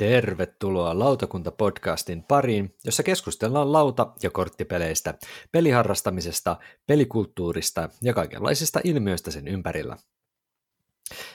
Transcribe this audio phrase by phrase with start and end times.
[0.00, 5.14] Tervetuloa Lautakunta-podcastin pariin, jossa keskustellaan lauta- ja korttipeleistä,
[5.52, 6.56] peliharrastamisesta,
[6.86, 9.96] pelikulttuurista ja kaikenlaisista ilmiöistä sen ympärillä.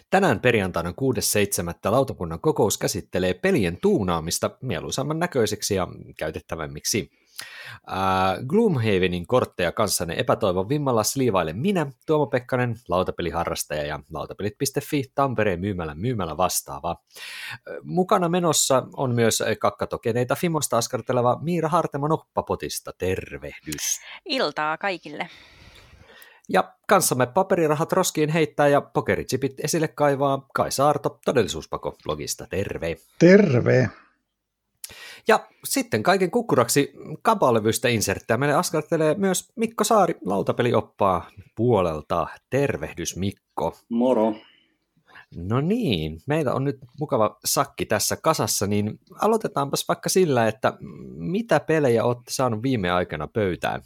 [0.10, 1.92] Tänään perjantaina 6.7.
[1.92, 5.88] lautakunnan kokous käsittelee pelien tuunaamista mieluisamman näköiseksi ja
[6.18, 7.12] käytettävämmiksi.
[7.92, 15.96] Äh, Gloomhavenin kortteja kanssanne epätoivon vimmalla sliivaille minä, Tuomo Pekkanen, lautapeliharrastaja ja lautapelit.fi Tampereen myymällä
[15.96, 16.96] myymällä vastaava.
[17.84, 22.92] Mukana menossa on myös kakkatokeneita Fimosta askarteleva Miira Hartema Noppapotista.
[22.98, 24.00] Tervehdys.
[24.26, 25.30] Iltaa kaikille.
[26.50, 32.48] Ja kanssamme paperirahat roskiin heittää ja pokeritsipit esille kaivaa Kai Saarto todellisuuspako blogista.
[32.50, 32.98] Terve.
[33.20, 33.90] Terve.
[35.28, 42.28] Ja sitten kaiken kukkuraksi kapalevystä inserttää meille askartelee myös Mikko Saari lautapelioppaa puolelta.
[42.50, 43.78] Tervehdys Mikko.
[43.90, 44.36] Moro.
[45.36, 50.74] No niin, meillä on nyt mukava sakki tässä kasassa, niin aloitetaanpas vaikka sillä, että
[51.16, 53.82] mitä pelejä olette saanut viime aikana pöytään?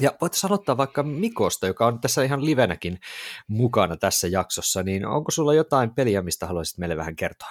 [0.00, 2.98] Ja voitaisiin aloittaa vaikka Mikosta, joka on tässä ihan livenäkin
[3.48, 7.48] mukana tässä jaksossa, niin onko sulla jotain peliä, mistä haluaisit meille vähän kertoa?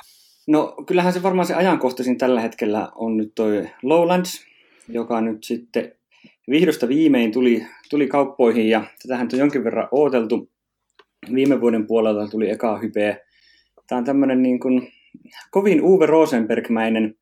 [0.48, 4.46] No kyllähän se varmaan se ajankohtaisin tällä hetkellä on nyt toi Lowlands,
[4.90, 5.92] joka nyt sitten
[6.50, 10.50] vihdosta viimein tuli, tuli kauppoihin ja tätähän on jonkin verran odoteltu.
[11.34, 13.18] Viime vuoden puolella tuli eka hypeä.
[13.88, 14.94] Tämä on tämmöinen niin kuin
[15.52, 17.16] kovin Uwe Rosenberg-mäinen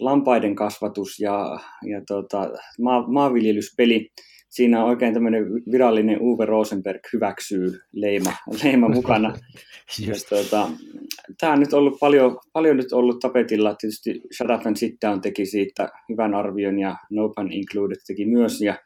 [0.00, 2.50] lampaiden kasvatus ja, ja tota,
[2.80, 4.10] maa, maanviljelyspeli
[4.52, 8.32] siinä on oikein tämmöinen virallinen Uwe Rosenberg hyväksyy leima,
[8.64, 9.34] leima mukana.
[10.06, 10.68] ja, tuota,
[11.40, 13.74] tämä on nyt ollut paljon, paljon nyt ollut tapetilla.
[13.74, 18.24] Tietysti Shut Up and Sit Down teki siitä hyvän arvion ja No Pun Included teki
[18.24, 18.60] myös.
[18.60, 18.78] Ja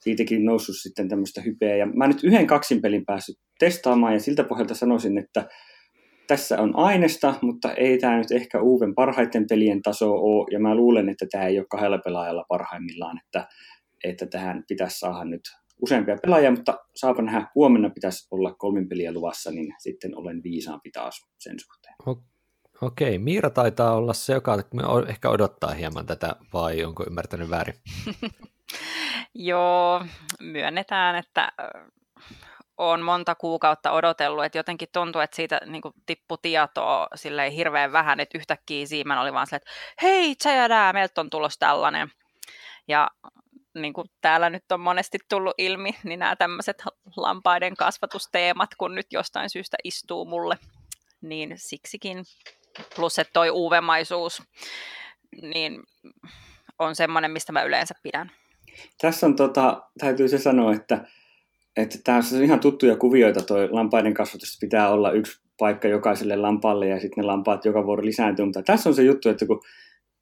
[0.00, 1.76] siitäkin noussut sitten tämmöistä hypeä.
[1.76, 5.48] Ja mä nyt yhden kaksin pelin päässyt testaamaan ja siltä pohjalta sanoisin, että
[6.26, 10.74] tässä on aineesta, mutta ei tämä nyt ehkä Uven parhaiten pelien taso ole, ja mä
[10.74, 13.48] luulen, että tämä ei ole kahdella pelaajalla parhaimmillaan, että
[14.04, 15.40] että tähän pitäisi saada nyt
[15.82, 20.90] useampia pelaajia, mutta saapa nähdä, huomenna pitäisi olla kolmin peliä luvassa, niin sitten olen viisaampi
[20.90, 21.94] taas sen suhteen.
[22.82, 24.58] Okei, Miira taitaa olla se, joka
[25.08, 27.74] ehkä odottaa hieman tätä, vai onko ymmärtänyt väärin?
[29.34, 30.04] Joo,
[30.40, 31.52] myönnetään, että
[32.78, 37.92] on monta kuukautta odotellut, että jotenkin tuntuu, että siitä niin kuin, tippui tietoa silleen hirveän
[37.92, 42.08] vähän, että yhtäkkiä Siimen oli vaan silleen, että hei, tsäjädää, meiltä on tulossa tällainen.
[42.88, 43.10] Ja
[43.74, 46.82] niin kuin täällä nyt on monesti tullut ilmi, niin nämä tämmöiset
[47.16, 50.58] lampaiden kasvatusteemat, kun nyt jostain syystä istuu mulle,
[51.22, 52.24] niin siksikin,
[52.96, 54.42] plus että toi uuvemaisuus,
[55.42, 55.82] niin
[56.78, 58.30] on semmoinen, mistä mä yleensä pidän.
[59.00, 61.04] Tässä on, tota, täytyy se sanoa, että,
[61.76, 66.88] että tässä on ihan tuttuja kuvioita, toi lampaiden kasvatus pitää olla yksi paikka jokaiselle lampaalle
[66.88, 69.62] ja sitten ne lampaat joka vuoro lisääntyy, mutta tässä on se juttu, että kun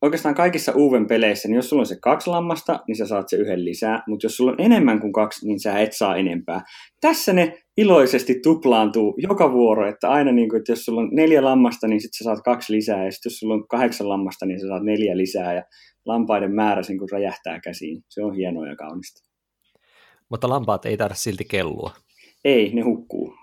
[0.03, 3.37] oikeastaan kaikissa uuden peleissä, niin jos sulla on se kaksi lammasta, niin sä saat se
[3.37, 6.61] yhden lisää, mutta jos sulla on enemmän kuin kaksi, niin sä et saa enempää.
[7.01, 11.45] Tässä ne iloisesti tuplaantuu joka vuoro, että aina niin kuin, että jos sulla on neljä
[11.45, 14.61] lammasta, niin sitten sä saat kaksi lisää, ja sitten jos sulla on kahdeksan lammasta, niin
[14.61, 15.63] sä saat neljä lisää, ja
[16.07, 18.03] lampaiden määrä sen kun räjähtää käsiin.
[18.09, 19.29] Se on hienoa ja kaunista.
[20.29, 21.93] Mutta lampaat ei tarvitse silti kellua.
[22.45, 23.35] Ei, ne hukkuu.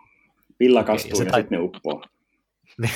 [0.59, 1.43] Villa kastuu okay, ja, ja tait...
[1.43, 2.03] sitten ne uppoo.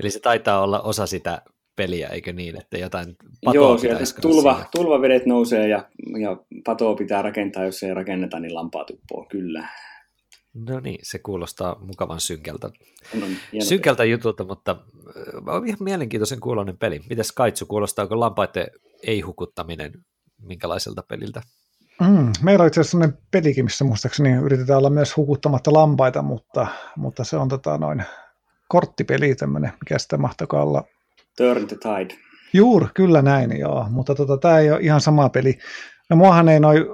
[0.00, 1.42] Eli se taitaa olla osa sitä
[1.80, 5.88] peliä, eikö niin, että jotain patoa Joo, sieltä tulva, tulvavedet nousee ja,
[6.20, 9.68] ja patoa pitää rakentaa, jos ei rakenneta, niin lampaa tuppoo, kyllä.
[10.54, 12.70] No niin, se kuulostaa mukavan synkältä,
[13.14, 13.26] no,
[13.60, 14.76] synkältä jutulta, mutta
[15.46, 17.00] on ihan mielenkiintoisen kuulonen peli.
[17.10, 18.66] Mites Kaitsu, kuulostaako lampaiden
[19.02, 19.92] ei-hukuttaminen
[20.42, 21.42] minkälaiselta peliltä?
[22.00, 26.66] Mm, meillä on itse asiassa sellainen pelikin, missä muistaakseni yritetään olla myös hukuttamatta lampaita, mutta,
[26.96, 28.04] mutta se on tota noin
[28.68, 30.84] korttipeli tämmöinen, mikä sitä mahtakaa olla
[31.40, 32.20] Turn the Tide.
[32.52, 33.86] Juur, kyllä näin, joo.
[33.90, 35.58] Mutta tota, tämä ei ole ihan sama peli.
[36.10, 36.84] No muahan ei noin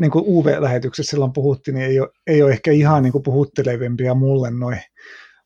[0.00, 4.14] niin kuin UV-lähetyksessä silloin puhuttiin, niin ei ole, ei ole ehkä ihan niin kuin puhuttelevempia
[4.14, 4.80] mulle noin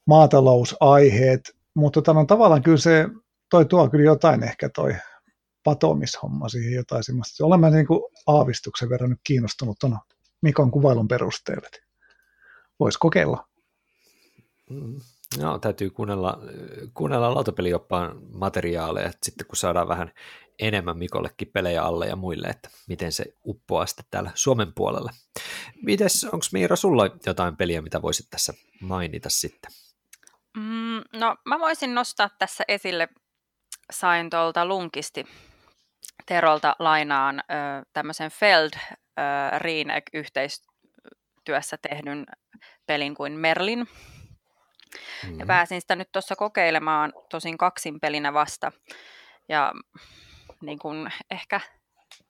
[0.06, 1.40] maatalousaiheet,
[1.74, 3.08] mutta tota, no, tavallaan kyllä se
[3.50, 4.94] toi tuo kyllä jotain ehkä toi
[5.64, 7.46] patomishomma siihen jotain semmoista.
[7.46, 9.98] Olen mä niin kuin aavistuksen verran nyt kiinnostunut tuon
[10.42, 11.68] Mikon kuvailun perusteella.
[12.80, 13.48] Voisi kokeilla.
[14.70, 15.00] Mm.
[15.38, 16.38] No, täytyy kuunnella,
[16.94, 20.12] kuunnella lautapelioppaan materiaaleja, että sitten kun saadaan vähän
[20.58, 25.10] enemmän Mikollekin pelejä alle ja muille, että miten se uppoaa sitten täällä Suomen puolella.
[25.82, 29.72] Mites, onko Miira sulla jotain peliä, mitä voisit tässä mainita sitten?
[30.56, 33.08] Mm, no, mä voisin nostaa tässä esille,
[33.92, 35.26] sain tuolta Lunkisti
[36.26, 37.42] Terolta lainaan ö,
[37.92, 39.22] tämmöisen Feld ö,
[40.12, 42.26] yhteistyössä tehdyn
[42.86, 43.88] pelin kuin Merlin,
[45.26, 45.38] Mm.
[45.38, 48.72] Ja pääsin sitä nyt tuossa kokeilemaan tosin kaksin pelinä vasta.
[49.48, 49.72] Ja
[50.60, 51.60] niin kuin ehkä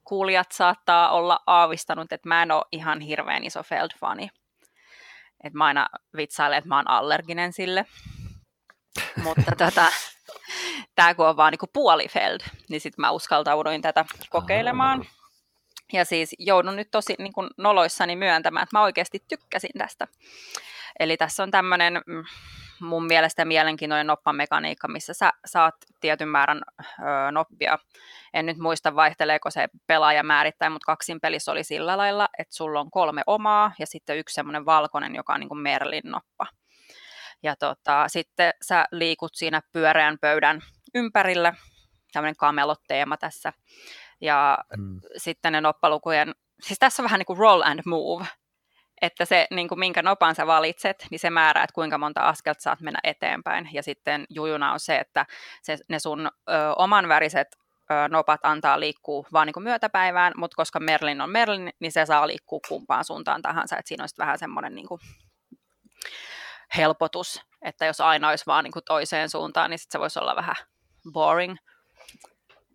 [0.05, 4.29] kuulijat saattaa olla aavistanut, että mä en ole ihan hirveän iso Feld-fani.
[5.45, 7.85] Että mä aina vitsailen, että mä oon allerginen sille.
[9.25, 9.93] Mutta tota,
[10.95, 15.07] tämä kun on vaan niinku puoli Feld, niin sitten mä uskaltauduin tätä kokeilemaan.
[15.93, 20.09] Ja siis joudun nyt tosi niin kuin noloissani myöntämään, että mä oikeasti tykkäsin tästä.
[21.01, 22.25] Eli tässä on tämmöinen mm,
[22.81, 26.83] mun mielestä mielenkiintoinen noppamekaniikka, missä sä saat tietyn määrän ö,
[27.33, 27.79] noppia.
[28.35, 32.81] En nyt muista vaihteleeko se pelaaja määrittäin, mutta kaksin pelissä oli sillä lailla, että sulla
[32.81, 36.47] on kolme omaa ja sitten yksi semmoinen valkoinen, joka on niin kuin Merlin noppa.
[37.43, 40.61] Ja tota, sitten sä liikut siinä pyöreän pöydän
[40.95, 41.55] ympärillä,
[42.13, 43.53] tämmöinen kamelot-teema tässä.
[44.21, 45.01] Ja mm.
[45.17, 48.27] sitten ne noppalukujen, siis tässä on vähän niin kuin roll and move,
[49.03, 52.63] että se, niin kuin minkä nopan sä valitset, niin se määrää, että kuinka monta askelta
[52.63, 53.69] saat mennä eteenpäin.
[53.73, 55.27] Ja sitten jujuna on se, että
[55.63, 57.49] se, ne sun ö, oman väriset
[57.91, 62.07] ö, nopat antaa liikkuu vaan niin kuin myötäpäivään, mutta koska Merlin on Merlin, niin se
[62.07, 63.77] saa liikkua kumpaan suuntaan tahansa.
[63.77, 65.01] Että siinä on vähän semmoinen niin kuin
[66.77, 70.37] helpotus, että jos aina olisi vaan niin kuin toiseen suuntaan, niin sit se voisi olla
[70.37, 70.57] vähän
[71.13, 71.57] boring.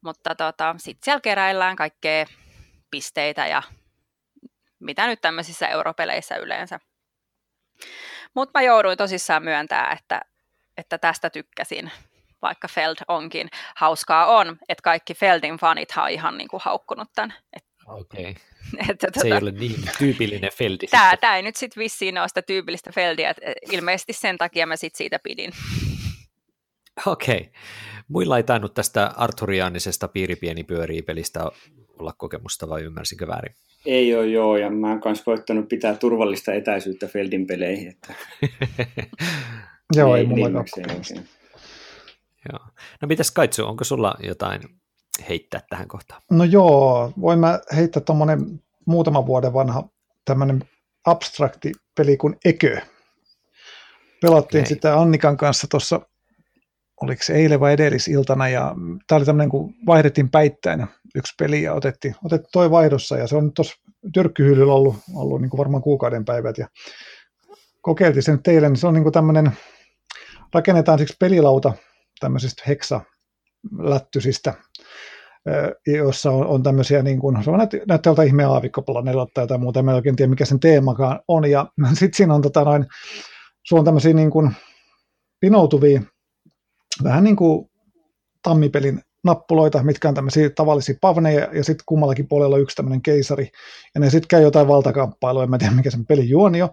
[0.03, 2.25] Mutta tota, sitten siellä keräillään kaikkea
[2.91, 3.61] pisteitä ja
[4.81, 6.79] mitä nyt tämmöisissä europeleissä yleensä.
[8.33, 10.21] Mutta mä jouduin tosissaan myöntää, että,
[10.77, 11.91] että tästä tykkäsin,
[12.41, 13.47] vaikka Feld onkin.
[13.75, 17.33] Hauskaa on, että kaikki Feldin fanit on ihan niin kuin haukkunut tämän.
[17.87, 18.21] Okei.
[18.21, 18.33] Okay.
[18.89, 20.87] Että, se tuota, ei ole niin tyypillinen Feldi.
[20.87, 23.41] Tämä, tämä ei nyt sitten vissiin ole sitä tyypillistä Feldia, että
[23.71, 25.51] ilmeisesti sen takia mä sit siitä pidin.
[27.05, 27.37] Okei.
[27.37, 27.51] Okay.
[28.07, 31.51] Muilla ei tainnut tästä Arthurianisesta piiripieni pyörii pelistä
[32.01, 33.55] olla kokemusta, vai ymmärsinkö väärin?
[33.85, 37.89] Ei ole joo, ja mä oon myös koettanut pitää turvallista etäisyyttä Feldin peleihin.
[37.89, 38.13] Että...
[39.97, 40.49] joo, ei, ei mulla
[42.51, 42.59] Joo.
[43.01, 44.61] No mitäs Kaitsu, onko sulla jotain
[45.29, 46.21] heittää tähän kohtaan?
[46.31, 49.89] No joo, voin mä heittää tuommoinen muutaman vuoden vanha
[50.25, 50.63] tämmöinen
[51.05, 52.81] abstrakti peli kuin Ekö.
[54.21, 54.69] Pelattiin okay.
[54.69, 56.01] sitä Annikan kanssa tuossa,
[57.03, 58.75] oliko se eilen vai edellisiltana, ja
[59.07, 63.35] tämä oli tämmöinen, kun vaihdettiin päittäin yksi peli ja otettiin, otettiin toi vaihdossa, ja se
[63.35, 63.75] on nyt tuossa
[64.13, 66.67] tyrkkyhyllyllä ollut, ollut niin kuin varmaan kuukauden päivät, ja
[67.81, 69.51] kokeiltiin sen teille, niin se on niin kuin tämmöinen,
[70.53, 71.73] rakennetaan siksi pelilauta
[72.19, 73.01] tämmöisistä heksa
[73.79, 74.53] lättysistä
[75.87, 79.79] jossa on, on tämmöisiä, niin kuin, se on näyttää näyttää ihmeen aavikkoplaneella tai jotain muuta,
[79.79, 82.85] en oikein tiedä mikä sen teemakaan on, ja sitten siinä on, tota, noin,
[83.63, 84.51] sulla on tämmöisiä niin kuin,
[85.39, 86.01] pinoutuvia,
[87.03, 87.69] vähän niin kuin
[88.43, 93.51] tammipelin nappuloita, mitkä on tämmöisiä tavallisia pavneja, ja sitten kummallakin puolella on yksi tämmöinen keisari,
[93.95, 96.69] ja ne sitten käy jotain valtakamppailua, en mä tiedä mikä sen pelin juoni on,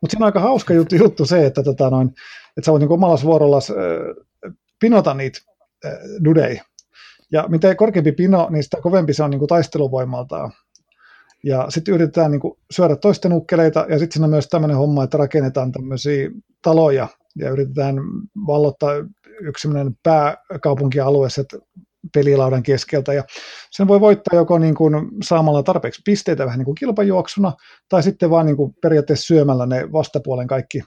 [0.00, 2.08] mutta siinä on aika hauska juttu, juttu se, että, tota noin,
[2.56, 5.40] että sä voit niin omalla vuorolla äh, pinota niitä
[5.84, 5.92] äh,
[6.24, 6.60] dudei,
[7.32, 10.52] ja mitä korkeampi pino, niin sitä kovempi se on niin taisteluvoimaltaan.
[11.44, 15.04] Ja sitten yritetään niin kuin syödä toisten ukkeleita, ja sitten siinä on myös tämmöinen homma,
[15.04, 16.30] että rakennetaan tämmöisiä
[16.62, 17.96] taloja, ja yritetään
[18.46, 18.92] vallottaa
[19.40, 19.68] yksi
[20.02, 21.28] pääkaupunkialue
[22.14, 23.24] pelilaudan keskeltä, ja
[23.70, 27.52] sen voi voittaa joko niin kuin saamalla tarpeeksi pisteitä vähän niin kuin kilpajuoksuna,
[27.88, 30.82] tai sitten vaan niin kuin periaatteessa syömällä ne vastapuolen kaikki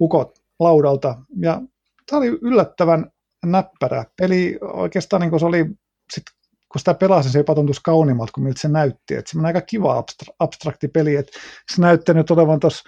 [0.00, 1.62] ukot laudalta, ja
[2.06, 3.10] tämä oli yllättävän
[3.46, 4.58] näppärä peli.
[4.62, 5.66] Oikeastaan niin kuin se oli,
[6.14, 6.24] sit,
[6.72, 9.14] kun sitä pelasin, se jopa tuntui kauniimmalta kuin miltä se näytti.
[9.14, 11.16] Että semmoinen aika kiva abstra- abstrakti peli.
[11.16, 11.32] Että
[11.74, 12.84] se näytti nyt olevan tuossa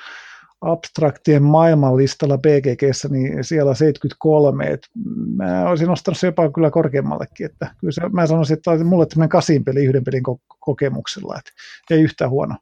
[0.60, 4.88] abstraktien maailmanlistalla BGGssä, niin siellä 73, että
[5.36, 9.28] mä olisin nostanut se jopa kyllä korkeammallekin, että kyllä se, mä sanoisin, että mulle tämmöinen
[9.28, 10.22] kasin peli yhden pelin
[10.60, 11.50] kokemuksella, että
[11.90, 12.54] ei yhtään huono.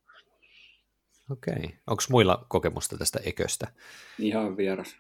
[1.31, 3.67] Okei, onko muilla kokemusta tästä eköstä?
[4.19, 4.97] Ihan vieras.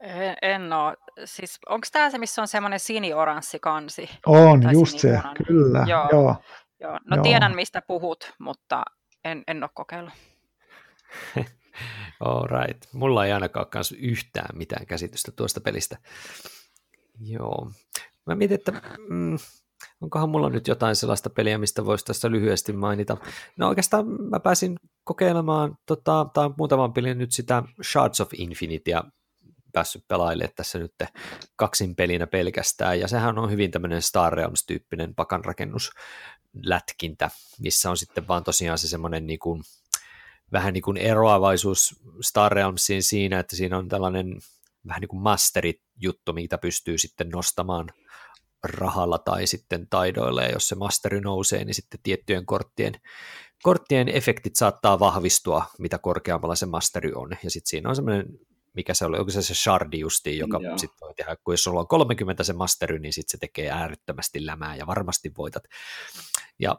[0.00, 0.96] En, en ole.
[1.24, 4.10] Siis, onko tämä se, missä on semmoinen sinioranssi kansi?
[4.26, 5.84] On, tai just se, kyllä.
[5.88, 6.08] Joo.
[6.12, 6.36] Joo.
[6.80, 6.98] Joo.
[7.10, 7.22] No Joo.
[7.22, 8.82] tiedän, mistä puhut, mutta
[9.24, 10.12] en, en ole kokeillut.
[12.20, 12.84] All right.
[12.92, 15.96] Mulla ei ainakaan kans yhtään mitään käsitystä tuosta pelistä.
[17.20, 17.70] Joo.
[18.26, 18.72] Mä mietin, että
[19.08, 19.38] mm,
[20.00, 23.16] onkohan mulla nyt jotain sellaista peliä, mistä voisi tässä lyhyesti mainita.
[23.56, 27.62] No oikeastaan mä pääsin kokeilemaan tota, tai muutaman pelin nyt sitä
[27.92, 29.02] Shards of Infinitea
[29.76, 30.94] päässyt pelailemaan tässä nyt
[31.56, 37.30] kaksin pelinä pelkästään, ja sehän on hyvin tämmöinen Star Realms-tyyppinen pakanrakennuslätkintä,
[37.60, 39.62] missä on sitten vaan tosiaan se semmoinen niin kuin,
[40.52, 44.36] vähän niin kuin eroavaisuus Star Realmsiin siinä, että siinä on tällainen
[44.86, 47.90] vähän niin kuin masterit-juttu, mitä pystyy sitten nostamaan
[48.64, 52.94] rahalla tai sitten taidoilla, ja jos se masteri nousee, niin sitten tiettyjen korttien,
[53.62, 58.26] korttien efektit saattaa vahvistua, mitä korkeammalla se masteri on, ja sitten siinä on semmoinen
[58.76, 60.78] mikä se oli, onko se se shardi justiin, joka Joo.
[60.78, 64.46] sitten voi tehdä, kun jos sulla on 30 se mastery, niin sitten se tekee äärettömästi
[64.46, 65.62] lämää ja varmasti voitat.
[66.58, 66.78] Ja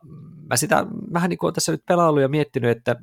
[0.49, 2.95] mä sitä vähän niin kuin tässä nyt pelaillut ja miettinyt, että,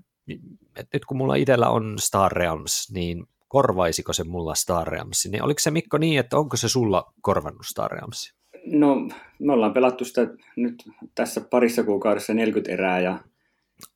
[0.77, 5.27] että nyt kun mulla itsellä on Star Realms, niin korvaisiko se mulla Star Realms?
[5.31, 8.35] Niin oliko se Mikko niin, että onko se sulla korvannut Star Realms?
[8.67, 9.09] No,
[9.39, 10.85] me ollaan pelattu sitä nyt
[11.15, 13.19] tässä parissa kuukaudessa 40 erää ja,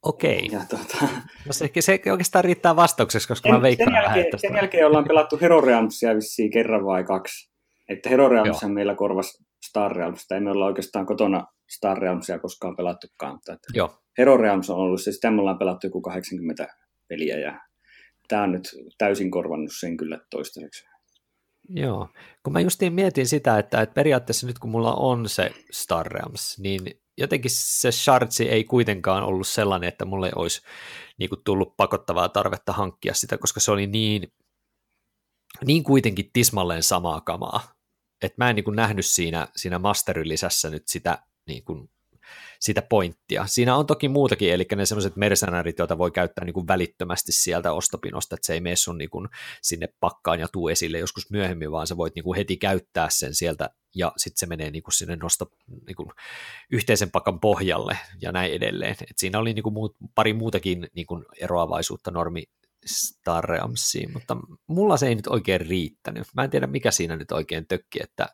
[0.02, 1.09] Okei, ja tota,
[1.49, 4.57] no se, se oikeastaan riittää vastaukseksi, koska mä sen, veikkaan sen, vähän, jälkeen, että sen
[4.57, 7.50] jälkeen ollaan pelattu Hero Realmsia vissiin kerran vai kaksi.
[7.88, 12.76] Että Hero Realms meillä korvasi Star Realmsta, ei me olla oikeastaan kotona Star Realmsia koskaan
[12.76, 16.67] pelattukaan, mutta että Joo, Hero Realms on ollut se, sitä me ollaan pelattu joku 80
[17.09, 17.61] peliä ja
[18.28, 20.85] tämä on nyt täysin korvannut sen kyllä toistaiseksi.
[21.69, 22.09] Joo,
[22.43, 26.59] kun mä justiin mietin sitä, että, että periaatteessa nyt kun mulla on se Star Realms,
[26.59, 26.81] niin
[27.19, 30.63] jotenkin se Shardsi ei kuitenkaan ollut sellainen, että mulle olisi
[31.19, 34.33] niin kuin tullut pakottavaa tarvetta hankkia sitä, koska se oli niin,
[35.67, 37.61] niin kuitenkin tismalleen samaa kamaa,
[38.23, 41.91] että mä en niin kuin nähnyt siinä, siinä mastery-lisässä nyt sitä niin kuin
[42.61, 43.47] sitä pointtia.
[43.47, 47.73] Siinä on toki muutakin, eli ne sellaiset mercenarit, joita voi käyttää niin kuin välittömästi sieltä
[47.73, 49.29] ostopinosta, että se ei mene sun niin kuin
[49.63, 53.35] sinne pakkaan ja tuu esille joskus myöhemmin, vaan sä voit niin kuin heti käyttää sen
[53.35, 55.51] sieltä, ja sitten se menee niin kuin sinne nosto,
[55.87, 56.09] niin kuin
[56.73, 58.93] yhteisen pakan pohjalle ja näin edelleen.
[58.93, 62.45] Et siinä oli niin kuin muut, pari muutakin niin kuin eroavaisuutta normi
[62.87, 66.27] Star Realmsiin, mutta mulla se ei nyt oikein riittänyt.
[66.35, 68.29] Mä en tiedä, mikä siinä nyt oikein tökki, että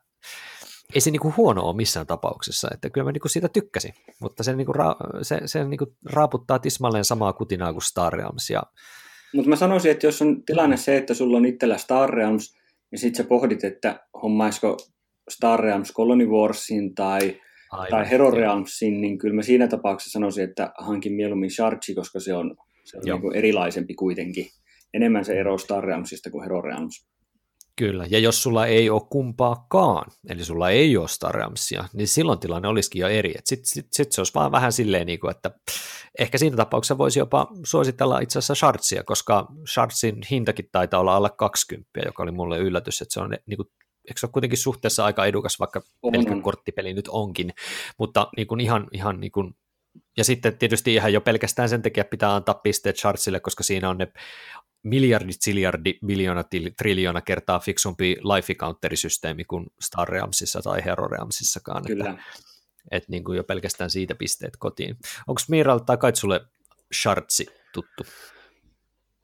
[0.95, 4.57] ei se niinku huono ole missään tapauksessa, että kyllä mä niinku siitä tykkäsin, mutta se,
[4.57, 8.51] niinku ra- se, se niinku raaputtaa tismalleen samaa kutinaa kuin Star Realms.
[8.51, 8.63] Ja,
[9.35, 12.55] Mutta mä sanoisin, että jos on tilanne se, että sulla on itsellä Star Realms,
[12.93, 14.77] ja sit sä pohdit, että hommaisiko
[15.31, 17.41] Star Realms Colony Warsin tai,
[17.91, 22.35] tai Hero Realmsin, niin kyllä mä siinä tapauksessa sanoisin, että hankin mieluummin Sharchi, koska se
[22.35, 23.17] on, se on Joo.
[23.17, 24.47] niinku erilaisempi kuitenkin.
[24.95, 27.07] Enemmän se ero Star Realmsista kuin Hero Realms.
[27.77, 32.39] Kyllä, ja jos sulla ei ole kumpaakaan, eli sulla ei ole Star Realmsia, niin silloin
[32.39, 33.35] tilanne olisikin jo eri.
[33.45, 35.51] Sitten sit, sit se olisi vaan vähän silleen, niin kuin, että
[36.19, 41.31] ehkä siinä tapauksessa voisi jopa suositella itse asiassa Shardsia, koska Shardsin hintakin taitaa olla alle
[41.37, 43.69] 20, joka oli mulle yllätys, että se on niin kuin,
[44.09, 47.55] eikö se ole kuitenkin suhteessa aika edukas, vaikka pelkkä korttipeli nyt onkin,
[47.99, 49.55] mutta niin kuin ihan, ihan niin kuin,
[50.17, 53.99] ja sitten tietysti ihan jo pelkästään sen takia pitää antaa pisteet Shardsille, koska siinä on
[53.99, 54.09] ne
[54.83, 61.79] miljardit, siljardi, miljoona, til- triljoona kertaa fiksumpi life counterisysteemi kuin Star Realmsissa tai Hero Realmsissakaan.
[61.79, 62.25] Että, Kyllä.
[62.91, 64.97] että niin kuin jo pelkästään siitä pisteet kotiin.
[65.27, 66.41] Onko Miiralta tai Kait sulle
[67.03, 68.05] Shardsi tuttu?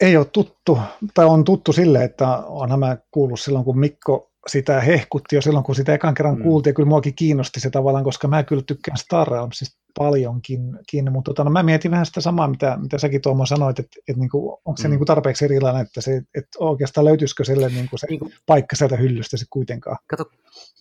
[0.00, 0.78] Ei ole tuttu,
[1.14, 5.64] tai on tuttu sille, että onhan mä kuullut silloin, kun Mikko sitä hehkutti jo silloin,
[5.64, 6.42] kun sitä ekan kerran mm.
[6.42, 11.10] kuultiin, ja kyllä muakin kiinnosti se tavallaan, koska mä kyllä tykkään Star Realmsista paljonkin, kiinni,
[11.10, 14.20] mutta tota, no, mä mietin vähän sitä samaa, mitä, mitä säkin Tuomo sanoit, että, että
[14.20, 14.90] niinku, onko se Mm.
[14.90, 18.96] niinku tarpeeksi erilainen, että, se, että oikeastaan löytyisikö sille niinku se Niin kuin, paikka sieltä
[18.96, 19.96] hyllystä sitten kuitenkaan.
[20.06, 20.24] kato,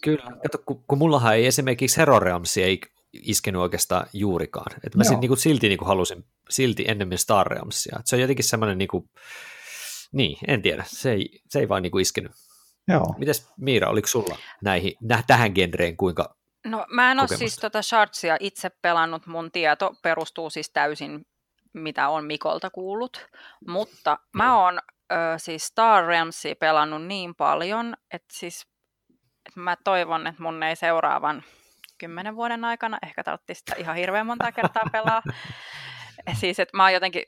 [0.03, 2.79] kyllä, kato, kun, kun mullahan ei esimerkiksi Hero Realmsi ei
[3.13, 4.71] iskenyt oikeastaan juurikaan.
[4.83, 7.99] Että mä sit, niin kuin, silti niin kuin, halusin silti ennemmin Star Realmsia.
[8.05, 9.09] Se on jotenkin semmoinen, niin, kuin,
[10.11, 12.31] niin en tiedä, se ei, se ei vaan niin kuin, iskenyt.
[12.87, 13.15] Joo.
[13.17, 16.35] Mites Miira, oliko sulla näihin, nä, tähän genreen kuinka
[16.69, 21.25] No mä en ole siis tota Shardsia itse pelannut, mun tieto perustuu siis täysin
[21.73, 23.27] mitä on Mikolta kuullut,
[23.67, 24.79] mutta mä oon
[25.11, 28.67] ö, siis Star Realmsia pelannut niin paljon, että siis
[29.45, 31.43] että mä toivon, että mun ei seuraavan
[31.97, 35.21] kymmenen vuoden aikana ehkä tarvitsisi sitä ihan hirveän monta kertaa pelaa.
[36.39, 37.23] siis että mä oon jotenkin,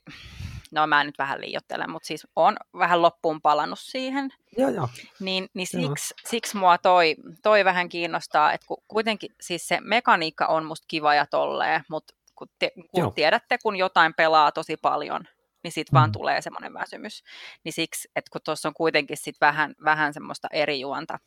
[0.71, 4.29] no mä nyt vähän liioittelen, mutta siis on vähän loppuun palannut siihen.
[4.57, 4.89] Joo, joo.
[5.19, 5.81] Niin, niin Joo.
[5.95, 10.85] siksi, siksi mua toi, toi vähän kiinnostaa, että kun kuitenkin siis se mekaniikka on musta
[10.87, 13.05] kiva ja tolleen, mutta kun, te, Joo.
[13.07, 15.21] kun tiedätte, kun jotain pelaa tosi paljon,
[15.63, 16.11] niin vaan Mm.
[16.13, 17.23] tulee semmoinen väsymys.
[17.63, 21.19] Niin siksi, että kun tuossa on kuitenkin sit vähän, vähän semmoista eri juonta.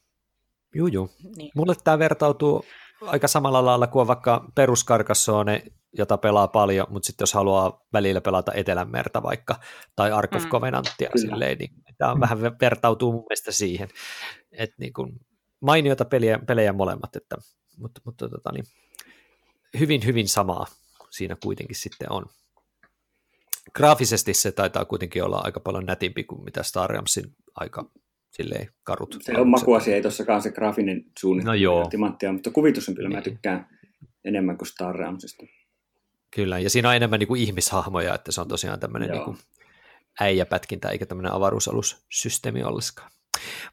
[0.74, 1.10] Juu, juu.
[1.36, 2.64] Niin, Mulle tämä vertautuu
[3.06, 5.62] aika samalla lailla kuin vaikka peruskarkassoone,
[5.98, 9.60] jota pelaa paljon, mutta sitten jos haluaa välillä pelata Etelänmerta vaikka,
[9.96, 10.48] tai Ark of Mm.
[10.50, 11.30] Covenantia Kyllä.
[11.30, 12.20] silleen, niin tämä on Mm.
[12.20, 13.88] vähän ve- vertautuu mun mielestä siihen.
[14.52, 15.12] että niin kuin,
[15.60, 17.36] mainioita pelejä, pelejä molemmat, että,
[17.78, 18.64] mutta, mutta tota, niin,
[19.78, 20.66] hyvin, hyvin samaa
[21.10, 22.26] siinä kuitenkin sitten on.
[23.74, 27.90] Graafisesti se taitaa kuitenkin olla aika paljon nätimpi kuin mitä Star Realmsin aika
[28.36, 29.16] silleen karut.
[29.20, 31.88] Se on makuasia, ei tossakaan se graafinen suunnittelu No joo.
[31.88, 33.24] timanttia, mutta kuvitus on kyllä, mä Niin.
[33.24, 33.66] tykkään
[34.24, 35.46] enemmän kuin Star Realmsista.
[36.34, 39.16] Kyllä, ja siinä on enemmän niin kuin ihmishahmoja, että se on tosiaan tämmöinen Joo.
[39.16, 39.36] niin kuin
[40.20, 43.10] äijäpätkintä eikä tämmöinen avaruusalussysteemi ollenkaan.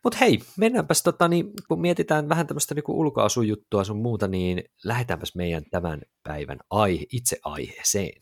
[0.03, 5.36] Mutta hei, mennäänpäs, tota, niin, kun mietitään vähän tämmöistä niin ulkoasujuttua sun muuta, niin lähdetäänpäs
[5.36, 8.22] meidän tämän päivän aihe, itse aiheeseen.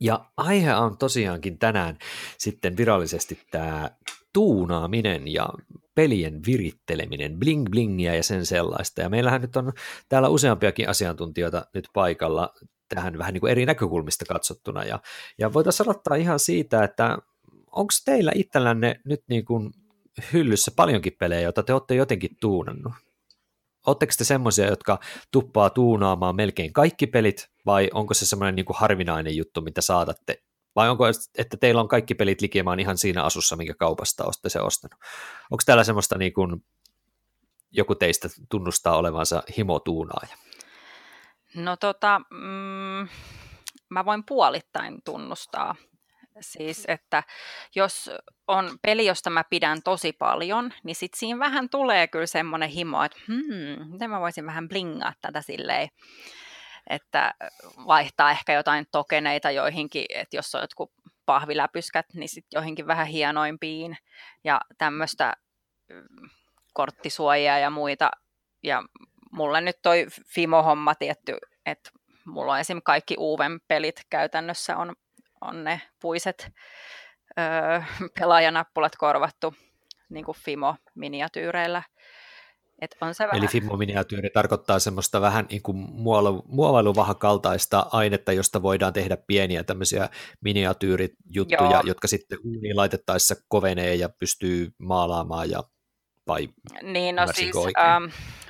[0.00, 1.98] Ja aihe on tosiaankin tänään
[2.38, 3.90] sitten virallisesti tämä
[4.38, 5.48] tuunaaminen ja
[5.94, 9.00] pelien viritteleminen, bling blingiä ja sen sellaista.
[9.00, 9.72] Ja meillähän nyt on
[10.08, 12.54] täällä useampiakin asiantuntijoita nyt paikalla
[12.88, 14.84] tähän vähän niin kuin eri näkökulmista katsottuna.
[14.84, 15.00] Ja,
[15.38, 17.18] ja voitaisiin aloittaa ihan siitä, että
[17.70, 19.70] onko teillä itsellänne nyt niin kuin
[20.32, 22.92] hyllyssä paljonkin pelejä, joita te olette jotenkin tuunannut?
[23.86, 24.98] Oletteko te semmoisia, jotka
[25.32, 30.42] tuppaa tuunaamaan melkein kaikki pelit, vai onko se semmoinen niin kuin harvinainen juttu, mitä saatatte?
[30.78, 31.04] Vai onko,
[31.38, 35.00] että teillä on kaikki pelit likimaan ihan siinä asussa, minkä kaupasta olette se ostanut?
[35.50, 36.64] Onko täällä semmoista, niin kuin,
[37.70, 40.36] joku teistä tunnustaa olevansa himotuunaaja?
[41.54, 43.08] No tota, mm,
[43.88, 45.74] mä voin puolittain tunnustaa.
[46.40, 47.22] Siis, että
[47.74, 48.10] jos
[48.48, 53.04] on peli, josta mä pidän tosi paljon, niin sit siinä vähän tulee kyllä semmoinen himo,
[53.04, 55.88] että hmm, miten mä voisin vähän blingaa tätä silleen,
[56.88, 57.34] että
[57.86, 60.92] vaihtaa ehkä jotain tokeneita joihinkin, että jos on jotkut
[61.26, 63.96] pahviläpyskät, niin sitten joihinkin vähän hienoimpiin
[64.44, 65.32] ja tämmöistä
[65.88, 66.28] mm,
[66.74, 68.10] korttisuojia ja muita.
[68.62, 68.82] Ja
[69.32, 71.90] mulle nyt toi Fimo-homma tietty, että
[72.24, 72.80] mulla on esim.
[72.84, 74.96] kaikki Uven pelit käytännössä on,
[75.40, 76.52] on ne puiset
[77.38, 77.82] öö,
[78.20, 79.54] pelaajanappulat korvattu
[80.08, 81.82] niin kuin Fimo-miniatyyreillä.
[82.78, 85.76] Et on se Eli Fimo-miniatyyri tarkoittaa semmoista vähän niin kuin
[86.46, 90.08] muovailuvahakaltaista ainetta, josta voidaan tehdä pieniä tämmöisiä
[90.40, 91.82] miniatyyrijuttuja, Joo.
[91.84, 95.62] jotka sitten uuniin laitettaessa kovenee ja pystyy maalaamaan ja
[96.28, 96.48] vai
[96.82, 98.04] Niin, no siis ähm,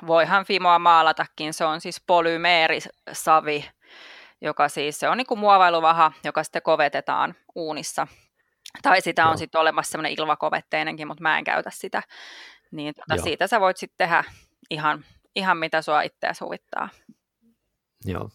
[0.06, 3.70] voihan Fimoa maalatakin, se on siis polymeerisavi,
[4.40, 8.06] joka siis se on niin kuin muovailuvaha, joka sitten kovetetaan uunissa.
[8.82, 12.02] Tai sitä on sitten olemassa semmoinen ilmakovetteinenkin, mutta mä en käytä sitä.
[12.70, 14.24] Niin tota, siitä sä voit sitten tehdä
[14.70, 15.04] ihan,
[15.36, 16.88] ihan mitä sua itseäsi huvittaa.
[18.04, 18.30] Joo.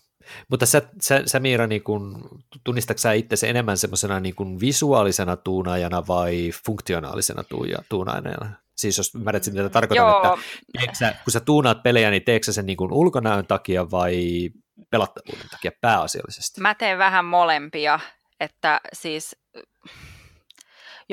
[0.49, 2.29] Mutta sä, sä, sä Miira, niin kun,
[2.63, 8.51] tunnistatko sä itse enemmän semmoisena niin visuaalisena tuunaajana vai funktionaalisena tuuja, tuunaajana?
[8.75, 10.39] Siis jos ymmärrät mitä tarkoitan, Joo.
[10.83, 14.49] että sä, kun sä tuunaat pelejä, niin teekö sä sen niin ulkonäön takia vai
[14.89, 16.61] pelattavuuden takia pääasiallisesti?
[16.61, 17.99] Mä teen vähän molempia,
[18.39, 19.35] että siis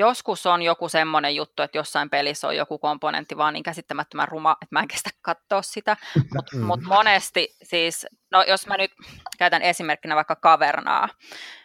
[0.01, 4.51] joskus on joku semmoinen juttu, että jossain pelissä on joku komponentti vaan niin käsittämättömän ruma,
[4.61, 5.97] että mä en kestä katsoa sitä,
[6.35, 6.63] mutta mm.
[6.63, 8.91] mut monesti siis, no jos mä nyt
[9.37, 11.09] käytän esimerkkinä vaikka kavernaa,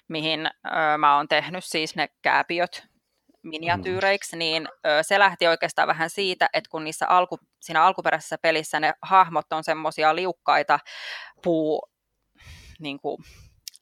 [0.09, 2.87] mihin ö, mä oon tehnyt siis ne kääpiöt
[3.43, 4.39] miniatyyreiksi, mm.
[4.39, 8.95] niin ö, se lähti oikeastaan vähän siitä, että kun niissä alku, siinä alkuperäisessä pelissä ne
[9.03, 10.79] hahmot on semmoisia liukkaita
[11.43, 11.89] puu,
[12.79, 13.19] niin kuin,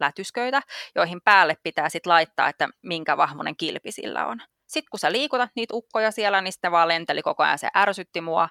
[0.01, 0.63] lätysköitä,
[0.95, 4.41] joihin päälle pitää sitten laittaa, että minkä vahvuinen kilpi sillä on.
[4.67, 8.21] Sitten kun sä liikutat niitä ukkoja siellä, niin sitten vaan lenteli koko ajan, se ärsytti
[8.21, 8.49] mua.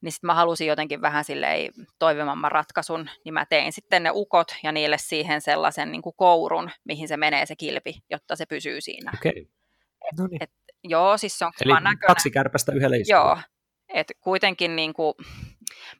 [0.00, 4.56] Niin sitten mä halusin jotenkin vähän silleen toivomamman ratkaisun, niin mä tein sitten ne ukot
[4.62, 8.80] ja niille siihen sellaisen niin kuin kourun, mihin se menee se kilpi, jotta se pysyy
[8.80, 9.10] siinä.
[9.14, 9.30] Okei.
[9.30, 9.44] Okay.
[10.18, 10.42] No niin.
[10.42, 10.50] Et,
[10.84, 11.98] joo, siis se on Eli näköinen.
[12.06, 13.20] kaksi kärpästä yhdellä iskulla.
[13.20, 13.38] Joo,
[13.88, 15.14] et kuitenkin niin kuin,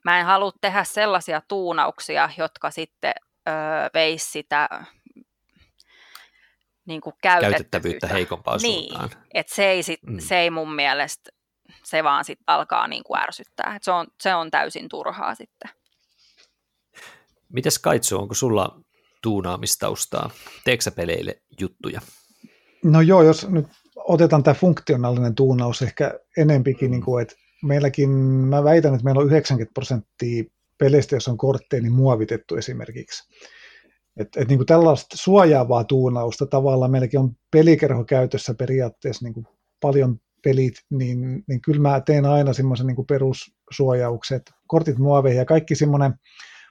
[0.05, 3.13] mä en halua tehdä sellaisia tuunauksia, jotka sitten
[3.49, 4.69] öö, veisi sitä
[6.85, 7.57] niin kuin käytettävyyttä.
[7.57, 9.09] käytettävyyttä heikompaa niin, suuntaan.
[9.33, 10.19] Et se, ei sit, mm.
[10.19, 11.31] se ei mun mielestä,
[11.83, 13.75] se vaan sit alkaa niin kuin ärsyttää.
[13.75, 15.71] Et se, on, se on täysin turhaa sitten.
[17.49, 18.79] Mites Kaitsu, onko sulla
[19.23, 20.29] tuunaamistaustaa?
[20.63, 22.01] Teekö sä peleille juttuja?
[22.83, 26.91] No joo, jos nyt otetaan tämä funktionaalinen tuunaus ehkä enempikin, mm.
[26.91, 30.43] niin kuin, että meilläkin, mä väitän, että meillä on 90 prosenttia
[30.81, 33.33] peleistä, jos on kortteja, niin muovitettu esimerkiksi.
[34.17, 39.47] Et, et niin kuin tällaista suojaavaa tuunausta tavallaan meilläkin on pelikerho käytössä periaatteessa niin kuin
[39.81, 45.45] paljon pelit, niin, niin kyllä mä teen aina semmoisen niin perussuojauksen, että kortit muoveihin ja
[45.45, 46.13] kaikki semmoinen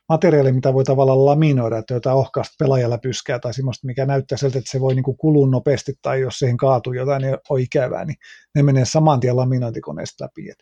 [0.09, 4.59] materiaali, mitä voi tavallaan laminoida, että jotain ohkaista pelaajalla pyskää tai semmoista, mikä näyttää siltä,
[4.59, 8.17] että se voi niin kulua nopeasti tai jos siihen kaatuu jotain, niin on ikävää, niin
[8.55, 10.51] ne menee saman tien laminointikoneesta läpi.
[10.51, 10.59] Et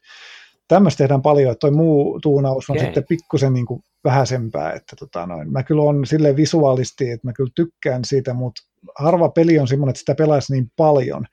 [0.69, 2.87] tämmöistä tehdään paljon, että toi muu tuunaus on okay.
[2.87, 5.53] sitten pikkusen niin kuin vähäisempää, että tota noin.
[5.53, 8.63] mä kyllä on sille visuaalisti, että mä kyllä tykkään siitä, mutta
[8.99, 11.27] harva peli on semmoinen, että sitä pelaisi niin paljon,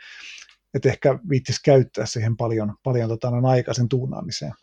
[0.74, 4.54] että ehkä viittisi käyttää siihen paljon, paljon tota noin aikaisen tuunaamiseen.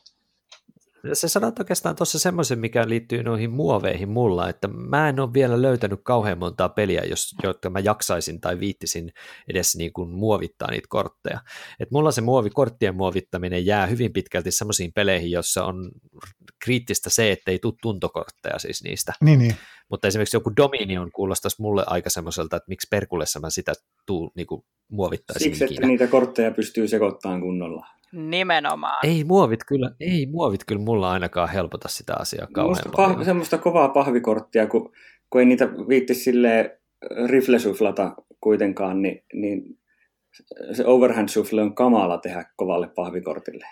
[1.12, 5.62] Se sanot oikeastaan tuossa semmoisen, mikä liittyy noihin muoveihin mulla, että mä en ole vielä
[5.62, 9.12] löytänyt kauhean montaa peliä, jos, jotka mä jaksaisin tai viittisin
[9.48, 11.40] edes niin kuin muovittaa niitä kortteja.
[11.80, 15.90] Et mulla se muovi, korttien muovittaminen jää hyvin pitkälti semmoisiin peleihin, jossa on
[16.64, 19.12] kriittistä se, että ei tule tuntokortteja siis niistä.
[19.20, 19.54] Niin, niin.
[19.90, 23.72] Mutta esimerkiksi joku Dominion kuulostaisi mulle aika semmoiselta, että miksi perkulessa mä sitä
[24.06, 25.74] tuu, niin kuin muovittaisin Siksi, ikinä.
[25.74, 27.86] että niitä kortteja pystyy sekoittamaan kunnolla.
[28.12, 29.06] Nimenomaan.
[29.06, 33.20] Ei muovit kyllä, ei muovit kyllä mulla ainakaan helpota sitä asiaa kauhean paljon.
[33.20, 34.92] Pah- semmoista kovaa pahvikorttia, kun,
[35.30, 36.70] kun ei niitä viitti silleen
[37.26, 39.62] riflesuflata kuitenkaan, niin, niin
[40.72, 43.66] se overhand shuffle on kamala tehdä kovalle pahvikortille.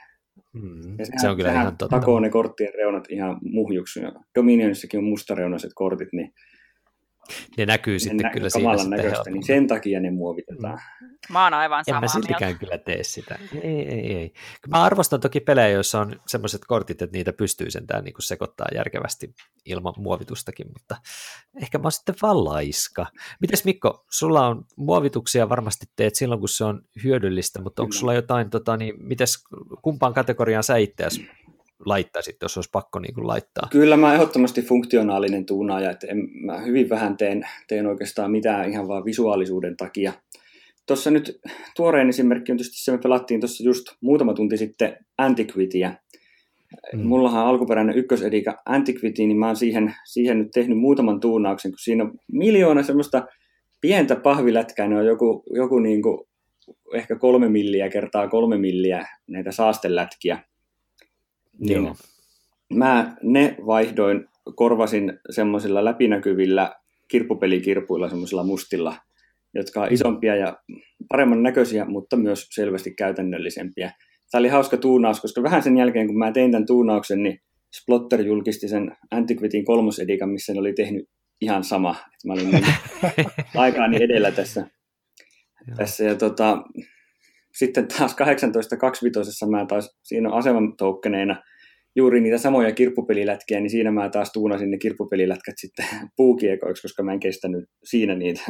[0.53, 1.89] Mm, ja sehän, se on kyllä ihan totta.
[1.89, 4.01] takoo ne korttien reunat ihan muhjuksi.
[4.39, 6.35] Dominionissakin on mustareunaiset kortit, niin
[7.57, 10.81] ne näkyy ne sitten nä- kyllä siinä näköistä, niin sen takia ne muovitetaan.
[11.01, 11.11] Mm.
[11.33, 13.39] Mä oon aivan samaa En mä siltikään kyllä tee sitä.
[13.63, 14.33] Ei, ei, ei.
[14.69, 19.35] Mä arvostan toki pelejä, joissa on semmoiset kortit, että niitä pystyy sentään niin sekoittaa järkevästi
[19.65, 20.97] ilman muovitustakin, mutta
[21.63, 23.07] ehkä mä oon sitten vaan laiska.
[23.41, 28.15] Mites Mikko, sulla on muovituksia varmasti teet silloin, kun se on hyödyllistä, mutta onko sulla
[28.15, 29.45] jotain, tota, niin, mites,
[29.83, 31.29] kumpaan kategoriaan sä itseäsi
[31.87, 33.69] laittaisit, jos olisi pakko niin kuin laittaa?
[33.71, 38.89] Kyllä mä ehdottomasti funktionaalinen tuunaaja, että en, mä hyvin vähän teen, teen oikeastaan mitään ihan
[38.89, 40.13] vaan visuaalisuuden takia.
[40.87, 41.41] Tuossa nyt
[41.77, 45.95] tuoreen esimerkki on tietysti se, me pelattiin tuossa just muutama tunti sitten Antiquityä.
[46.93, 47.01] Mm.
[47.01, 51.79] Mullahan on alkuperäinen ykkösedika Antiquity, niin mä oon siihen, siihen nyt tehnyt muutaman tuunauksen, kun
[51.79, 53.27] siinä on miljoona semmoista
[53.81, 56.19] pientä pahvilätkää, ne on joku, joku niin kuin
[56.95, 60.39] ehkä kolme milliä kertaa kolme milliä näitä saastelätkiä.
[61.61, 61.95] Niin Joo.
[62.75, 66.75] Mä ne vaihdoin, korvasin semmoisilla läpinäkyvillä
[67.09, 68.97] kirppupelikirpuilla, semmoisilla mustilla,
[69.55, 70.57] jotka on isompia ja
[71.09, 73.93] paremman näköisiä, mutta myös selvästi käytännöllisempiä.
[74.31, 77.39] Tämä oli hauska tuunaus, koska vähän sen jälkeen, kun mä tein tämän tuunauksen, niin
[77.77, 81.09] Splotter julkisti sen Antiquitin kolmosedikan, missä ne oli tehnyt
[81.41, 81.91] ihan sama.
[81.91, 82.65] Että mä olin niin
[83.57, 84.67] aikaani edellä tässä.
[85.77, 86.63] tässä ja tota,
[87.53, 88.17] sitten taas
[89.45, 91.43] 18.25 mä taas siinä aseman toukkeneena
[91.97, 97.13] juuri niitä samoja kirppupelilätkiä, niin siinä mä taas tuunasin ne kirppupelilätkät sitten puukiekoiksi, koska mä
[97.13, 98.43] en kestänyt siinä niitä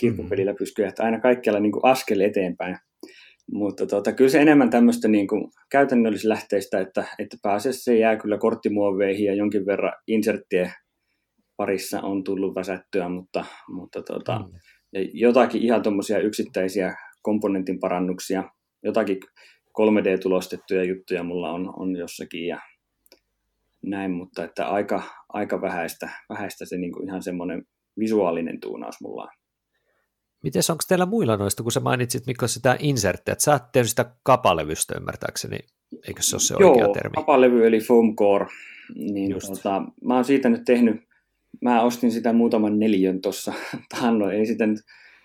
[0.00, 2.76] kirppupeliläpyskyjä, että aina kaikkialla niin kuin askel eteenpäin.
[3.52, 8.38] Mutta tota, kyllä se enemmän tämmöistä niin kuin käytännöllislähteistä, että, että pääasiassa se jää kyllä
[8.38, 10.72] korttimuoveihin ja jonkin verran inserttien
[11.56, 14.58] parissa on tullut väsättyä, mutta, mutta tota, mm.
[14.92, 18.44] ja jotakin ihan tuommoisia yksittäisiä komponentin parannuksia,
[18.84, 19.18] jotakin
[19.80, 22.60] 3D-tulostettuja juttuja mulla on, on jossakin ja
[23.82, 27.66] näin, mutta että aika, aika vähäistä, vähäistä se niin kuin ihan semmoinen
[27.98, 29.28] visuaalinen tuunaus mulla on.
[30.42, 33.90] Miten onko teillä muilla noista, kun sä mainitsit Mikko sitä inserttiä, että sä oot tehnyt
[33.90, 35.58] sitä kapalevystä ymmärtääkseni,
[36.08, 37.14] eikö se ole se Joo, oikea termi?
[37.14, 38.46] kapalevy eli foam core,
[38.94, 40.96] niin tota, mä oon siitä nyt tehnyt,
[41.60, 43.52] mä ostin sitä muutaman neljön tuossa
[43.98, 44.78] taannoin, ei sitä nyt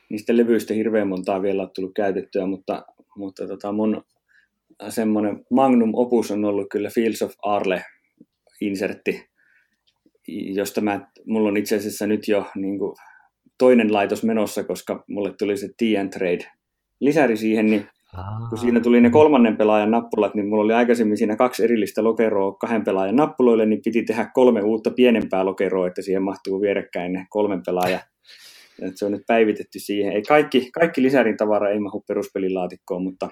[0.09, 2.85] niistä levyistä hirveän montaa vielä ole tullut käytettyä, mutta,
[3.15, 4.03] mutta tota mun
[4.89, 7.83] semmoinen magnum opus on ollut kyllä Fields of Arle
[8.61, 9.29] insertti,
[10.27, 12.95] josta mä, mulla on itse asiassa nyt jo niin kuin
[13.57, 15.81] toinen laitos menossa, koska mulle tuli se T
[16.13, 16.51] Trade
[16.99, 17.87] lisäri siihen, niin
[18.49, 22.51] kun siinä tuli ne kolmannen pelaajan nappulat, niin mulla oli aikaisemmin siinä kaksi erillistä lokeroa
[22.51, 27.25] kahden pelaajan nappuloille, niin piti tehdä kolme uutta pienempää lokeroa, että siihen mahtuu vierekkäin ne
[27.29, 27.99] kolmen pelaajan.
[28.95, 30.13] Se on nyt päivitetty siihen.
[30.13, 33.29] Ei kaikki, kaikki lisärin tavara ei mahu peruspelilaatikkoon, mutta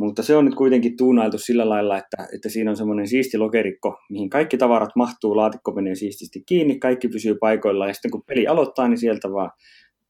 [0.00, 3.98] mutta se on nyt kuitenkin tuunailtu sillä lailla, että, että siinä on semmoinen siisti lokerikko,
[4.10, 8.46] mihin kaikki tavarat mahtuu, laatikko menee siististi kiinni, kaikki pysyy paikoillaan ja sitten kun peli
[8.46, 9.50] aloittaa, niin sieltä vaan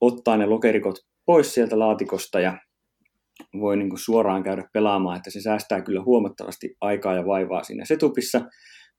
[0.01, 0.95] ottaa ne lokerikot
[1.27, 2.59] pois sieltä laatikosta ja
[3.61, 7.85] voi niin kuin suoraan käydä pelaamaan, että se säästää kyllä huomattavasti aikaa ja vaivaa siinä
[7.85, 8.41] setupissa,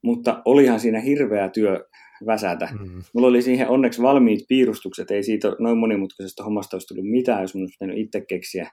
[0.03, 1.85] mutta olihan siinä hirveä työ
[2.25, 2.69] väsätä.
[2.79, 3.01] Mm.
[3.13, 7.55] Mulla oli siihen onneksi valmiit piirustukset, ei siitä noin monimutkaisesta hommasta olisi tullut mitään, jos
[7.55, 8.71] mun olisi pitänyt itse keksiä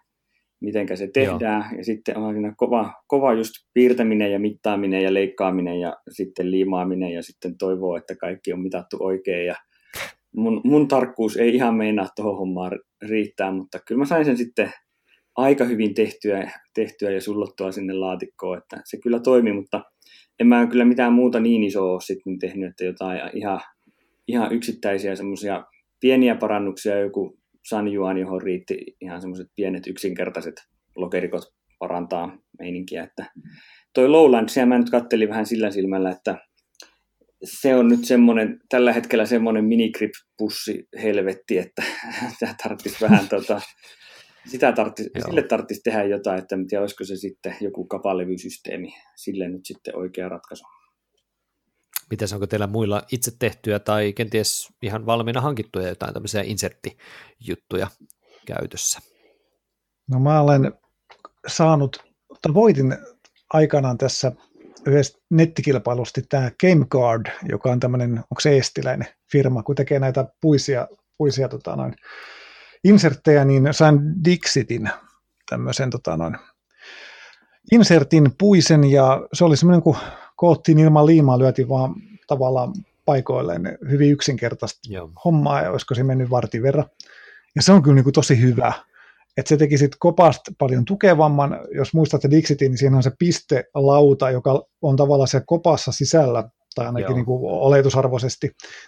[0.60, 1.64] miten se tehdään.
[1.70, 1.78] Joo.
[1.78, 7.12] Ja sitten on siinä kova, kova just piirtäminen ja mittaaminen ja leikkaaminen ja sitten liimaaminen
[7.12, 9.46] ja sitten toivoo, että kaikki on mitattu oikein.
[9.46, 9.54] Ja
[10.36, 14.72] mun, mun tarkkuus ei ihan meinaa tuohon hommaan riittää, mutta kyllä mä sain sen sitten
[15.36, 19.82] aika hyvin tehtyä, tehtyä ja sullottua sinne laatikkoon, että se kyllä toimi, mutta
[20.40, 23.60] en mä kyllä mitään muuta niin isoa ole sitten tehnyt, että jotain ihan,
[24.28, 25.64] ihan yksittäisiä semmoisia
[26.00, 27.37] pieniä parannuksia, joku
[27.68, 30.54] Sanjuan, johon riitti ihan semmoiset pienet yksinkertaiset
[30.96, 31.42] lokerikot
[31.78, 33.04] parantaa meininkiä.
[33.04, 33.32] Että
[33.94, 36.38] toi Lowland, siellä mä nyt kattelin vähän sillä silmällä, että
[37.44, 41.82] se on nyt semmoinen, tällä hetkellä semmoinen minigrip-pussi helvetti, että
[42.32, 43.60] sitä tarvitsisi vähän tota,
[44.46, 49.48] sitä tarvitsisi, sille tarvitsisi tehdä jotain, että en tiedä, olisiko se sitten joku kapalevysysteemi sille
[49.48, 50.64] nyt sitten oikea ratkaisu.
[52.10, 57.86] Miten onko teillä muilla itse tehtyä tai kenties ihan valmiina hankittuja jotain tämmöisiä inserttijuttuja
[58.46, 58.98] käytössä?
[60.10, 60.72] No mä olen
[61.46, 62.04] saanut,
[62.42, 62.96] tai voitin
[63.52, 64.32] aikanaan tässä
[64.86, 70.88] yhdessä nettikilpailusti tämä GameGuard, joka on tämmöinen, onko se estiläinen firma, kun tekee näitä puisia,
[71.18, 71.94] puisia tota noin,
[72.84, 74.90] inserttejä, niin sain Dixitin
[75.50, 76.36] tämmöisen tota noin,
[77.72, 79.96] insertin puisen ja se oli semmoinen, kun
[80.38, 81.94] koottiin ilman liimaa, lyötiin vaan
[82.26, 82.72] tavallaan
[83.04, 85.10] paikoilleen hyvin yksinkertaista Joo.
[85.24, 86.84] hommaa, ja olisiko se mennyt vartin verran.
[87.56, 88.72] Ja se on kyllä niin kuin tosi hyvä.
[89.36, 91.60] Että se teki sitten kopasta paljon tukevamman.
[91.74, 96.86] Jos muistatte Dixitin, niin siinä on se pistelauta, joka on tavallaan se kopassa sisällä, tai
[96.86, 97.14] ainakin Joo.
[97.14, 98.46] niin kuin oletusarvoisesti.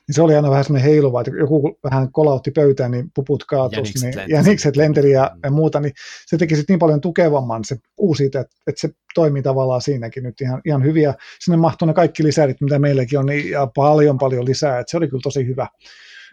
[0.09, 3.77] Niin se oli aina vähän semmoinen heiluva, että joku vähän kolautti pöytään, niin puput kaatus,
[3.77, 5.41] Jänikset niin, jänikset lenteli ja, Mm.
[5.45, 5.93] ja muuta, niin
[6.27, 10.41] se teki sitten niin paljon tukevamman se uusi, että, että se toimii tavallaan siinäkin nyt
[10.41, 11.15] ihan, ihan hyviä.
[11.41, 14.97] Sinne mahtui ne kaikki lisärit, mitä meilläkin on, niin, ja paljon paljon lisää, että se
[14.97, 15.67] oli kyllä tosi hyvä.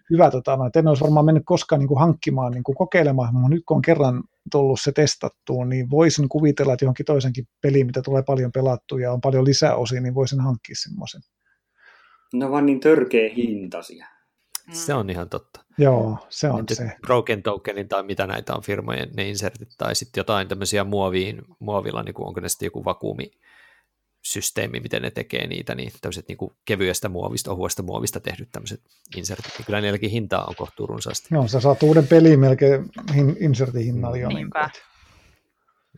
[0.10, 3.34] hyvä tota, no, että en olisi varmaan mennyt koskaan niin kuin hankkimaan, niin kuin kokeilemaan,
[3.34, 7.86] mutta nyt kun on kerran tullut se testattuun, niin voisin kuvitella, että johonkin toisenkin peliin,
[7.86, 11.22] mitä tulee paljon pelattua ja on paljon lisäosia, niin voisin hankkia semmoisen.
[12.34, 14.06] Ne on vaan niin törkeä hintaisia.
[14.68, 14.74] Mm.
[14.74, 15.64] Se on ihan totta.
[15.78, 16.92] Joo, se on Nyt se.
[17.02, 22.04] Broken tokenin tai mitä näitä on firmojen, ne insertit, tai sitten jotain tämmöisiä muoviin, muovilla,
[22.04, 23.32] niin kuin onko ne sitten joku vakuumi,
[24.26, 28.82] systeemi, miten ne tekee niitä, niin tämmöiset niin kuin kevyestä muovista, ohuesta muovista tehdyt tämmöiset
[29.16, 31.28] insertit, niin kyllä niilläkin hintaa on kohtuu runsaasti.
[31.32, 32.86] Joo, sä saat uuden pelin melkein
[33.16, 34.28] hin, insertin hinnalla jo.
[34.28, 34.70] Niin Niinpä.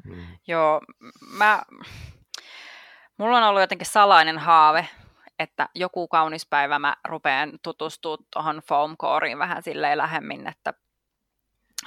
[0.04, 0.15] Mm.
[0.48, 0.82] Joo,
[1.38, 1.62] mä,
[3.18, 4.88] mulla on ollut jotenkin salainen haave,
[5.39, 10.73] että joku kaunis päivä mä rupean tutustua tuohon foamcoreiin vähän silleen lähemmin, että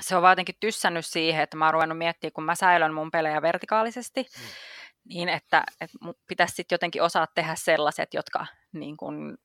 [0.01, 3.11] se on vaan jotenkin tyssännyt siihen, että mä oon ruvennut miettimään, kun mä säilön mun
[3.11, 4.27] pelejä vertikaalisesti,
[5.05, 9.39] niin että, että pitäisi sitten jotenkin osaa tehdä sellaiset, jotka niin kun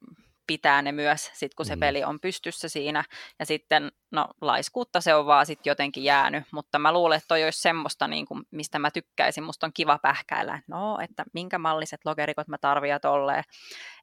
[0.47, 1.79] pitää ne myös, sit kun se Mm.
[1.79, 3.03] peli on pystyssä siinä.
[3.39, 7.43] Ja sitten, no laiskuutta se on vaan sitten jotenkin jäänyt, mutta mä luulen, että toi
[7.43, 9.43] olisi semmoista, niin kuin, mistä mä tykkäisin.
[9.43, 13.43] Musta on kiva pähkäillä, no, että minkä malliset logerikot mä tarvitsen tolleen.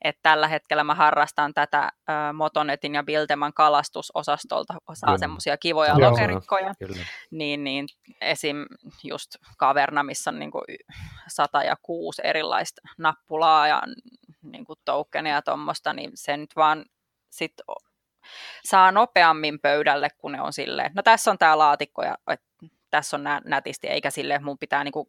[0.05, 1.91] Että tällä hetkellä mä harrastan tätä äh,
[2.35, 5.19] Motonetin ja Bilteman kalastusosastolta, osaa Joo.
[5.19, 6.11] semmoisia kivoja Joo.
[6.11, 7.07] logerikkoja Kyllä.
[7.31, 7.87] niin, niin
[8.21, 8.57] esim.
[9.05, 10.65] just kaverna, missä on niin kuin
[11.29, 13.83] 106 erilaista nappulaa ja
[14.45, 16.85] niin kuin tokenia ja tuommoista, niin se nyt vaan
[17.31, 17.53] sit
[18.65, 22.17] saa nopeammin pöydälle, kun ne on silleen, no tässä on tämä laatikko ja
[22.91, 25.07] tässä on nä- nätisti, eikä sille mun pitää niin kuin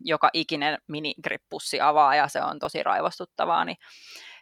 [0.00, 3.76] joka ikinen minigrippussi avaa ja se on tosi raivostuttavaa, niin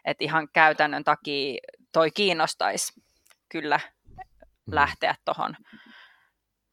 [0.05, 1.61] että ihan käytännön takia
[1.93, 2.93] toi kiinnostaisi
[3.49, 3.81] kyllä
[4.67, 4.75] Mm.
[4.75, 5.57] lähteä tuohon,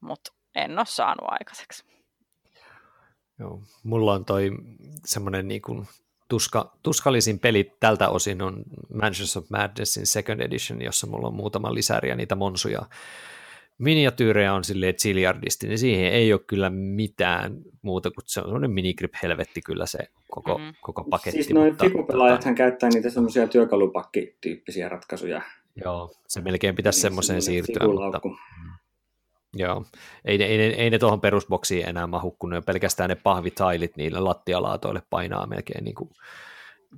[0.01, 1.83] mutta en ole saanut aikaiseksi.
[3.39, 3.61] Joo.
[3.83, 4.51] Mulla on toi
[5.05, 5.87] semmoinen niin kuin
[6.33, 11.73] tuska, tuskallisin peli tältä osin on Mansions of Madnessin Second Edition, jossa mulla on muutama
[11.73, 12.81] lisäri ja niitä monsuja.
[13.77, 18.71] Miniatyyrejä on silleen ziljardisti, niin siihen ei ole kyllä mitään muuta kuin se on semmoinen
[18.71, 19.99] minigrip helvetti kyllä se
[20.31, 20.67] koko, Mhm.
[20.81, 21.31] koko paketti.
[21.43, 25.41] Siis noin mutta- fikupelaajathan käyttää niitä semmoisia työkalupakkityyppisiä ratkaisuja.
[25.85, 28.21] Joo, se melkein pitäisi semmoiseen Semmoinen siirtyä, mutta.
[29.53, 29.85] Joo,
[30.25, 33.97] ei ne, ei ne, ei ne tuohon perusboksiin enää mahu, kun ne pelkästään ne pahvitailit
[33.97, 36.09] niille lattialaatoille painaa melkein niin kuin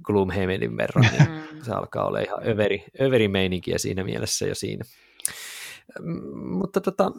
[0.04, 1.62] Gloomhavenin verran, niin Mm.
[1.64, 4.86] se alkaa olla ihan överi, överi meininkiä siinä mielessä jo siinä.
[6.00, 7.12] Mm, Mutta tota,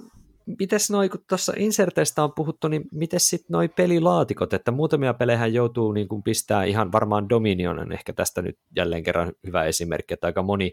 [0.59, 5.47] mites noi, kun tuossa inserteistä on puhuttu, niin miten sitten noi pelilaatikot, että muutamia pelejä
[5.47, 10.15] joutuu niin kuin pistää ihan varmaan Dominion on ehkä tästä nyt jälleen kerran hyvä esimerkki,
[10.15, 10.73] että aika moni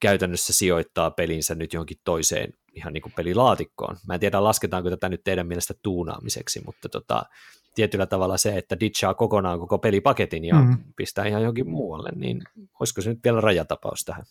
[0.00, 3.96] käytännössä sijoittaa pelinsä nyt johonkin toiseen ihan niin kuin pelilaatikkoon.
[4.08, 7.22] Mä en tiedä, lasketaanko tätä nyt teidän mielestä tuunaamiseksi, mutta tota,
[7.74, 10.78] tietyllä tavalla se, että ditchaa kokonaan koko pelipaketin ja mm.
[10.96, 12.42] pistää ihan johonkin muualle, niin
[12.80, 14.24] olisiko se nyt vielä rajatapaus tähän?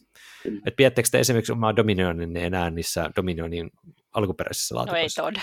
[0.66, 3.72] Et pidättekö te esimerkiksi omaa Dominionin enää niissä Dominionin
[4.14, 5.22] alkuperäisissä No ei laatikoissa?
[5.22, 5.36] tod.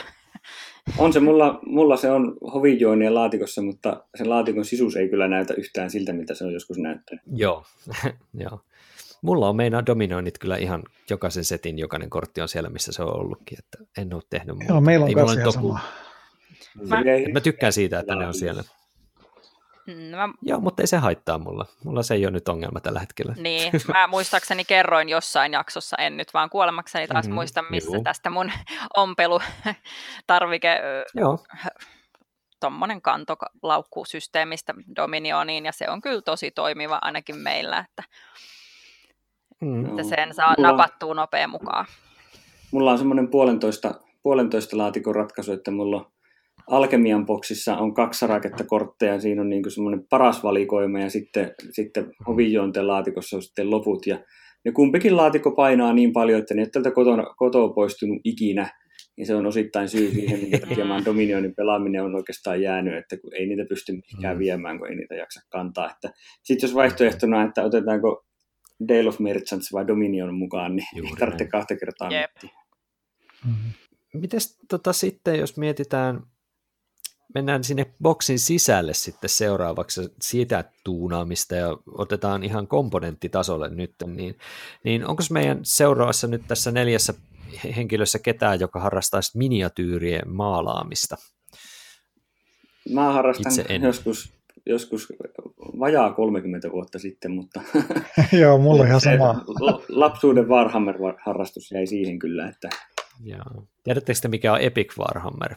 [0.99, 5.55] On se mulla, mulla se on hovijoinien laatikossa, mutta sen laatikon sisuus ei kyllä näytä
[5.55, 7.25] yhtään siltä, mitä se on joskus näyttänyt.
[7.33, 7.64] Joo,
[8.45, 8.61] joo.
[9.25, 13.17] Mulla on meinaa Dominionit kyllä ihan jokaisen setin, jokainen kortti on siellä, missä se on
[13.21, 14.73] ollutkin, että en ole tehnyt muuta.
[14.73, 15.81] Joo, meillä on Ei kanssa ihan ole- sama.
[16.89, 18.63] Mä- Se Et mä tykkään siitä, että ne on siellä.
[19.87, 21.67] Mm, Mä, Joo, mutta ei se haittaa mulla.
[21.85, 23.35] Mulla se ei ole nyt ongelma tällä hetkellä.
[23.39, 27.97] niin, mä muistaakseni kerroin jossain jaksossa, en nyt vaan kuolemakseni taas Mhm, mm-hmm, muista, missä
[27.97, 28.03] juu.
[28.05, 28.53] tästä mun
[28.97, 29.41] ompelu
[30.27, 31.39] tarvike ö, Joo,
[32.61, 38.03] tommonen kantolaukkusysteemistä Dominioniin, ja se on kyllä tosi toimiva ainakin meillä, että,
[39.64, 39.87] mm.
[39.87, 41.87] että sen saa Mulla napattua nopea mukaan.
[42.72, 46.07] Mulla on semmoinen puolentoista, puolentoista laatikon ratkaisu, että mulla on
[46.70, 52.12] Alkemian boksissa on kaksi saraketta kortteja, siinä on niin semmoinen paras valikoima ja sitten, sitten
[52.27, 54.18] hovijointen laatikossa on sitten loput ja
[54.64, 58.70] ne kumpikin laatikko painaa niin paljon, että ne ei tältä kotona, kotoa poistunut ikinä,
[59.16, 62.96] niin se on osittain syy siihen, minkä takia mä oon Dominionin pelaaminen on oikeastaan jäänyt,
[62.96, 64.38] että kun ei niitä pysty mihinkään Mm.
[64.38, 65.90] viemään, kun ei niitä jaksa kantaa.
[66.42, 68.24] Sitten jos vaihtoehtona, että otetaanko
[68.88, 71.51] Dale of Merchants vai Dominion mukaan, niin Juuri ei tarvitse näin.
[71.51, 72.31] kahta kertaa Jep.
[72.42, 72.61] miettiä.
[73.44, 73.68] Mhm.
[74.14, 76.23] Mites tota sitten, jos mietitään
[77.35, 84.38] mennään sinne boksin sisälle sitten seuraavaksi sitä tuunaamista ja otetaan ihan komponenttitasolle nyt, niin,
[84.85, 87.14] niin onko meidän seuraavassa nyt tässä neljässä
[87.77, 91.16] henkilössä ketään, joka harrastaisi miniatyyrien maalaamista?
[92.90, 94.33] Mä harrastan joskus,
[94.67, 95.12] joskus
[95.79, 97.61] vajaa 30 vuotta sitten, mutta
[98.40, 99.45] Joo, mulla on ihan sama.
[99.88, 102.49] lapsuuden Warhammer-harrastus jäi siihen kyllä.
[102.49, 102.69] Että...
[103.25, 103.67] Joo.
[103.85, 105.55] Tiedättekö te, mikä on Epic Warhammer?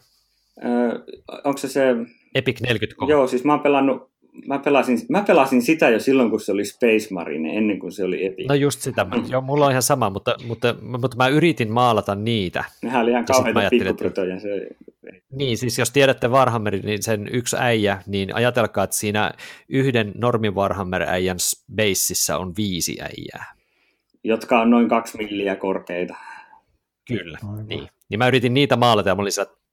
[0.65, 0.99] Öö,
[1.43, 1.95] onko se se...
[2.35, 4.11] Epic 40 Joo, siis mä oon pelannut
[4.47, 8.03] mä pelasin, mä pelasin sitä jo silloin, kun se oli Space Marine, ennen kuin se
[8.03, 8.47] oli Epic.
[8.47, 9.05] No just sitä.
[9.05, 12.63] Mä, joo, mulla on ihan sama, mutta, mutta, mutta mä yritin maalata niitä.
[12.81, 14.39] Nehän oli ihan kauheita pikkuprotoja.
[14.39, 14.67] Se...
[15.31, 19.31] Niin, siis jos tiedätte Warhammerin, niin sen yksi äijä, niin ajatelkaa, että siinä
[19.69, 21.37] yhden normi Warhammer-äijän
[21.75, 23.45] baseissa on viisi äijää.
[24.23, 26.15] Jotka on noin kaksi milliä korkeita.
[27.07, 27.87] Kyllä, niin.
[28.09, 29.31] Niin mä yritin niitä maalata ja mä olin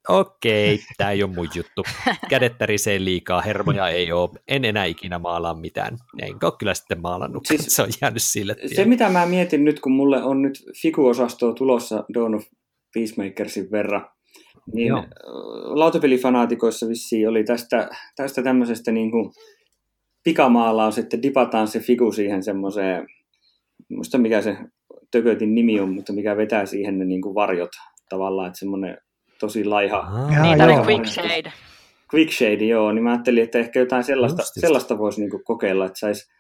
[0.08, 1.82] okei, tämä ei ole mun juttu.
[2.30, 5.96] Kädet tärisee liikaa, hermoja ei ole, en enää ikinä maalaa mitään.
[6.22, 8.74] Enkä ole kyllä sitten maalannut, siis, se on jäänyt sille tielle.
[8.74, 12.44] Se mitä mä mietin nyt, kun mulle on nyt Fiku-osastoa tulossa Dawn of
[12.94, 14.08] Peacemakersin verran,
[14.74, 15.04] niin Joo.
[15.64, 19.30] lautapelifanaatikoissa vissiin oli tästä, tästä tämmöisestä niin kuin
[20.24, 23.06] pikamaalaus, että dipataan se figu siihen semmoiseen,
[23.90, 24.56] muista mikä se
[25.10, 27.70] tökötin nimi on, mutta mikä vetää siihen ne niin kuin varjot
[28.08, 28.98] tavallaan, että semmoinen
[29.44, 29.98] tosi laiha.
[29.98, 31.52] Ah, Niitä oli Quick Shade.
[32.14, 35.98] Quick Shade, joo, niin mä ajattelin, että ehkä jotain sellaista, sellaista voisi niinku kokeilla, että
[35.98, 36.32] saisi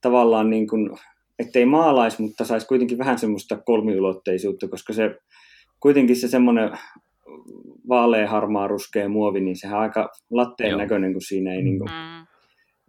[0.00, 0.90] tavallaan niin kuin,
[1.38, 5.16] ettei maalaisi, mutta saisi kuitenkin vähän semmoista kolmiulotteisuutta, koska se
[5.80, 6.70] kuitenkin se semmoinen
[7.88, 10.78] vaalea, harmaa, ruskea muovi, niin sehän on aika latteen Joo.
[10.78, 11.90] näköinen, kun siinä ei niin kuin,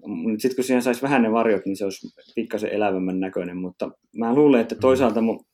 [0.07, 0.37] mm.
[0.37, 4.35] sitten kun siihen saisi vähän ne varjot, niin se olisi pikkasen elävämmän näköinen, mutta mä
[4.35, 5.45] luulen, että toisaalta mun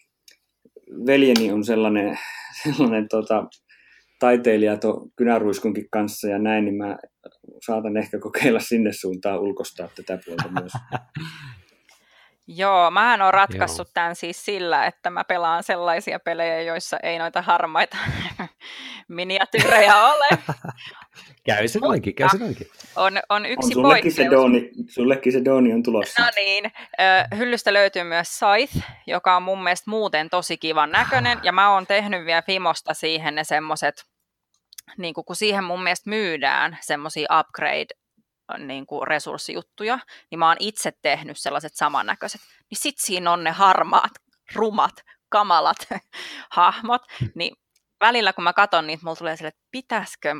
[1.05, 2.17] veljeni on sellainen,
[2.63, 3.47] sellainen tota,
[4.23, 6.97] taiteilija tuon kynäruiskunkin kanssa ja näin, niin mä
[7.65, 10.71] saatan ehkä kokeilla sinne suuntaan ulkostaa tätä puolta myös.
[12.47, 13.93] Joo, mä oon ratkaissut Joo.
[13.93, 17.97] tämän siis sillä, että mä pelaan sellaisia pelejä, joissa ei noita harmaita
[19.07, 20.27] miniatyyrejä ole.
[21.47, 22.67] käy se noinkin, käy se noinkin.
[22.95, 24.15] On, on yksi on sullekin poikkeus.
[24.15, 26.23] Se dooni, sullekin se dooni on tulossa.
[26.23, 26.71] No niin,
[27.37, 31.87] hyllystä löytyy myös Scythe, joka on mun mielestä muuten tosi kivan näköinen, ja mä oon
[31.87, 34.12] tehnyt vielä Fimosta siihen ne semmoset
[34.97, 37.87] niin kuin, kun siihen mun mielestä myydään semmoisia upgrade
[38.57, 39.99] niin kuin resurssijuttuja,
[40.31, 42.41] niin mä oon itse tehnyt sellaiset samannäköiset.
[42.69, 44.11] Niin sit siinä on ne harmaat,
[44.55, 44.93] rumat,
[45.29, 45.87] kamalat
[46.49, 47.01] hahmot,
[47.35, 47.55] niin
[48.01, 50.35] välillä kun mä katson niitä, mulla tulee sille, että pitäisikö,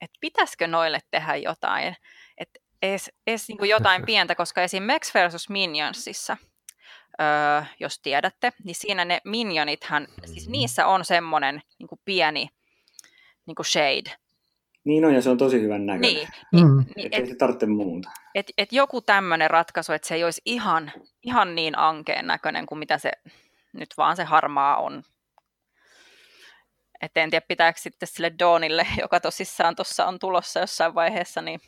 [0.00, 1.96] että pitäisikö noille tehdä jotain,
[2.38, 4.82] että edes, edes niin kuin jotain pientä, koska esim.
[4.82, 5.48] Max vs.
[5.48, 6.36] Minionsissa,
[7.20, 12.48] öö, jos tiedätte, niin siinä ne minionithan, siis niissä on semmoinen niin kuin pieni
[13.48, 14.16] niin kuin shade.
[14.84, 16.14] Niin on, ja se on tosi hyvän näköinen.
[16.14, 16.84] Niin, niin, mm.
[16.96, 18.10] niin et, se tarvitse muuta.
[18.34, 22.78] Et, et joku tämmöinen ratkaisu, että se ei olisi ihan, ihan niin ankeen näköinen kuin
[22.78, 23.12] mitä se
[23.72, 25.02] nyt vaan se harmaa on.
[27.00, 31.60] Et en tiedä, pitääkö sitten sille Dawnille, joka tosissaan tuossa on tulossa jossain vaiheessa, niin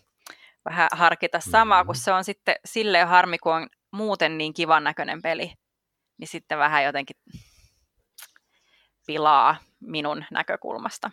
[0.64, 2.00] vähän harkita samaa, kun mm.
[2.00, 5.52] se on sitten silleen harmi, kun on muuten niin kivan näköinen peli,
[6.18, 7.16] niin sitten vähän jotenkin
[9.06, 11.10] pilaa minun näkökulmasta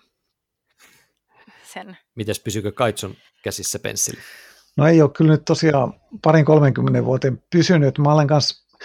[1.74, 1.98] sen.
[2.16, 4.18] Mites pysykö Kaitsun käsissä pensseli?
[4.78, 7.98] No ei ole kyllä nyt tosiaan parin 30 vuoteen pysynyt.
[7.98, 8.78] Mä olen kanssa,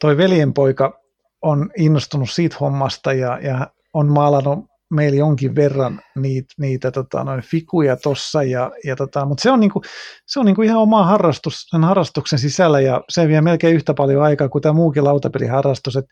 [0.00, 1.00] toi veljenpoika
[1.42, 7.42] on innostunut siitä hommasta ja, ja on maalannut meillä jonkin verran niitä, niitä tota, noin
[7.42, 9.82] fikuja tossa, ja, ja tota, mutta se on, niinku,
[10.26, 14.22] se on niinku ihan oma harrastus sen harrastuksen sisällä, ja se vie melkein yhtä paljon
[14.22, 16.10] aikaa kuin tämä muukin lautapeliharrastus, että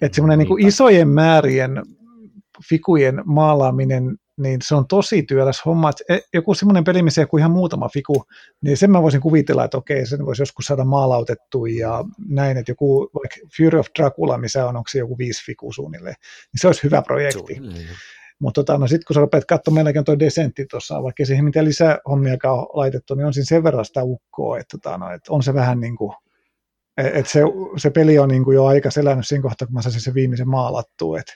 [0.00, 1.82] et semmoinen niinku isojen määrien
[2.68, 5.90] fikujen maalaaminen niin se on tosi työläs homma.
[5.90, 8.24] Että e, joku semmoinen peli, missä joku ihan muutama fiku,
[8.62, 12.70] niin sen mä voisin kuvitella, että okei, sen voisi joskus saada maalautettua ja näin, että
[12.70, 16.16] joku vaikka Fury of Dracula, missä on, onko se joku viisi fiku suunnilleen,
[16.52, 17.60] niin se olisi hyvä projekti.
[18.38, 21.44] Mutta tota, no sitten kun sä rupeat katsomaan, meilläkin on toi Desentti tuossa, vaikka siihen
[21.44, 25.32] mitä lisähommiakaan on laitettu, niin on siinä sen verran sitä ukkoa, että, tota, no, että
[25.32, 26.12] on se vähän niin kuin,
[26.96, 27.40] että se,
[27.76, 30.48] se peli on niin kuin jo aika selännyt siinä kohtaa, kun mä saisin se viimeisen
[30.48, 31.32] maalattua, että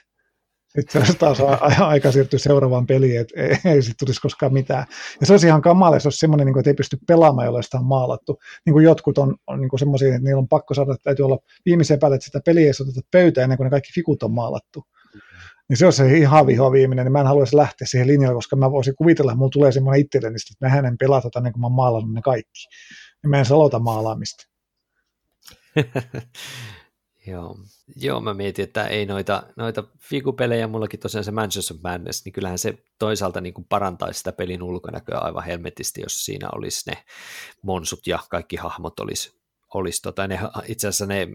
[0.69, 1.37] sitten se taas
[1.79, 4.85] aika siirtyä seuraavaan peliin, että ei, ei sitten tulisi koskaan mitään.
[5.19, 7.77] Ja se olisi ihan kamala, jos olisi semmoinen, niin että ei pysty pelaamaan, jolla sitä
[7.77, 8.39] on maalattu.
[8.65, 11.39] Niin kuin jotkut on, on niin semmoisia, että niillä on pakko saada, että täytyy olla
[11.65, 14.83] viimeisen päälle, että sitä peliä ei oteta pöytään ennen kuin ne kaikki fikut on maalattu.
[15.69, 18.55] Niin se on se ihan viho viimeinen, niin mä en haluaisi lähteä siihen linjalle, koska
[18.55, 21.65] mä voisin kuvitella, että mulla tulee semmoinen itselleni, että mä hänen pelata ennen kuin mä
[21.65, 22.59] oon maalannut ne kaikki.
[23.23, 24.43] Ja mä en salota maalaamista.
[27.27, 27.57] Joo.
[27.95, 32.33] Joo, mä mietin, että ei noita, noita figupelejä, mullakin tosiaan se Manchester of Madness, niin
[32.33, 36.97] kyllähän se toisaalta niin kuin parantaisi sitä pelin ulkonäköä aivan helmetisti, jos siinä olisi ne
[37.61, 39.39] monsut ja kaikki hahmot olisi
[39.73, 41.27] olisi tota, ne, itse asiassa ne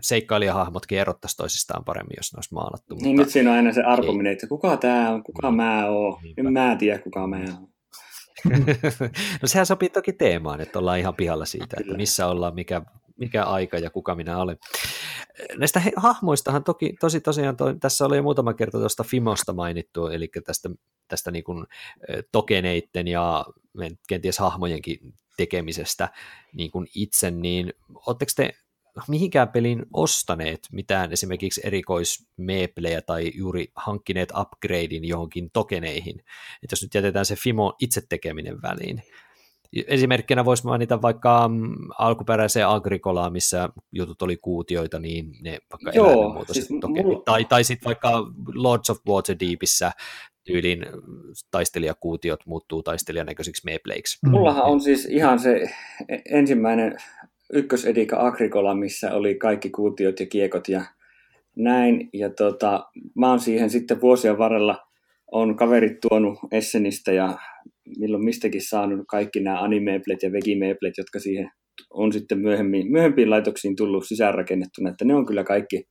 [0.00, 2.94] seikkailijahahmotkin erottaisi toisistaan paremmin, jos ne olisi maalattu.
[2.94, 5.56] Niin nyt siinä on aina se argumentti, että kuka tämä on, kuka niin.
[5.56, 7.68] mä oon, en mä tiedä kuka mä oon.
[9.42, 11.80] no sehän sopii toki teemaan, että ollaan ihan pihalla siitä, Kyllä.
[11.80, 12.82] että missä ollaan, mikä,
[13.16, 14.56] mikä aika ja kuka minä olen.
[15.56, 20.30] Näistä hahmoistahan toki, tosi tosiaan, toi, tässä oli jo muutama kerta tuosta Fimosta mainittu, eli
[20.46, 20.70] tästä,
[21.08, 21.66] tästä niin kuin,
[22.32, 23.44] tokeneitten ja
[24.08, 24.98] kenties hahmojenkin
[25.36, 26.08] tekemisestä
[26.52, 27.72] niin kuin itse, niin
[28.06, 28.54] oletteko te
[29.08, 36.18] mihinkään pelin ostaneet mitään esimerkiksi erikoismeeplejä tai juuri hankkineet upgradein johonkin tokeneihin,
[36.62, 39.02] että jos nyt jätetään se Fimo itse tekeminen väliin.
[39.86, 46.44] Esimerkkinä voisi mainita vaikka mm, alkuperäiseen Agricolaa, missä jutut oli kuutioita, niin ne vaikka Joo,
[46.52, 47.22] siis mulla...
[47.24, 48.10] Tai, tai sitten vaikka
[48.54, 49.92] Lords of Waterdeepissä
[50.44, 50.86] tyylin
[51.50, 54.18] taistelijakuutiot muuttuu taistelijan näköisiksi meepleiksi.
[54.26, 54.30] Mm.
[54.30, 55.70] Mullahan on siis ihan se
[56.30, 56.96] ensimmäinen
[57.52, 60.84] ykkösedika Agricola, missä oli kaikki kuutiot ja kiekot ja
[61.56, 62.10] näin.
[62.12, 64.86] Ja tota, mä oon siihen sitten vuosien varrella
[65.32, 67.38] on kaverit tuonut Essenistä ja
[67.98, 71.50] milloin mistäkin saanut kaikki nämä animeeplet ja vegimeeplet, jotka siihen
[71.90, 75.84] on sitten myöhemmin, myöhempiin laitoksiin tullut sisäänrakennettuna, että ne on kyllä kaikki,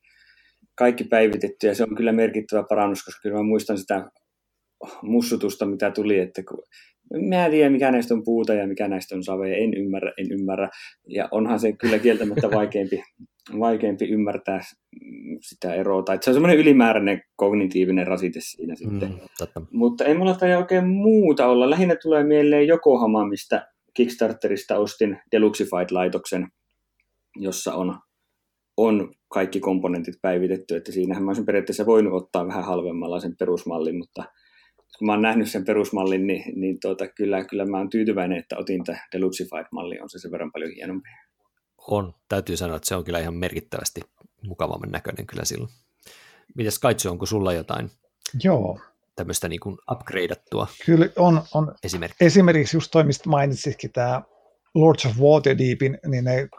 [0.76, 4.06] kaikki päivitetty ja se on kyllä merkittävä parannus, koska kyllä mä muistan sitä
[5.02, 6.64] mussutusta, mitä tuli, että kun,
[7.30, 10.32] mä en tiedä, mikä näistä on puuta ja mikä näistä on save, en ymmärrä, en
[10.32, 10.70] ymmärrä.
[11.08, 13.04] Ja onhan se kyllä kieltämättä vaikeampi,
[13.60, 14.62] vaikeampi ymmärtää
[15.41, 16.04] sitä eroa.
[16.04, 19.10] Tai se on semmoinen ylimääräinen kognitiivinen rasite siinä sitten.
[19.10, 19.62] Mm, totta.
[19.72, 21.70] Mutta ei mulla tai oikein muuta olla.
[21.70, 26.48] Lähinnä tulee mieleen Yokohama, mistä Kickstarterista ostin Deluxified-laitoksen,
[27.36, 27.96] jossa on,
[28.78, 33.98] on kaikki komponentit päivitetty, että siinähän mä olisin periaatteessa voinut ottaa vähän halvemmalla sen perusmallin,
[33.98, 34.24] mutta–
[34.98, 38.58] kun mä oon nähnyt sen perusmallin, niin, niin tuota, kyllä, kyllä mä oon tyytyväinen, että
[38.58, 41.10] otin tämä Deluxified-malli, on se sen verran paljon hienompi.
[41.88, 44.02] On, täytyy sanoa, että se on kyllä ihan merkittävästi
[44.44, 45.70] mukavamman näköinen kyllä silloin.
[46.56, 47.92] Mites Kaitsu, onko sulla jotain
[48.44, 48.80] Joo.
[49.16, 51.76] tämmöistä niin kuin upgradeattua Kyllä on, on.
[51.84, 52.26] Esimerkki.
[52.26, 54.22] esimerkiksi just toi, mistä mainitsitkin tämä
[54.76, 56.50] Lords of Waterdeepin, niin ne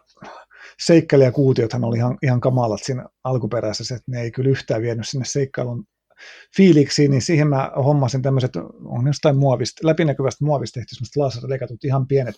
[0.81, 5.87] seikkailijakautiothan oli ihan, ihan kamalat siinä alkuperäisessä, että ne ei kyllä yhtään vienyt sinne seikkailun
[6.57, 12.07] fiiliksiin, niin siihen mä hommasin tämmöiset, on jostain muovista, läpinäkyvästä muovista tehty semmoiset laserleikatut ihan
[12.07, 12.37] pienet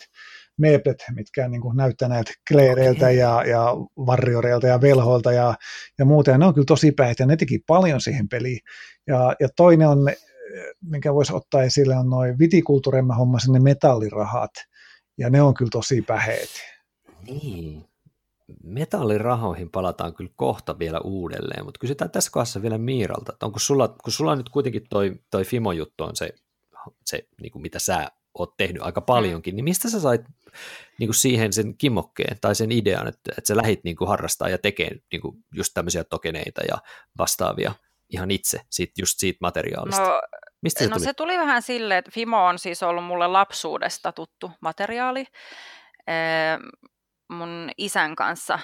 [0.58, 3.12] meeplet, mitkä niin kuin näyttää näiltä kleereiltä okay.
[3.12, 3.66] ja, ja
[4.06, 5.54] varrioreilta ja velhoilta ja,
[5.98, 8.58] ja muuta, ja ne on kyllä tosi ja ne teki paljon siihen peliin.
[9.06, 9.98] Ja, ja toinen on,
[10.82, 14.50] minkä voisi ottaa esille, on noin vitikulttuurin, mä hommasin ne metallirahat,
[15.18, 16.48] ja ne on kyllä tosi päheet.
[17.26, 17.84] Niin,
[18.64, 23.88] metallirahoihin palataan kyllä kohta vielä uudelleen, mutta kysytään tässä kohdassa vielä Miiralta, että onko sulla,
[23.88, 26.30] kun sulla nyt kuitenkin toi, toi Fimo-juttu on se,
[27.04, 30.20] se niin kuin mitä sä oot tehnyt aika paljonkin, niin mistä sä sait
[30.98, 34.48] niin kuin siihen sen kimokkeen tai sen idean, että, että sä lähit niin kuin harrastaa
[34.48, 36.78] ja tekee niin kuin just tämmöisiä tokeneita ja
[37.18, 37.74] vastaavia
[38.10, 40.02] ihan itse, siitä, just siitä materiaalista?
[40.02, 40.20] No,
[40.62, 41.04] Mistä se, no tuli?
[41.04, 45.26] se tuli vähän silleen, että Fimo on siis ollut mulle lapsuudesta tuttu materiaali
[47.28, 48.58] mun isän kanssa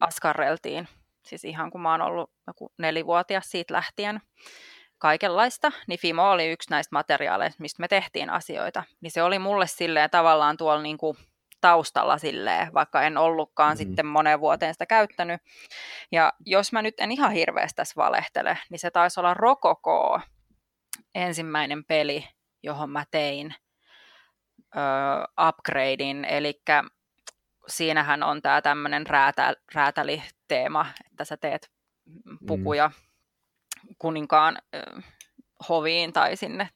[0.00, 0.88] askarreltiin,
[1.22, 4.20] siis ihan kun mä oon ollut joku nelivuotias siitä lähtien,
[4.98, 8.84] kaikenlaista, niin Fimo oli yksi näistä materiaaleista, mistä me tehtiin asioita.
[9.00, 11.16] Niin se oli mulle silleen tavallaan tuolla niin kuin
[11.60, 13.88] taustalla silleen, vaikka en ollutkaan mm-hmm.
[13.88, 15.40] sitten moneen vuoteen sitä käyttänyt.
[16.12, 20.20] Ja jos mä nyt en ihan hirveästi tässä valehtele, niin se taisi olla Rokoko
[21.14, 22.28] ensimmäinen peli,
[22.62, 23.54] johon mä tein
[24.76, 24.78] ö,
[25.48, 26.62] upgradein, eli
[27.68, 31.70] siinähän on tämä tämmöinen räätä, räätäliteema, että sä teet
[32.46, 33.94] pukuja mm.
[33.98, 35.04] kuninkaan äh,
[35.68, 36.68] hoviin tai sinne,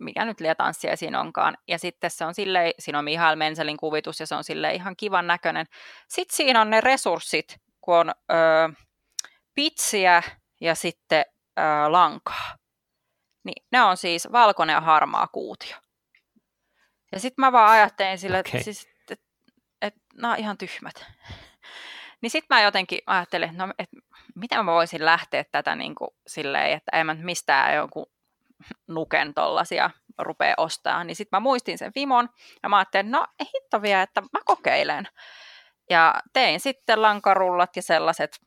[0.00, 1.56] mikä nyt liian tanssia siinä onkaan.
[1.68, 4.96] Ja sitten se on silleen, siinä on Mihail Menselin kuvitus ja se on sille ihan
[4.96, 5.66] kivan näköinen.
[6.08, 8.34] Sitten siinä on ne resurssit, kun on ö,
[9.54, 10.22] pitsiä
[10.60, 11.24] ja sitten
[11.58, 11.62] ö,
[11.92, 12.56] lankaa.
[13.44, 15.76] Niin ne on siis valkoinen ja harmaa kuutio.
[17.12, 18.50] Ja sitten mä vaan ajattelin sille, okay.
[18.54, 18.88] että siis
[19.82, 20.94] että nämä on ihan tyhmät.
[22.20, 23.88] Niin sitten mä jotenkin ajattelin, että no, et
[24.34, 28.06] miten mä voisin lähteä tätä niin kuin silleen, että en mä mistään jonkun
[28.86, 31.04] nuken tollasia rupea ostaa.
[31.04, 32.28] Niin sitten mä muistin sen Fimon
[32.62, 35.08] ja mä ajattelin, no hitto vielä, että mä kokeilen.
[35.90, 38.40] Ja tein sitten lankarullat ja sellaiset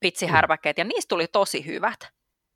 [0.00, 2.08] pitsihärväkkeet ja niistä tuli tosi hyvät.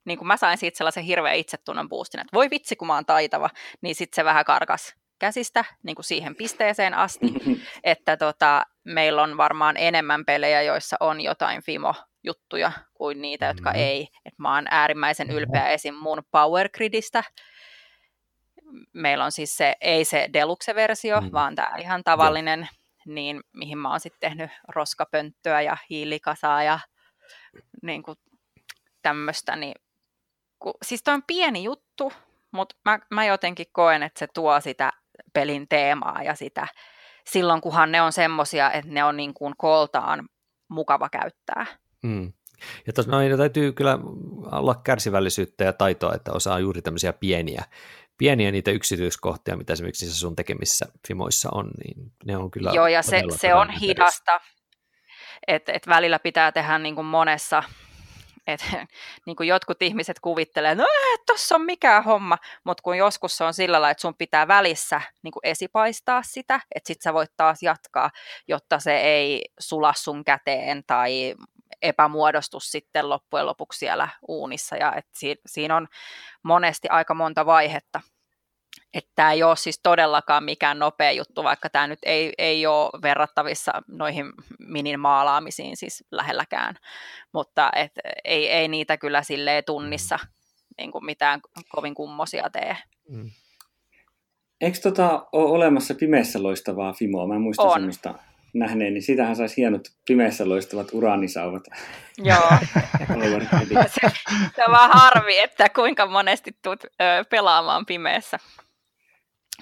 [0.04, 3.06] Niin kun mä sain siitä sellaisen hirveän itsetunnon boostin, että voi vitsi kun mä oon
[3.06, 3.50] taitava,
[3.80, 7.26] niin sitten se vähän karkas käsistä niin kuin siihen pisteeseen asti,
[7.84, 13.82] että tota, meillä on varmaan enemmän pelejä, joissa on jotain Fimo-juttuja kuin niitä, jotka mm-hmm.
[13.82, 14.08] ei.
[14.24, 15.94] Et mä oon äärimmäisen ylpeä esim.
[15.94, 17.24] mun Power Gridistä.
[18.92, 21.32] Meillä on siis se, ei se deluxe-versio, mm-hmm.
[21.32, 22.68] vaan tämä ihan tavallinen,
[23.06, 26.78] niin mihin mä oon sitten tehnyt roskapönttöä ja hiilikasaa ja
[27.82, 28.16] niin kuin
[29.02, 29.74] tämmöistä, niin
[30.58, 32.12] ku, siis toi on pieni juttu,
[32.50, 34.92] mutta mä, mä jotenkin koen, että se tuo sitä
[35.32, 36.68] pelin teemaa ja sitä
[37.26, 40.28] silloin, kunhan ne on semmosia, että ne on niin kuin koltaan
[40.68, 41.66] mukava käyttää.
[42.02, 42.32] Mm.
[42.86, 43.98] Ja tos, no, täytyy kyllä
[44.52, 47.64] olla kärsivällisyyttä ja taitoa, että osaa juuri tämmöisiä pieniä,
[48.18, 53.02] pieniä niitä yksityiskohtia, mitä esimerkiksi sun tekemissä Fimoissa on, niin ne on kyllä Joo, ja
[53.02, 54.40] se, se on hidasta,
[55.46, 57.62] että et välillä pitää tehdä niin kuin monessa
[58.48, 58.60] et,
[59.26, 60.84] niin kuin jotkut ihmiset kuvittelee, no
[61.26, 65.00] tuossa on mikään homma, mutta kun joskus se on sillä lailla, että sun pitää välissä
[65.22, 68.10] niin kuin esipaistaa sitä, että sit sä voit taas jatkaa,
[68.48, 71.34] jotta se ei sula sun käteen tai
[71.82, 74.76] epämuodostu sitten loppujen lopuksi siellä uunissa.
[74.76, 75.06] Ja et
[75.46, 75.88] siinä on
[76.42, 78.00] monesti aika monta vaihetta
[78.94, 83.02] että tämä ei ole siis todellakaan mikään nopea juttu, vaikka tämä nyt ei, ei ole
[83.02, 84.26] verrattavissa noihin
[84.58, 86.74] minin maalaamisiin siis lähelläkään,
[87.32, 87.92] mutta et
[88.24, 90.18] ei, ei niitä kyllä silleen tunnissa
[90.78, 92.76] niin kuin mitään kovin kummosia tee.
[93.08, 93.30] Mm.
[94.60, 97.26] Eikö tota ole olemassa pimeässä loistavaa Fimoa?
[97.26, 97.72] Mä en muista on.
[97.72, 98.14] semmoista
[98.54, 101.62] nähneen, niin sitähän saisi hienot pimeässä loistavat uraanisauvat.
[102.18, 102.48] Joo.
[104.00, 104.10] se,
[104.56, 106.86] se on vaan harvi, että kuinka monesti tulet
[107.30, 108.38] pelaamaan pimeässä.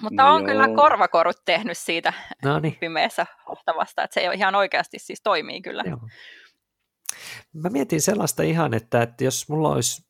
[0.01, 0.47] Mutta no on joo.
[0.47, 2.77] kyllä korvakorut tehnyt siitä no niin.
[2.79, 5.83] pimeässä hohtavasta, että se ihan oikeasti siis toimii kyllä.
[5.87, 5.99] Joo.
[7.53, 10.07] Mä mietin sellaista ihan, että, että jos mulla olisi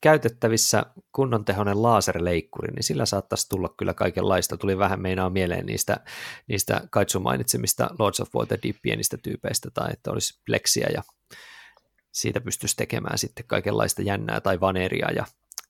[0.00, 4.56] käytettävissä kunnon tehoinen laserleikkuri, niin sillä saattaisi tulla kyllä kaikenlaista.
[4.56, 5.96] Tuli vähän meinaa mieleen niistä,
[6.46, 11.02] niistä Kaitsu mainitsemista Lords of Waterdeep pienistä tyypeistä, tai että olisi pleksiä ja
[12.12, 15.24] siitä pystyisi tekemään sitten kaikenlaista jännää tai vaneria ja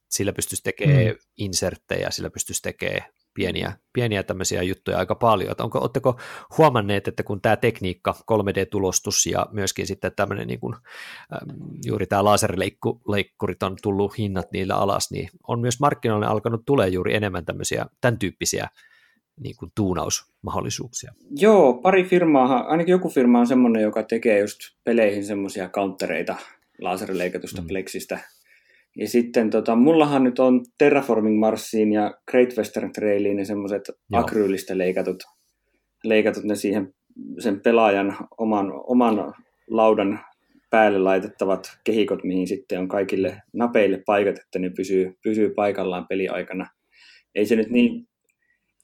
[0.08, 1.18] sillä pystyisi tekemään mm.
[1.36, 5.54] inserttejä, sillä pystyisi tekemään pieniä, pieniä tämmöisiä juttuja aika paljon.
[5.58, 6.20] Onko, oletteko
[6.58, 10.74] huomanneet, että kun tämä tekniikka, 3D-tulostus ja myöskin sitten tämmöinen niin kuin,
[11.84, 17.14] juuri tämä laserleikkurit on tullut hinnat niillä alas, niin on myös markkinoille alkanut tulee juuri
[17.14, 18.68] enemmän tämmöisiä tämän tyyppisiä
[19.40, 21.12] niin kuin tuunausmahdollisuuksia.
[21.30, 26.36] Joo, pari firmaa, ainakin joku firma on semmoinen, joka tekee just peleihin semmoisia countereita
[26.80, 27.66] laserleikatusta mm.
[27.66, 28.18] pleksistä,
[28.96, 33.82] ja sitten tota, mullahan nyt on Terraforming Marsiin ja Great Western Trailiin ne semmoiset
[34.12, 35.22] akryylistä leikatut,
[36.04, 36.94] leikatut ne siihen
[37.38, 39.34] sen pelaajan oman, oman
[39.70, 40.20] laudan
[40.70, 46.66] päälle laitettavat kehikot, mihin sitten on kaikille napeille paikat, että ne pysyy, pysyy paikallaan peliaikana.
[47.34, 48.08] Ei se nyt niin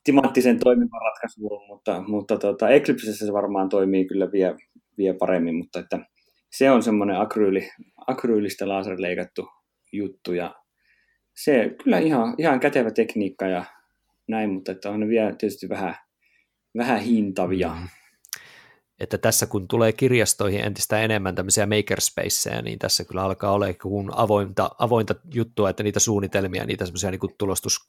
[0.04, 4.54] timanttisen toimiva ratkaisu ole, mutta, mutta tota, Eclipsessä se varmaan toimii kyllä vie,
[4.98, 5.98] vie paremmin, mutta että
[6.50, 7.68] se on semmoinen akryyli,
[8.06, 9.48] akryylistä laserleikattu
[9.92, 10.54] juttu ja
[11.36, 13.64] se kyllä ihan, ihan kätevä tekniikka ja
[14.28, 15.96] näin, mutta että on ne vielä tietysti vähän,
[16.76, 17.68] vähän hintavia.
[17.68, 17.88] Mm.
[19.00, 24.12] Että tässä kun tulee kirjastoihin entistä enemmän tämmöisiä makerspaceja, niin tässä kyllä alkaa olla kun
[24.14, 27.86] avointa, avointa juttua, että niitä suunnitelmia, niitä semmoisia niin tulostus-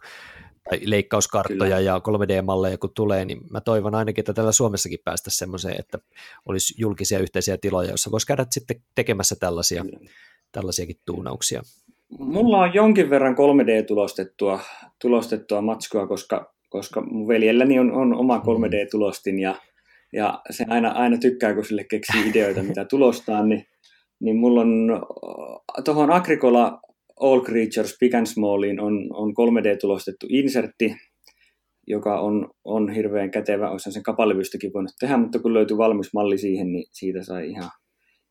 [0.70, 1.80] tai leikkauskarttoja kyllä.
[1.80, 6.00] ja 3D-malleja kun tulee, niin mä toivon ainakin, että täällä Suomessakin päästä semmoiseen, että
[6.46, 9.86] olisi julkisia yhteisiä tiloja, joissa voisi käydä sitten tekemässä tällaisia,
[10.52, 11.62] tällaisiakin tuunauksia.
[12.18, 14.60] Mulla on jonkin verran 3D-tulostettua
[15.02, 19.40] tulostettua matskua, koska, koska mun veljelläni on, on oma 3D-tulostin mm.
[19.40, 19.56] ja,
[20.14, 23.66] ja se aina, aina tykkää, kun sille keksii ideoita, mitä tulostaa, niin,
[24.20, 24.90] niin mulla on
[25.86, 26.80] tuohon Agricola
[27.20, 30.96] All Creatures Big and Smalliin on, on 3D-tulostettu insertti,
[31.88, 33.70] joka on, on hirveän kätevä.
[33.70, 37.70] Olisin sen kapalevystäkin voinut tehdä, mutta kun löytyi valmis malli siihen, niin siitä sai ihan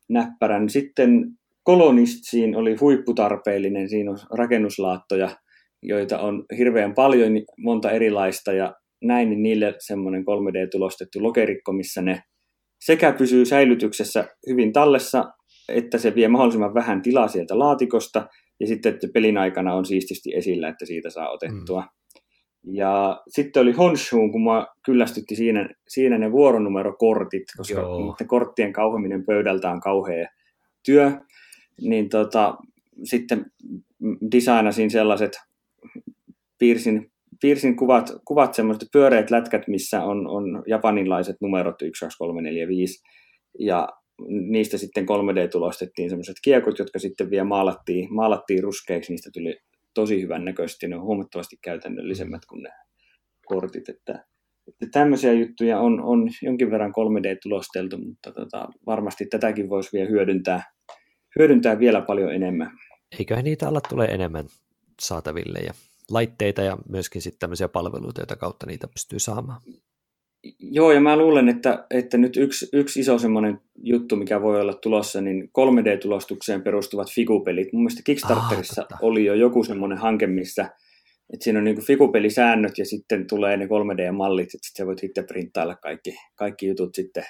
[0.09, 0.68] näppärän.
[0.68, 1.38] Sitten
[1.69, 5.29] Kolonistsiin oli huipputarpeellinen, siinä on rakennuslaattoja,
[5.83, 12.23] joita on hirveän paljon, monta erilaista ja näin, niin niille semmoinen 3D-tulostettu lokerikko, missä ne
[12.85, 15.25] sekä pysyy säilytyksessä hyvin tallessa,
[15.69, 18.27] että se vie mahdollisimman vähän tilaa sieltä laatikosta,
[18.61, 21.81] ja sitten, että pelin aikana on siististi esillä, että siitä saa otettua.
[21.81, 22.75] Mm.
[22.75, 28.16] Ja sitten oli Honshuun, kun mä kyllästytti siinä, siinä ne vuoronumerokortit, koska Joo.
[28.27, 30.29] korttien kauheminen pöydältä on kauhea
[30.85, 31.12] työ
[31.81, 32.57] niin tota,
[33.05, 33.47] sitten
[34.33, 35.33] designasin sellaiset,
[36.59, 37.11] piirsin,
[37.41, 42.68] piirsin kuvat, kuvat semmoiset pyöreät lätkät, missä on, on japanilaiset numerot 1, 2, 3, 4,
[42.68, 43.03] 5,
[43.59, 43.89] ja
[44.29, 49.57] niistä sitten 3D-tulostettiin semmoiset kiekot, jotka sitten vielä maalattiin, maalattiin ruskeiksi, niistä tuli
[49.95, 52.70] tosi hyvän näköisesti, ne on huomattavasti käytännöllisemmät kuin ne
[53.47, 54.24] kortit, että
[54.68, 60.62] että tämmöisiä juttuja on, on jonkin verran 3D-tulosteltu, mutta tota, varmasti tätäkin voisi vielä hyödyntää,
[61.39, 62.70] hyödyntää vielä paljon enemmän.
[63.18, 64.45] Eiköhän niitä alla tulee enemmän
[65.01, 65.72] saataville ja
[66.11, 69.61] laitteita ja myöskin sitten tämmöisiä palveluita, joita kautta niitä pystyy saamaan.
[70.59, 74.74] Joo, ja mä luulen, että, että nyt yksi, yksi iso semmoinen juttu, mikä voi olla
[74.74, 77.72] tulossa, niin 3D-tulostukseen perustuvat figupelit.
[77.72, 80.70] Mun mielestä Kickstarterissa ah, oli jo joku semmoinen hanke, missä
[81.32, 85.76] että siinä on niin figupelisäännöt ja sitten tulee ne 3D-mallit, että sitten voit itse printtailla
[85.76, 87.24] kaikki, kaikki jutut sitten.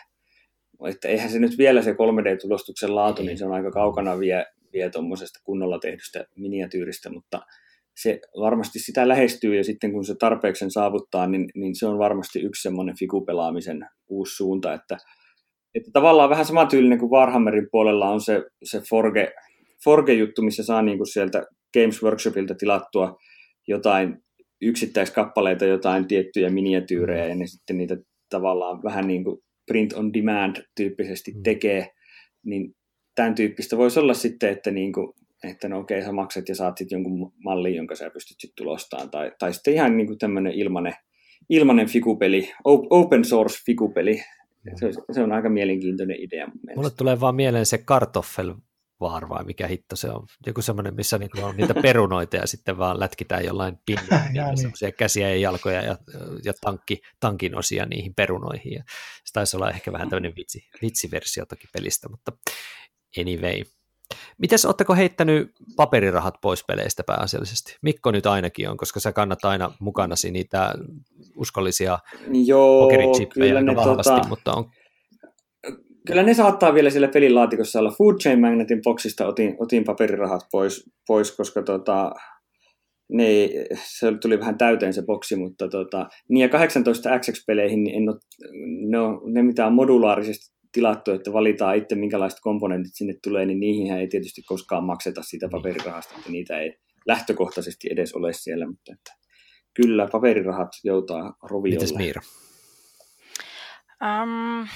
[0.87, 4.91] Että eihän se nyt vielä se 3D-tulostuksen laatu, niin se on aika kaukana vie, vie
[4.91, 7.41] tuommoisesta kunnolla tehdystä miniatyyristä, mutta
[8.03, 11.99] se varmasti sitä lähestyy ja sitten kun se tarpeeksi sen saavuttaa, niin, niin se on
[11.99, 14.97] varmasti yksi semmoinen figupelaamisen uusi suunta, että,
[15.75, 19.33] että tavallaan vähän samantyylinen kuin Warhammerin puolella on se, se Forge,
[19.85, 23.17] Forge-juttu, missä saa niin kuin sieltä Games Workshopilta tilattua
[23.69, 24.23] jotain
[24.61, 27.97] yksittäiskappaleita, jotain tiettyjä miniatyyrejä ja ne sitten niitä
[28.31, 31.43] tavallaan vähän niin kuin print on demand tyyppisesti mm.
[31.43, 31.91] tekee,
[32.45, 32.75] niin
[33.15, 35.13] tämän tyyppistä voisi olla sitten, että niin kuin
[35.45, 39.11] että no okei, sä maksat ja saat sitten jonkun mallin, jonka sä pystyt sitten tulostamaan.
[39.11, 40.95] Tai, tai sitten ihan niin kuin tämmöinen ilmanen,
[41.49, 42.51] ilmanen fikupeli,
[42.91, 44.23] open source fikupeli.
[44.75, 46.81] Se, se on aika mielenkiintoinen idea mun mielestä.
[46.81, 48.55] Mulle tulee vaan mieleen se kartoffel
[49.01, 50.27] vaar vai mikä hitto se on.
[50.47, 54.95] Joku semmoinen, missä niinku on niitä perunoita ja sitten vaan lätkitään jollain pinnalla niin.
[54.97, 55.97] käsiä ja jalkoja ja,
[56.45, 58.73] ja tankki, tankin osia niihin perunoihin.
[58.73, 58.85] Ja
[59.25, 62.33] se taisi olla ehkä vähän tämmöinen vitsi, vitsiversio toki pelistä, mutta
[63.19, 63.63] anyway.
[64.39, 67.77] Mites, ootteko heittänyt paperirahat pois peleistä pääasiallisesti?
[67.83, 70.75] Mikko nyt ainakin on, koska sä kannat aina mukanasi niitä
[71.37, 71.99] uskollisia
[72.33, 72.89] Joo,
[73.35, 74.71] kyllä ne, vahvasti, tota, mutta on...
[76.09, 77.95] Kyllä ne saattaa vielä siellä pelilaatikossa olla.
[77.99, 82.13] Food Chain Magnetin boxista otin, otin paperirahat pois, pois koska tota,
[83.13, 83.49] ne,
[83.85, 88.19] se tuli vähän täyteen se boksi, mutta tota, niin ja 18 XX-peleihin niin en ole,
[88.91, 93.61] ne, on, ne mitä on modulaarisesti tilattu, että valitaan itse minkälaiset komponentit sinne tulee, niin
[93.61, 95.51] niihin ei tietysti koskaan makseta siitä niin.
[95.51, 96.75] paperirahasta, että niitä ei
[97.07, 99.13] lähtökohtaisesti edes ole siellä, mutta että
[99.75, 101.75] kyllä paperirahat joutaa roviolle.
[101.75, 102.23] Mites Miira?
[104.03, 104.67] Um,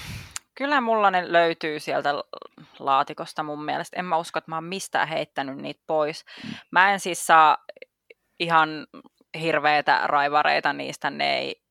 [0.55, 2.14] kyllä mulla ne löytyy sieltä
[2.78, 3.96] laatikosta mun mielestä.
[3.98, 6.24] En mä usko, että mä oon mistään heittänyt niitä pois.
[6.70, 7.59] Mä en siis saa
[8.40, 8.86] ihan
[9.40, 11.62] hirveitä raivareita niistä, ne ei...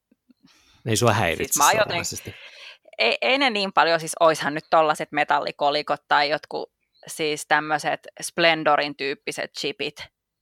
[0.83, 2.33] Ne ei sua häiritse siis joten,
[2.97, 6.73] ei, ei ne niin paljon, siis oishan nyt tollaset metallikolikot tai jotkut
[7.07, 9.95] siis tämmöiset Splendorin tyyppiset chipit,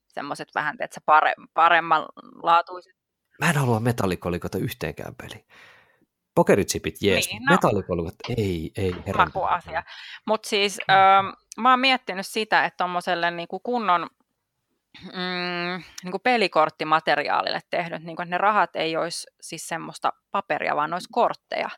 [0.08, 2.06] semmoiset vähän, että pare, paremman
[2.44, 2.94] laatuiset.
[3.40, 5.46] Mä en halua metallikolikota yhteenkään peliin.
[6.40, 7.28] Pokerichipit, jees.
[7.28, 8.96] Niin, no, Metallikolikot, ei, ei.
[9.50, 9.84] asia.
[10.26, 11.28] Mutta siis ähm,
[11.58, 14.08] mä oon miettinyt sitä, että tuommoiselle niinku kunnon
[15.02, 21.10] mm, niinku pelikorttimateriaalille tehnyt, niinku, että ne rahat ei olisi siis semmoista paperia, vaan olisi
[21.12, 21.70] kortteja.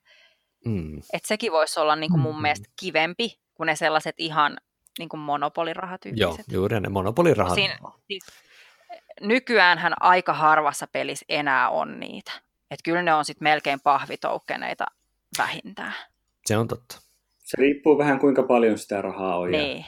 [0.66, 0.98] Mm.
[1.14, 2.42] Että sekin voisi olla niin kuin mun mm.
[2.42, 4.58] mielestä kivempi kuin ne sellaiset ihan
[5.00, 7.56] niin kuin monopolirahat Joo, juuri ne monopolirahat.
[7.56, 7.72] Siin,
[8.08, 8.24] siis,
[9.22, 12.32] nykyäänhän aika harvassa pelissä enää on niitä.
[12.72, 14.86] Että kyllä ne on sitten melkein pahvitoukkeneita
[15.38, 15.94] vähintään.
[16.46, 17.00] Se on totta.
[17.38, 19.52] Se riippuu vähän kuinka paljon sitä rahaa on.
[19.52, 19.86] Niin.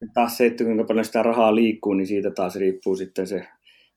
[0.00, 3.46] Ja taas se, että kuinka paljon sitä rahaa liikkuu, niin siitä taas riippuu sitten se,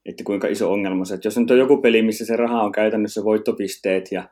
[0.06, 1.14] että kuinka iso ongelma se.
[1.14, 4.30] Että jos on joku peli, missä se raha on käytännössä voittopisteet ja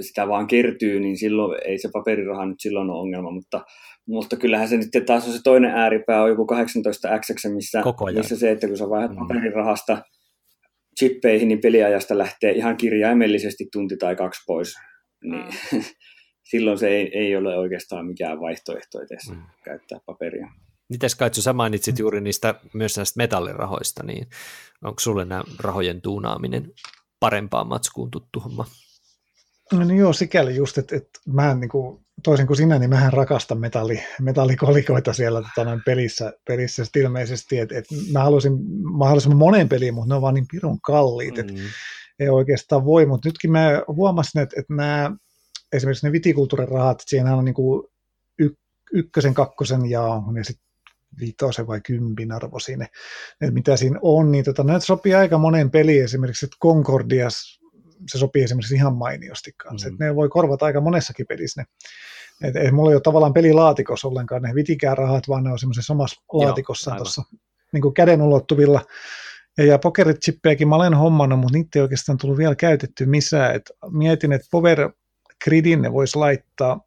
[0.00, 3.60] sitä vaan kertyy, niin silloin ei se paperiraha nyt silloin ole ongelma, mutta,
[4.06, 7.82] mutta kyllähän se nyt taas on se toinen ääripää, on joku 18x, missä,
[8.14, 9.18] missä se, että kun sä vaihdat mm.
[9.18, 9.98] paperirahasta
[11.00, 14.74] chippeihin, niin peliajasta lähtee ihan kirjaimellisesti tunti tai kaksi pois,
[15.22, 15.82] niin mm.
[16.50, 19.42] silloin se ei, ei ole oikeastaan mikään vaihtoehto edes mm.
[19.64, 20.48] käyttää paperia.
[20.88, 24.26] Mites Kaitsu, sä mainitsit juuri niistä myös näistä metallirahoista, niin
[24.84, 26.72] onko sulle nämä rahojen tuunaaminen
[27.20, 28.64] parempaa matskuun tuttu homma?
[29.72, 32.90] No niin joo, sikäli just, että, että mä en, niin kuin, toisin kuin sinä, niin
[32.90, 38.52] mähän rakastan metalli, metallikolikoita siellä tota, noin pelissä, pelissä ilmeisesti, että, että mä haluaisin
[38.82, 41.40] mahdollisimman monen peliin, mutta ne on vaan niin pirun kalliit, mm.
[41.40, 41.52] että
[42.18, 45.12] ei oikeastaan voi, mutta nytkin mä huomasin, että, että nämä,
[45.72, 47.88] esimerkiksi ne vitikulttuurirahat, siinä on niin kuin
[48.38, 48.48] y,
[48.92, 50.66] ykkösen, kakkosen ja, ja sitten
[51.20, 52.88] viitosen vai kympin arvo siinä,
[53.40, 57.60] että mitä siinä on, niin tota, näitä sopii aika monen peliin, esimerkiksi Concordias
[58.12, 59.90] se sopii esimerkiksi ihan mainiosti kanssa.
[59.90, 59.96] Mm.
[60.00, 61.66] ne voi korvata aika monessakin pelissä ne.
[62.48, 65.86] Et, et mulla ei ole tavallaan pelilaatikossa ollenkaan ne vitikään rahat, vaan ne on semmoisessa
[65.86, 67.22] samassa laatikossa tuossa
[67.72, 68.84] niin käden ulottuvilla.
[69.58, 73.54] Ja, ja pokerichippejäkin mä olen hommannut, mutta niitä ei oikeastaan tullut vielä käytetty missään.
[73.54, 74.90] Et mietin, että Power
[75.44, 76.80] Gridin ne voisi laittaa,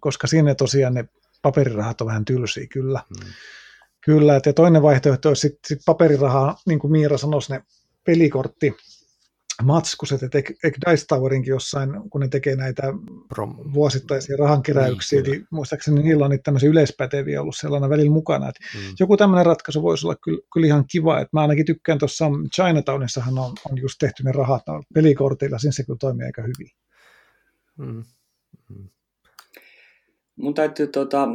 [0.00, 1.04] koska sinne tosiaan ne
[1.42, 3.02] paperirahat on vähän tylsiä kyllä.
[3.08, 3.32] Hmm.
[4.00, 7.62] Kyllä, et, ja toinen vaihtoehto olisi sitten sit paperirahaa, niin kuin Miira sanoi, ne
[8.04, 8.76] pelikortti
[9.62, 12.82] matskuset, että eikö Dice Towerinkin jossain, kun ne tekee näitä
[13.34, 18.48] Prom- vuosittaisia rahankeräyksiä, Niin, niin, muistaakseni niillä on niitä tämmöisiä yleispäteviä ollut sellainen välillä mukana,
[18.48, 18.94] että Mm.
[19.00, 23.38] joku tämmöinen ratkaisu voisi olla kyllä, kyllä ihan kiva, että mä ainakin tykkään tuossa Chinatownissahan
[23.38, 26.70] on, on just tehty ne rahat no, pelikortilla, siinä se kyllä toimii aika hyvin.
[27.76, 28.04] Mm.
[30.36, 31.28] Mun täytyy tuota,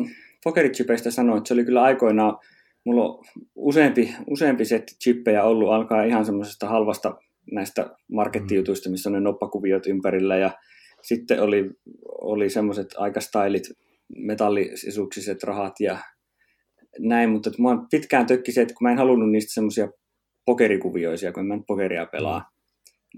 [0.44, 2.38] pokerichipeistä sanoa, että se oli kyllä aikoinaan,
[2.84, 7.18] mulla on useampi, useampi setti chippejä ollut, alkaa ihan semmoisesta halvasta
[7.52, 10.52] näistä markettijutuista, missä on ne noppakuviot ympärillä ja
[11.02, 11.70] sitten oli,
[12.22, 13.64] oli semmoiset aika stylit
[14.18, 15.98] metallisisuksiset rahat ja
[17.00, 19.88] näin, mutta että mua pitkään tökki se, että kun mä en halunnut niistä semmoisia
[20.46, 22.46] pokerikuvioisia, kun mä en pokeria pelaa, mm.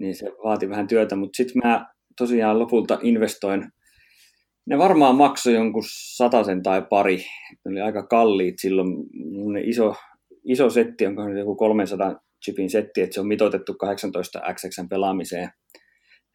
[0.00, 3.66] niin se vaati vähän työtä, mutta sitten mä tosiaan lopulta investoin
[4.66, 7.16] ne varmaan maksoi jonkun satasen tai pari.
[7.64, 8.88] Ne oli aika kalliit silloin.
[9.32, 9.94] Mun iso,
[10.44, 15.48] iso setti, onko se joku 300 chipin setti, että se on mitoitettu 18 XX pelaamiseen.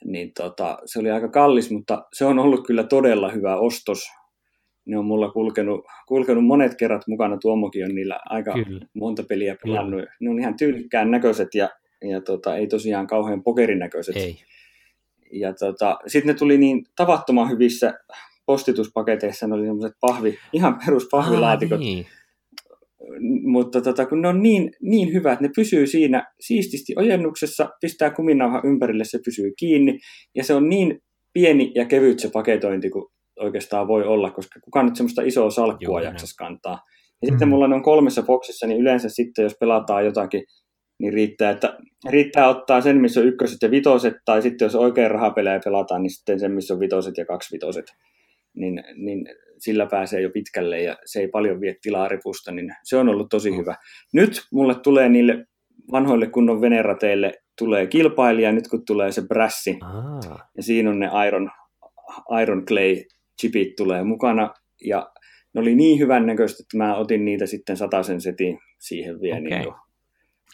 [0.06, 4.04] Niin tota, se oli aika kallis, mutta se on ollut kyllä todella hyvä ostos.
[4.86, 7.38] Ne on mulla kulkenut, kulkenut monet kerrat mukana.
[7.38, 8.86] Tuomokin on niillä aika Kyllä.
[8.94, 10.06] monta peliä pelannut.
[10.20, 11.70] Ne on ihan tyylikkään näköiset ja,
[12.10, 14.36] ja tota, ei tosiaan kauhean pokerinäköiset Ei.
[15.32, 17.94] ja tota, sitten ne tuli niin tavattoman hyvissä
[18.46, 22.06] postituspaketeissa, ne oli semmoiset pahvi, ihan peruspahvilaatikot, Ah, niin.
[23.44, 28.66] Mutta tota, kun ne on niin, niin hyvät, ne pysyy siinä siististi ojennuksessa, pistää kuminauhan
[28.66, 30.00] ympärille, se pysyy kiinni,
[30.36, 31.00] ja se on niin
[31.34, 33.06] pieni ja kevyt se paketointi, kuin
[33.40, 36.80] oikeastaan voi olla, koska kukaan nyt semmoista isoa salkkua jaksas kantaa.
[37.22, 37.50] Ja sitten Mm.
[37.50, 40.44] mulla ne on kolmessa boksissa, niin yleensä sitten, jos pelataan jotakin,
[41.00, 41.78] niin riittää, että
[42.10, 46.12] riittää ottaa sen, missä on ykköset ja vitoset, tai sitten jos oikein rahapelejä pelataan, niin
[46.12, 47.86] sitten sen, missä on vitoset ja kaksi vitoset.
[48.56, 49.26] Niin, niin
[49.64, 53.30] sillä pääsee jo pitkälle ja se ei paljon vie tilaa repusta, niin se on ollut
[53.30, 53.58] tosi Mm.
[53.58, 53.76] hyvä.
[54.14, 55.46] Nyt mulle tulee niille
[55.92, 61.10] vanhoille kunnon venerateille tulee kilpailija, nyt kun tulee se brassi, Ah, ja siinä on ne
[61.28, 61.52] Iron,
[62.42, 62.96] Iron Clay
[63.42, 64.54] chipit tulee mukana,
[64.86, 65.12] ja
[65.54, 69.50] ne oli niin hyvän näköistä, että mä otin niitä sitten sen setin siihen vielä Okei.
[69.50, 69.76] niin kuin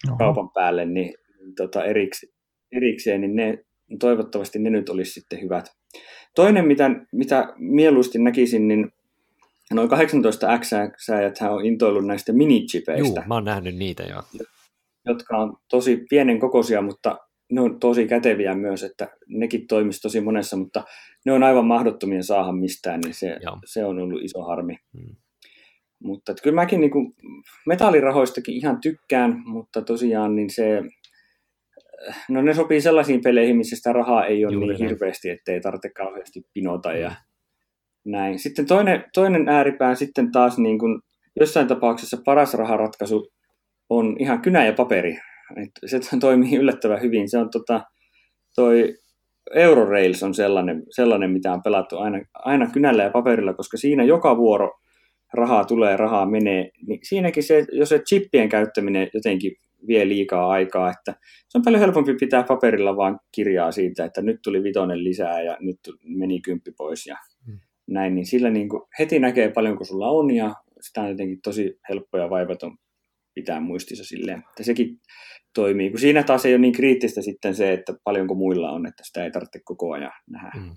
[0.09, 0.17] Oho.
[0.17, 1.13] kaupan päälle niin,
[1.57, 2.25] tota, eriks,
[2.71, 3.57] erikseen, niin ne,
[3.99, 5.65] toivottavasti ne nyt olisi sitten hyvät.
[6.35, 8.91] Toinen, mitä, mitä mieluusti näkisin, niin
[9.74, 10.72] noin 18 x
[11.39, 14.24] hän on intoillut näistä minichipeistä, mä oon nähnyt niitä jo.
[15.05, 17.18] jotka on tosi pienen kokoisia, mutta
[17.51, 20.84] ne on tosi käteviä myös, että nekin toimisi tosi monessa, mutta
[21.26, 23.57] ne on aivan mahdottomia saada mistään, niin se, Joo.
[23.65, 24.78] se on ollut iso harmi.
[24.93, 25.15] Mm.
[26.03, 27.15] Mutta että kyllä mäkin niin kuin
[27.65, 30.82] metallirahoistakin ihan tykkään, mutta tosiaan niin se,
[32.30, 34.89] no ne sopii sellaisiin peleihin, missä sitä rahaa ei ole Juuri niin näin.
[34.89, 37.15] hirveästi, ettei tarvitse kauheasti pinota ja Mm.
[38.11, 38.39] Näin.
[38.39, 41.01] Sitten toinen, toinen ääripää sitten taas niin kuin
[41.39, 43.31] jossain tapauksessa paras raharatkaisu
[43.89, 45.19] on ihan kynä ja paperi.
[45.55, 47.29] Et se toimii yllättävän hyvin.
[47.29, 47.81] Se on tota,
[48.55, 48.93] toi
[49.55, 54.37] Eurorails on sellainen, sellainen, mitä on pelattu aina, aina kynällä ja paperilla, koska siinä joka
[54.37, 54.71] vuoro
[55.33, 59.51] rahaa tulee, rahaa menee, niin siinäkin se, jos se chippien käyttäminen jotenkin
[59.87, 61.15] vie liikaa aikaa, että
[61.47, 65.57] se on paljon helpompi pitää paperilla vaan kirjaa siitä, että nyt tuli vitonen lisää ja
[65.59, 67.17] nyt meni kymppi pois ja.
[67.88, 71.41] Näin, niin sillä niin kuin heti näkee paljon, kun sulla on ja sitä on jotenkin
[71.41, 72.77] tosi helppo ja vaivaton
[73.33, 74.99] pitää muistissa silleen, että sekin
[75.53, 79.03] toimii, kun siinä taas ei ole niin kriittistä sitten se, että paljonko muilla on, että
[79.03, 80.51] sitä ei tarvitse koko ajan nähdä.
[80.55, 80.75] Mm.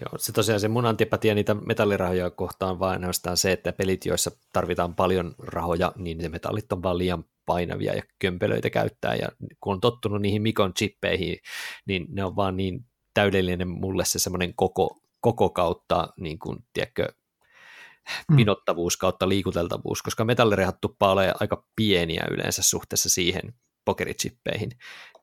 [0.00, 4.30] Joo, se tosiaan se mun antipatia niitä metallirahoja kohtaan vaan ainoastaan se, että pelit, joissa
[4.52, 9.28] tarvitaan paljon rahoja, niin ne metallit on vaan liian painavia ja kömpelöitä käyttää, ja
[9.60, 11.36] kun on tottunut niihin Mikon chippeihin,
[11.86, 17.08] niin ne on vaan niin täydellinen mulle se semmoinen koko, koko kautta, niin kuin, tiedätkö,
[18.28, 18.36] Mm.
[18.36, 23.54] pinottavuus kautta liikuteltavuus, koska metallirihat tuppaa olemaan aika pieniä yleensä suhteessa siihen
[23.84, 24.70] pokerichippeihin,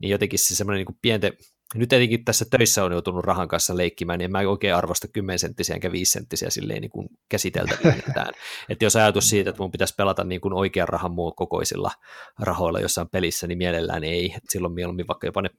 [0.01, 1.33] niin jotenkin se semmoinen niin kuin piente,
[1.75, 5.39] nyt tietenkin tässä töissä on joutunut rahan kanssa leikkimään, niin en mä oikein arvosta 10
[5.39, 8.33] senttisiä enkä 5 senttisiä silleen niin kuin käsiteltävyyttään.
[8.69, 11.91] että jos ajatus siitä, että mun pitäisi pelata niin kuin oikean rahan muun kokoisilla
[12.39, 14.33] rahoilla jossain pelissä, niin mielellään ei.
[14.37, 15.49] Et silloin mieluummin vaikka jopa ne,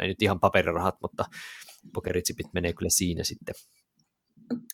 [0.00, 1.24] ei nyt ihan paperirahat, mutta
[1.94, 3.54] pokerichipit menee kyllä siinä sitten.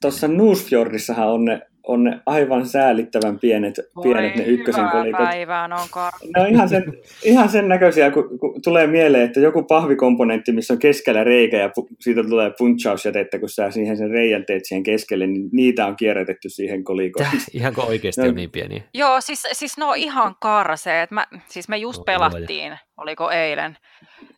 [0.01, 5.29] Tuossa Newsfjordissahan on ne, on ne aivan säälittävän pienet, pienet ne ykkösen kolikot.
[5.29, 6.12] päivää, ne on kar...
[6.37, 6.85] Ne on ihan sen,
[7.25, 11.71] ihan sen näköisiä, kun, kun tulee mieleen, että joku pahvikomponentti, missä on keskellä reikä ja
[11.75, 15.97] pu, siitä tulee punchausjätettä, kun sä siihen sen reijän teet siihen keskelle, niin niitä on
[15.97, 17.31] kierrätetty siihen kolikoon.
[17.31, 18.29] Täh, ihanko oikeasti No.
[18.29, 18.83] on niin pieniä?
[18.95, 21.11] Joo, siis, siis ne on ihan karseet.
[21.11, 23.77] Mä, siis me just No, pelattiin, oliko eilen.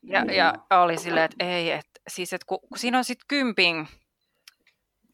[0.02, 3.86] Ja, ja oli silleen, että ei, että siis, että kun, kun siinä on sitten kympin,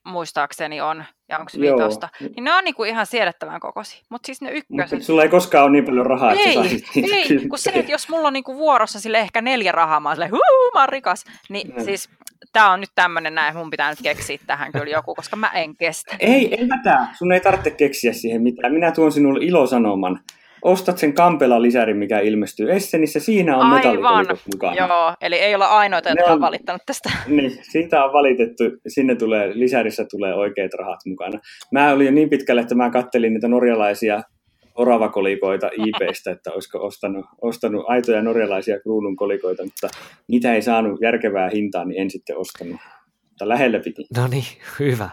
[0.08, 4.02] muistaakseni on ja onko vitosta, niin ne on niinku ihan siedettävän kokoisia.
[4.10, 4.90] Mutta siis ne ykköset...
[4.90, 7.70] Mutta sulla ei koskaan ole niin paljon rahaa, ei, että sä niitä Ei, kun se,
[7.74, 10.80] että jos mulla on niinku vuorossa sille ehkä neljä rahaa, mä oon silleen, huu, mä
[10.80, 11.24] oon rikas.
[11.48, 11.84] Niin no.
[11.84, 12.10] siis
[12.52, 15.76] tämä on nyt tämmöinen näin, mun pitää nyt keksiä tähän kyllä joku, koska mä en
[15.76, 16.16] kestä.
[16.20, 17.14] Ei, ei hätää.
[17.18, 18.72] Sun ei tarvitse keksiä siihen mitään.
[18.72, 20.20] Minä tuon sinulle ilosanoman
[20.62, 24.76] ostat sen Kampela-lisärin, mikä ilmestyy Essenissä, siinä on metallikolikot mukana.
[24.76, 27.10] Joo, eli ei olla ainoita, jotka on valittanut tästä.
[27.26, 31.40] Niin, siitä on valitettu, sinne tulee, lisärissä tulee oikeat rahat mukana.
[31.72, 34.22] Mä olin jo niin pitkälle, että mä kattelin niitä norjalaisia
[34.74, 39.88] oravakolikoita IPstä, että olisiko ostanut, ostanut aitoja norjalaisia kruunun kolikoita, mutta
[40.28, 42.80] niitä ei saanut järkevää hintaa, niin en sitten ostanut
[43.38, 44.06] mutta lähellä piti.
[44.16, 44.44] No niin,
[44.78, 45.10] hyvä.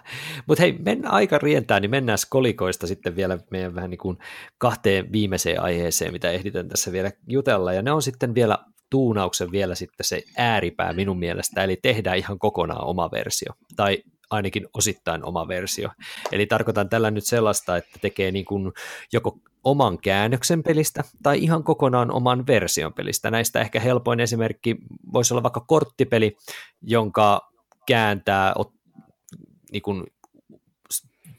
[0.48, 4.18] Mutta hei, mennään aika rientää, niin mennään kolikoista sitten vielä meidän vähän niin kuin
[4.58, 8.58] kahteen viimeiseen aiheeseen, mitä ehditän tässä vielä jutella, ja ne on sitten vielä
[8.90, 14.68] tuunauksen vielä sitten se ääripää minun mielestä, eli tehdään ihan kokonaan oma versio, tai ainakin
[14.74, 15.90] osittain oma versio.
[16.32, 18.72] Eli tarkoitan tällä nyt sellaista, että tekee niin kuin
[19.14, 23.32] joko oman käännöksen pelistä tai ihan kokonaan oman version pelistä.
[23.32, 24.76] Näistä ehkä helpoin esimerkki
[25.14, 26.38] voisi olla vaikka korttipeli,
[26.82, 27.55] jonka
[27.86, 28.72] kääntää ot,
[29.72, 30.04] niin kuin,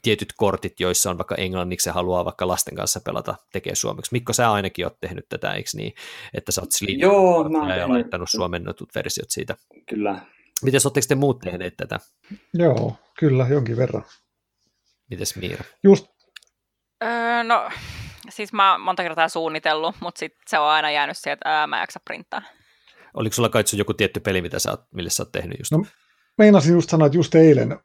[0.01, 4.09] tietyt kortit, joissa on vaikka englanniksi ja haluaa vaikka lasten kanssa pelata, tekee suomeksi.
[4.11, 5.93] Mikko, sä ainakin oot tehnyt tätä, eikö niin,
[6.33, 7.89] että sä oot Joo, mä ja tehnyt.
[7.89, 9.55] laittanut suomennetut versiot siitä.
[9.89, 10.21] Kyllä.
[10.63, 11.99] Miten ootteko te muut tehneet tätä?
[12.53, 14.03] Joo, kyllä, jonkin verran.
[15.09, 15.63] Mites Miira?
[15.83, 16.05] Just.
[17.03, 17.69] Öö, no,
[18.29, 21.77] siis mä oon monta kertaa suunnitellut, mutta sit se on aina jäänyt sieltä, että mä
[21.77, 22.41] en jaksa printtaa.
[23.13, 25.71] Oliko sulla kai joku tietty peli, mitä sä oot, mille sä oot tehnyt just?
[25.71, 25.85] No,
[26.37, 27.79] meinasin just sanoa, että just eilen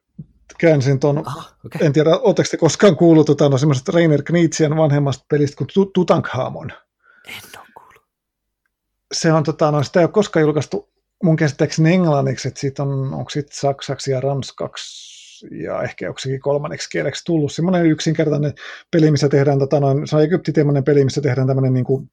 [0.59, 1.86] käänsin tuon, okay.
[1.86, 6.70] en tiedä, oletteko te koskaan kuullut tota, no, semmoisesta Rainer Knitsian vanhemmasta pelistä kuin Tutankhamon?
[7.28, 8.03] En ole kuullut.
[9.12, 10.92] Se on, tota, no, sitä ei ole koskaan julkaistu
[11.22, 16.90] mun käsittääkseni englanniksi, että siitä on, onko sitten saksaksi ja ranskaksi ja ehkä joksikin kolmanneksi
[16.90, 17.53] kieleksi tullut.
[17.53, 18.55] Semmoinen yksinkertainen
[18.90, 22.11] peli, missä tehdään, tota, noin, se on egyptiteemainen peli, missä tehdään tämmöinen niin kuin,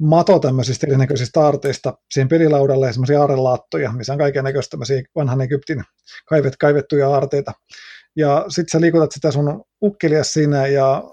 [0.00, 5.40] mato tämmöisistä erinäköisistä aarteista siihen pelilaudalle ja semmoisia aarelaattoja, missä on kaiken näköistä tämmöisiä vanhan
[5.40, 5.84] Egyptin
[6.28, 7.52] kaivet, kaivettuja aarteita.
[8.16, 11.04] Ja sitten sä liikutat sitä sun ukkelia siinä ja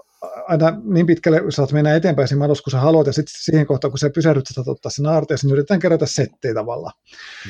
[0.48, 3.92] aina niin pitkälle saat mennä eteenpäin siinä matossa, kun sä haluat, ja sitten siihen kohtaan,
[3.92, 6.92] kun sä pysähdyt, sä ottaa sen aarteen, niin yritetään kerätä settejä tavallaan.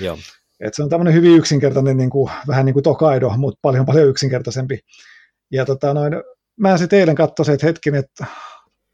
[0.00, 0.18] Joo.
[0.60, 4.08] Et se on tämmöinen hyvin yksinkertainen, niin kuin, vähän niin kuin Tokaido, mutta paljon paljon
[4.08, 4.78] yksinkertaisempi.
[5.52, 6.12] Ja tota, noin,
[6.60, 8.26] mä sitten eilen katsoin, että hetkin, että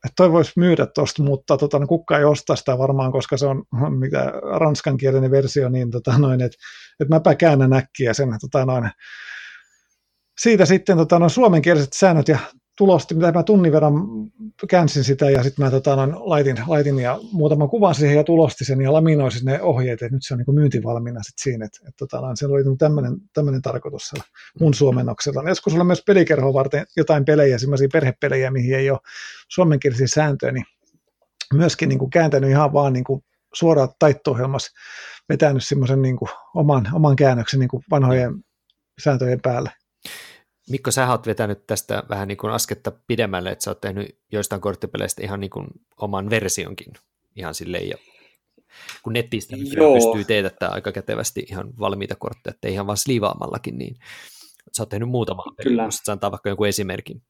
[0.04, 3.46] että toi voisi myydä tuosta, mutta tota, no, kukka ei osta sitä varmaan, koska se
[3.46, 3.64] on
[4.00, 6.58] mitä, ranskankielinen versio, niin tota, noin, että
[7.00, 8.90] et mäpä käännän äkkiä sen tota, noin,
[10.40, 12.38] siitä sitten tota, noin, suomenkieliset säännöt ja
[12.76, 13.94] tulosti, mitä mä tunnin verran
[14.68, 18.64] käänsin sitä ja sitten mä tota, noin, laitin, laitin ja muutaman kuvan siihen ja tulosti
[18.64, 21.98] sen ja laminoisin ne ohjeet, että nyt se on niin myyntivalmiina sit siinä, että, että
[21.98, 24.24] tota, se oli tämmöinen, tämmöinen tarkoitus siellä
[24.60, 25.48] mun suomennoksella.
[25.48, 28.98] Joskus sulla myös pelikerho varten jotain pelejä, sellaisia perhepelejä, mihin ei ole
[29.48, 30.64] suomenkielisiä sääntöjä, niin
[31.54, 34.72] myöskin niin kuin kääntänyt ihan vaan niin kuin suoraan taitto-ohjelmassa
[35.28, 38.34] vetänyt semmoisen niin kuin oman, oman käännöksen niin kuin vanhojen
[39.02, 39.70] sääntöjen päälle.
[40.70, 44.60] Mikko, sä oot vetänyt tästä vähän niin kuin asketta pidemmälle, että sä oot tehnyt joistain
[44.60, 45.66] korttipeleistä ihan niin kuin
[46.00, 46.92] oman versionkin
[47.36, 47.96] ihan silleen jo.
[49.02, 49.56] Kun netistä
[49.94, 53.96] pystyy teetättämään aika kätevästi ihan valmiita kortteja, että ihan vaan sliivaamallakin, niin
[54.76, 55.86] sä oot tehnyt muutama Kyllä.
[55.90, 57.22] Sä antaa vaikka jonkun esimerkin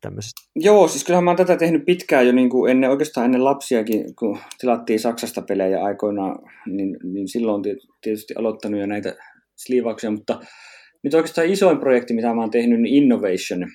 [0.00, 0.42] tämmöisestä.
[0.54, 4.16] Joo, siis kyllähän mä oon tätä tehnyt pitkään jo niin kuin ennen, oikeastaan ennen lapsiakin,
[4.16, 7.62] kun tilattiin Saksasta pelejä aikoinaan, niin, niin silloin
[8.00, 9.14] tietysti aloittanut jo näitä
[9.56, 10.40] sliivauksia, mutta
[11.06, 13.66] nyt oikeastaan isoin projekti, mitä mä oon tehnyt, niin Innovation,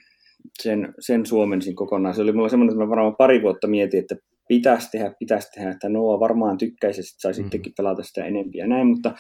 [0.62, 2.16] sen, sen suomensin kokonaan.
[2.16, 4.16] Se oli mulla semmoinen, että mä varmaan pari vuotta mietin, että
[4.48, 7.44] pitäisi tehdä, pitäisi tehdä, että Noa varmaan tykkäisi, että sai mm-hmm.
[7.44, 9.14] sittenkin pelata sitä enempiä ja näin, mutta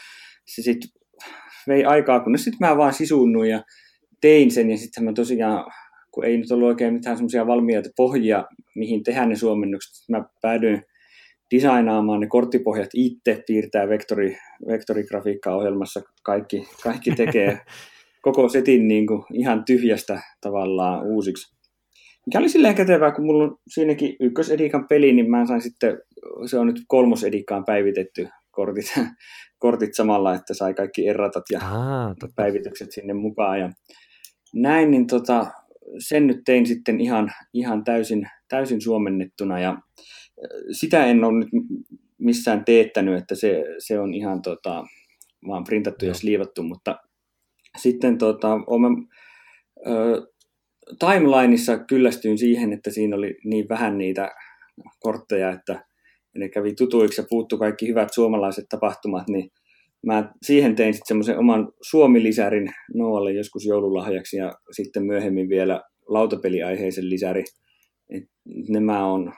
[0.45, 0.89] se sitten
[1.67, 3.63] vei aikaa, kunnes sitten mä vaan sisunnut ja
[4.21, 5.71] tein sen, ja sitten mä tosiaan,
[6.11, 8.45] kun ei nyt ollut oikein mitään semmoisia valmiita pohjia,
[8.75, 10.83] mihin tehdä ne suomennukset, mä päädyin
[11.55, 14.37] designaamaan ne korttipohjat itse, piirtää vektori,
[14.67, 17.59] vektorigrafiikka-ohjelmassa, kaikki, kaikki tekee
[18.21, 21.55] koko setin niin kuin ihan tyhjästä tavallaan uusiksi.
[22.25, 25.97] Mikä oli silleen kätevää, kun mulla on siinäkin ykkösedikan peli, niin mä sain sitten,
[26.45, 28.85] se on nyt kolmosedikaan päivitetty kortit,
[29.59, 33.59] kortit samalla, että sai kaikki erratat ja Aa, päivitykset sinne mukaan.
[33.59, 33.69] Ja
[34.53, 35.51] näin, niin tota,
[35.99, 39.77] sen nyt tein sitten ihan, ihan täysin, täysin suomennettuna ja
[40.71, 41.49] sitä en ole nyt
[42.17, 44.83] missään teettänyt, että se, se on ihan tota,
[45.47, 46.09] vaan printattu Joo.
[46.09, 46.99] ja sliivattu, mutta
[47.77, 49.07] sitten tota, olen,
[49.87, 50.27] ö,
[50.99, 54.31] timelineissa kyllästyin siihen, että siinä oli niin vähän niitä
[54.99, 55.85] kortteja, että
[56.37, 59.51] ne kävi tutuiksi ja puuttu kaikki hyvät suomalaiset tapahtumat, niin
[60.05, 67.09] mä siihen tein sitten semmoisen oman Suomi-lisärin Noalle joskus joululahjaksi ja sitten myöhemmin vielä lautapeliaiheisen
[67.09, 67.43] lisäri.
[68.09, 68.23] Et
[68.69, 69.33] nämä on,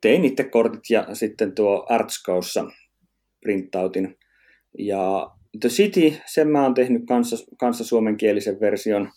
[0.00, 2.64] tein itse kortit ja sitten tuo Artskaussa
[3.40, 4.16] printtautin.
[4.78, 5.30] Ja
[5.60, 9.10] The City, sen mä oon tehnyt kanssa, kanssa suomenkielisen version,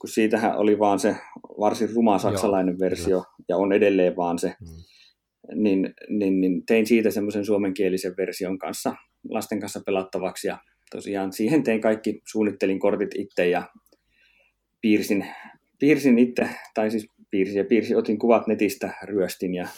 [0.00, 1.16] kun siitähän oli vaan se
[1.60, 3.44] varsin ruma saksalainen Joo, versio, kyllä.
[3.48, 4.54] ja on edelleen vaan se.
[4.60, 4.66] Mm.
[5.62, 8.94] Niin, niin, niin tein siitä semmoisen suomenkielisen version kanssa
[9.30, 10.58] lasten kanssa pelattavaksi, ja
[10.90, 13.62] tosiaan siihen tein kaikki, suunnittelin kortit itse ja
[14.80, 15.26] piirsin,
[15.78, 19.68] piirsin itse, tai siis piirsin ja piirsin, otin kuvat netistä, ryöstin ja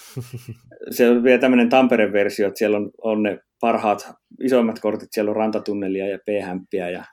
[0.91, 4.09] se on vielä tämmöinen Tampereen versio, että siellä on, on ne parhaat
[4.41, 6.29] isoimmat kortit, siellä on rantatunnelia ja p
[6.73, 7.05] ja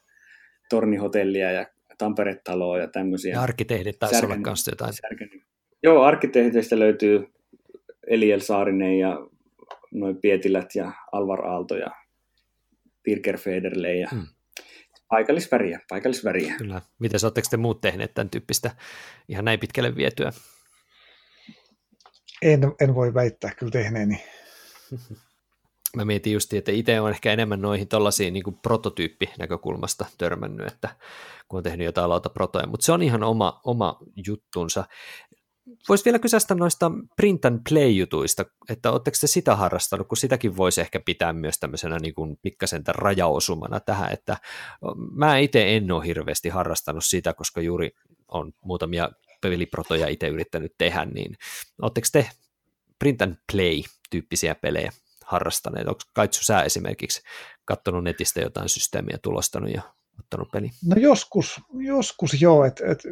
[0.70, 1.66] tornihotellia ja
[1.98, 3.34] Tampere-taloa ja tämmöisiä.
[3.34, 4.94] Ja arkkitehdit taisi olla kanssa jotain.
[4.94, 5.30] Särken.
[5.84, 7.28] Joo, arkkitehdistä löytyy
[8.08, 9.28] Eliel Saarinen ja
[9.92, 11.92] noin Pietilät ja Alvar Aalto ja
[13.04, 14.28] Birger Federle ja hmm.
[15.12, 16.56] Paikallisväriä, paikallisväriä.
[16.58, 16.82] Kyllä.
[17.00, 18.72] Miten oletteko te muut tehneet tämän tyyppistä
[19.30, 20.32] ihan näin pitkälle vietyä?
[22.42, 24.24] En, en voi väittää kyllä tehneeni.
[25.98, 30.96] Mä mietin just, että itse on ehkä enemmän noihin tuollaisiin niin prototyyppi-näkökulmasta törmännyt, että
[31.48, 34.84] kun on tehnyt jotain lautaprotoja, mutta se on ihan oma, oma juttunsa.
[35.90, 40.82] Voisi vielä kysästä noista print and play-jutuista, että oletteko te sitä harrastanut, kun sitäkin voisi
[40.82, 44.38] ehkä pitää myös tämmöisenä niin kuin pikkasen rajaosumana tähän, että
[45.12, 47.92] mä itse en ole hirveästi harrastanut sitä, koska juuri
[48.28, 49.10] on muutamia
[49.42, 51.36] peliprotoja itse yrittänyt tehdä, niin
[51.82, 52.30] oletteko te
[53.00, 54.92] print and play-tyyppisiä pelejä
[55.26, 55.88] harrastaneet?
[55.88, 57.22] Onko Kaitsu sä esimerkiksi
[57.66, 59.82] katsonut netistä jotain systeemiä tulostanut ja
[60.20, 60.70] ottanut peli?
[60.86, 63.04] No joskus, joskus joo, että et,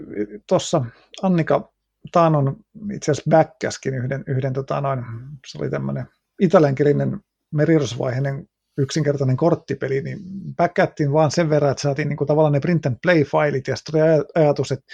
[0.48, 0.86] tuossa
[1.22, 1.72] Annika
[2.12, 2.58] Taanon
[2.94, 5.06] itse asiassa backkäskin yhden, yhden tota noin,
[5.48, 6.08] se oli tämmöinen
[6.42, 7.20] italiankielinen
[7.54, 8.46] merirosvaiheinen
[8.80, 10.20] yksinkertainen korttipeli, niin
[10.58, 13.92] päkkättiin vaan sen verran, että saatiin niin kuin tavallaan ne print and play-failit, ja sitten
[13.92, 14.02] tuli
[14.36, 14.86] ajatus, että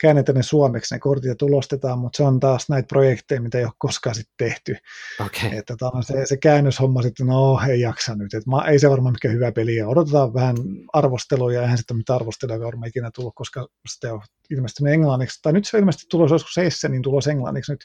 [0.00, 3.64] käännetään ne suomeksi ne kortit ja tulostetaan, mutta se on taas näitä projekteja, mitä ei
[3.64, 4.76] ole koskaan sitten tehty.
[5.20, 5.58] Okay.
[5.58, 9.52] Että se, se käännöshomma sitten, no ei jaksa nyt, että ei se varmaan mikään hyvä
[9.52, 10.56] peli, ja odotetaan vähän
[10.92, 14.20] arvostelua, ja eihän sitten mitään arvostelua varmaan ikinä tullut, koska sitä on
[14.50, 16.54] ilmestynyt englanniksi, tai nyt se ilmeisesti tulos joskus
[16.88, 17.84] niin tulos englanniksi nyt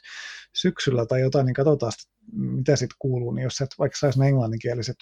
[0.56, 1.91] syksyllä tai jotain, niin katsotaan
[2.32, 4.95] mitä sitten kuuluu, niin jos sä et vaikka saisi ne englanninkieliset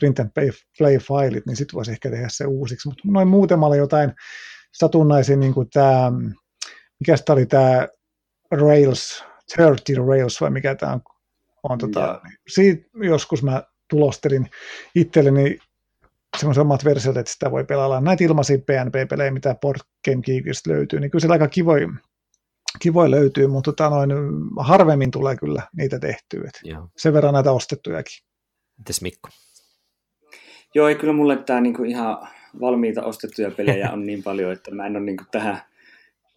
[0.00, 0.30] print and
[0.78, 2.88] play-failit, niin sitten voisi ehkä tehdä se uusiksi.
[2.88, 4.12] Mutta noin muutamalla jotain
[4.72, 6.12] satunnaisin, niin kuin tämä,
[7.00, 7.88] mikä tämä oli tämä
[8.50, 9.24] Rails,
[9.56, 11.00] 30 Rails vai mikä tämä on,
[11.62, 14.50] on tota, siitä joskus mä tulostelin
[14.94, 15.58] itselleni
[16.38, 18.00] semmoisen omat versiot, että sitä voi pelailla.
[18.00, 21.88] Näitä ilmaisia PNP-pelejä, mitä Port Game Geekistä löytyy, niin kyllä siellä aika kivoja
[22.78, 24.10] kivoja löytyy, mutta tota noin,
[24.58, 26.50] harvemmin tulee kyllä niitä tehtyä.
[26.96, 28.26] Sen verran näitä ostettujakin.
[28.78, 29.28] Mites Mikko?
[30.74, 32.28] Joo, ei kyllä mulle tämä niinku ihan
[32.60, 35.58] valmiita ostettuja pelejä on niin paljon, että mä en ole niinku tähän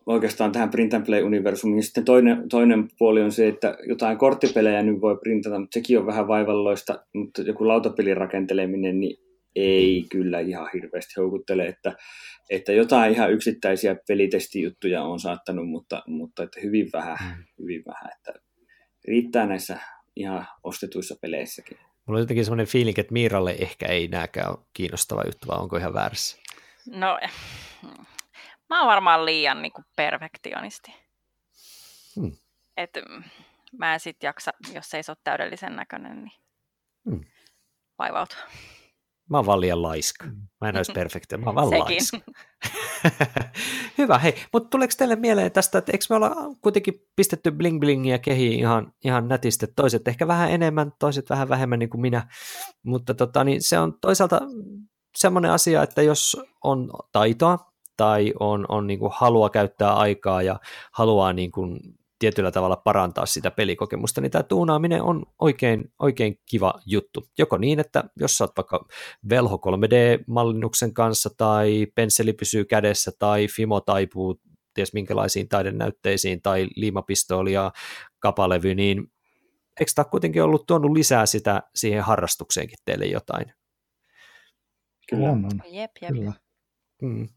[0.06, 1.84] oikeastaan tähän print and play universumiin.
[1.84, 6.06] Sitten toinen, toinen puoli on se, että jotain korttipelejä nyt voi printata, mutta sekin on
[6.06, 9.18] vähän vaivalloista, mutta joku lautapelin rakenteleminen, niin
[9.56, 11.96] ei kyllä ihan hirveästi houkuttele, että,
[12.50, 17.44] että jotain ihan yksittäisiä pelitestijuttuja on saattanut, mutta, mutta että hyvin vähän, mm.
[17.60, 18.40] hyvin vähän, että
[19.08, 19.80] riittää näissä
[20.16, 21.78] ihan ostetuissa peleissäkin.
[22.08, 25.78] Mulla on jotenkin semmoinen fiilinki, että Miiralle ehkä ei nääkään ole kiinnostava juttu, vai onko
[25.78, 26.38] ihan väärässä?
[26.86, 27.20] No,
[28.70, 30.96] mä oon varmaan liian niin kuin perfektionisti.
[32.16, 32.32] Hmm.
[32.78, 33.24] Et, mm,
[33.78, 36.36] mä en sit jaksa, jos ei se ole täydellisen näköinen, niin
[37.10, 37.26] hmm.
[38.00, 38.40] vaivautua.
[39.30, 40.26] Mä oon vaan liian laiska.
[40.62, 42.18] Mä en olisi perfekti, mä oon vaan laiska.
[43.98, 48.20] Hyvä, hei, mutta tuleeko teille mieleen tästä, että eikö me olla kuitenkin pistetty bling blingiä
[48.20, 52.28] kehiin ihan, ihan nätisti, toiset ehkä vähän enemmän, toiset vähän vähemmän niin kuin minä,
[52.84, 54.42] mutta tota, niin se on toisaalta
[55.18, 60.60] semmoinen asia, että jos on taitoa tai on, on niin kuin halua käyttää aikaa ja
[60.92, 61.80] haluaa niin kuin
[62.20, 67.28] tietyllä tavalla parantaa sitä pelikokemusta, niin tämä tuunaaminen on oikein, oikein kiva juttu.
[67.38, 68.88] Joko niin, että jos sä oot vaikka
[69.30, 74.40] velho 3D-mallinnuksen kanssa tai pensseli pysyy kädessä tai Fimo taipuu
[74.74, 77.72] ties minkälaisiin taidenäytteisiin tai liimapistooli ja
[78.20, 79.12] kapalevy, niin
[79.80, 83.46] eikö tämä kuitenkin ollut tuonut lisää sitä siihen harrastukseenkin teille jotain?
[85.10, 85.50] Kyllä on.
[85.66, 86.14] Jep, jep.
[86.14, 86.34] Kyllä.
[87.02, 87.28] Hmm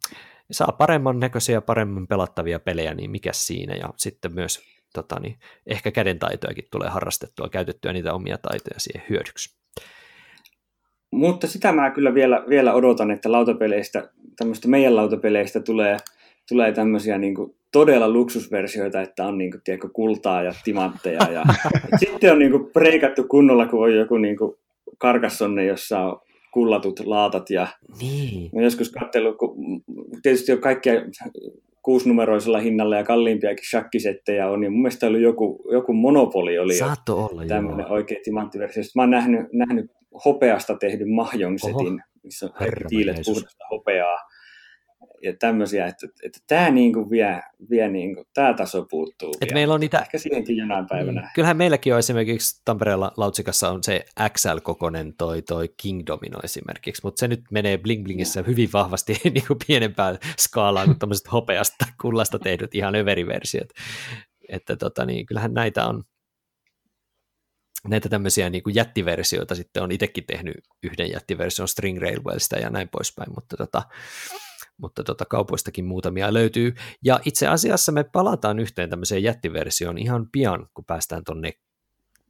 [0.50, 4.60] saa paremman näköisiä ja paremmin pelattavia pelejä, niin mikä siinä, ja sitten myös
[4.94, 5.36] tota, niin,
[5.66, 9.60] ehkä kädentaitojakin tulee harrastettua, käytettyä niitä omia taitoja siihen hyödyksi.
[11.12, 15.96] Mutta sitä mä kyllä vielä, vielä odotan, että lautapeleistä, tämmöistä meidän lautapeleistä tulee,
[16.48, 21.20] tulee tämmöisiä niin kuin todella luksusversioita, että on niin kuin, tiedätkö, kultaa ja timantteja.
[21.32, 21.44] Ja,
[22.00, 24.56] sitten on niin kuin, preikattu kunnolla, kun on joku niin kuin,
[24.98, 26.20] karkassonne, jossa on
[26.52, 27.50] kullatut laatat.
[27.50, 27.66] Ja
[28.00, 28.50] Niin.
[28.54, 29.82] mä joskus katsellut, kun
[30.22, 30.94] tietysti on kaikkia
[31.82, 37.24] kuusinumeroisella hinnalla ja kalliimpiakin shakkisettejä on, niin mun mielestä oli joku, joku monopoli oli Saatto
[37.24, 37.94] olla, tämmöinen joo.
[37.94, 38.82] oikea timanttiversio.
[38.82, 39.90] Sitten mä oon nähnyt, nähnyt
[40.24, 42.52] hopeasta tehdyn mahjongsetin, missä on
[42.88, 44.18] tiilet puhdasta hopeaa
[45.22, 49.54] ja tämmöisiä, että, että tämä niinku vie, vie niinku, tämä taso puuttuu Et vielä.
[49.54, 51.20] meillä on niitä Ehkä siihenkin jonain päivänä.
[51.20, 51.28] Mm.
[51.34, 57.20] Kyllähän meilläkin on esimerkiksi Tampereella Lautsikassa on se XL-kokonen toi, toi King Domino esimerkiksi, mutta
[57.20, 62.38] se nyt menee Bling Blingissä hyvin vahvasti niin kuin pienempään skaalaan kuin tämmöiset hopeasta kullasta
[62.38, 63.68] tehdyt ihan överiversiot.
[64.48, 66.04] Että tota, niin, kyllähän näitä on
[67.88, 72.88] näitä tämmöisiä niin kuin jättiversioita sitten on itsekin tehnyt yhden jättiversion String Railwaysta ja näin
[72.88, 73.82] poispäin, mutta, tota,
[74.80, 76.74] mutta tota, kaupoistakin muutamia löytyy.
[77.04, 81.52] Ja itse asiassa me palataan yhteen tämmöiseen jättiversioon ihan pian, kun päästään tonne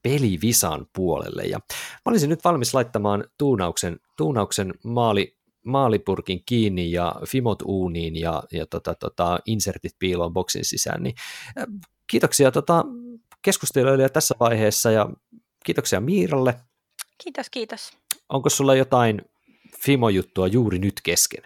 [0.02, 1.42] pelivisan puolelle.
[1.42, 1.58] Ja
[1.92, 8.66] mä olisin nyt valmis laittamaan tuunauksen, tuunauksen maali, maalipurkin kiinni ja Fimot uuniin ja, ja
[8.66, 11.02] tota, tota, insertit piiloon boksin sisään.
[11.02, 11.14] Niin,
[12.06, 12.84] kiitoksia tota,
[13.42, 15.10] keskustelijoille tässä vaiheessa ja
[15.64, 16.54] kiitoksia Miiralle.
[17.24, 17.92] Kiitos, kiitos.
[18.28, 19.22] Onko sulla jotain
[19.84, 21.42] Fimo-juttua juuri nyt kesken?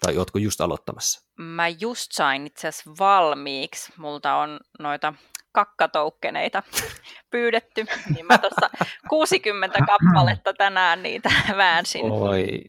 [0.00, 1.28] Tai ootko just aloittamassa?
[1.36, 3.92] Mä just sain itse asiassa valmiiksi.
[3.96, 5.14] Multa on noita
[5.52, 6.62] kakkatoukkeneita
[7.30, 8.70] pyydetty, niin mä tuossa
[9.08, 12.10] 60 kappaletta tänään niitä väänsin.
[12.10, 12.64] Oi,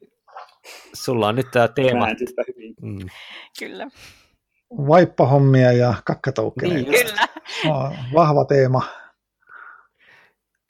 [0.93, 2.07] sulla on nyt tämä teema.
[2.81, 3.09] Mm.
[3.59, 3.87] Kyllä,
[4.77, 6.91] Vaippahommia ja kakkatoukkeneita.
[6.91, 7.05] Niin.
[7.05, 7.27] kyllä.
[7.65, 8.81] No, Vahva teema.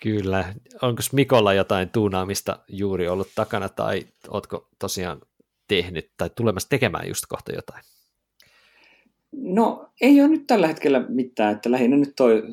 [0.04, 0.54] Kyllä.
[0.82, 5.22] Onko Mikolla jotain tuunaamista juuri ollut takana tai ootko tosiaan
[5.70, 7.84] tehnyt tai tulemassa tekemään just kohta jotain?
[9.32, 12.44] No ei ole nyt tällä hetkellä mitään, että lähinnä nyt toi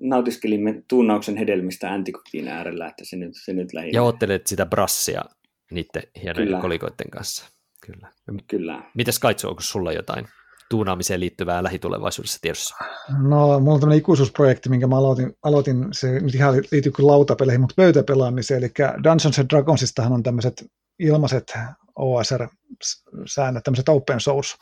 [0.00, 3.98] nautiskelimme tuunnauksen hedelmistä Antiquin äärellä, että se nyt, se nyt lähinnä.
[3.98, 5.24] Ja oottelet sitä brassia
[5.70, 6.60] niiden hienojen Kyllä.
[6.60, 7.46] kolikoiden kanssa.
[7.86, 8.08] Kyllä.
[8.46, 8.82] Kyllä.
[8.94, 10.26] Mites Kaitsu, onko sulla jotain
[10.70, 12.74] tuunaamiseen liittyvää lähitulevaisuudessa tiedossa?
[13.08, 17.60] No, mulla on tämmöinen ikuisuusprojekti, minkä mä aloitin, aloitin se nyt ihan liittyy kuin lautapeleihin,
[17.60, 18.72] mutta pöytäpelaamiseen, eli
[19.04, 20.64] Dungeons and Dragonsistahan on tämmöiset
[21.00, 21.52] ilmaiset
[21.96, 24.56] OSR-säännöt, tämmöiset open source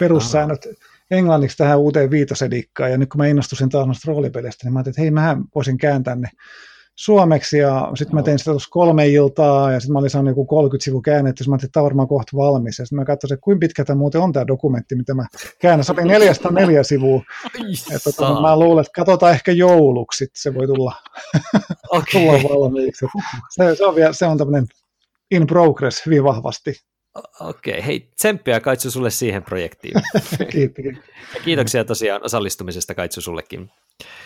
[0.00, 0.66] perussäännöt
[1.10, 4.92] englanniksi tähän uuteen viitosedikkaan, ja nyt kun mä innostusin taas noista roolipeleistä, niin mä ajattelin,
[4.92, 6.28] että hei, mähän voisin kääntää ne
[6.94, 10.46] suomeksi, ja sitten mä tein sitä tuossa kolme iltaa, ja sitten mä olin saanut joku
[10.46, 13.32] 30 sivu käännetty, mä ajattelin, että tämä on varmaan kohta valmis, ja sitten mä katsoin,
[13.32, 15.26] että kuinka pitkä tämä muuten on tämä dokumentti, mitä mä
[15.58, 17.22] käännän, se oli 404 sivua,
[17.94, 20.94] että tota, mä luulen, että katsotaan ehkä jouluksi, sit se voi tulla,
[22.12, 23.06] tulla Okei, valmiiksi.
[23.50, 24.66] Se, se, on vielä, se on tämmöinen
[25.32, 26.72] in progress hyvin vahvasti.
[27.40, 27.86] okay.
[27.86, 29.94] hei tsemppiä Kaitsu sulle siihen projektiin.
[30.52, 30.84] Kiitos.
[31.34, 33.70] Ja kiitoksia tosiaan osallistumisesta Kaitsu sullekin.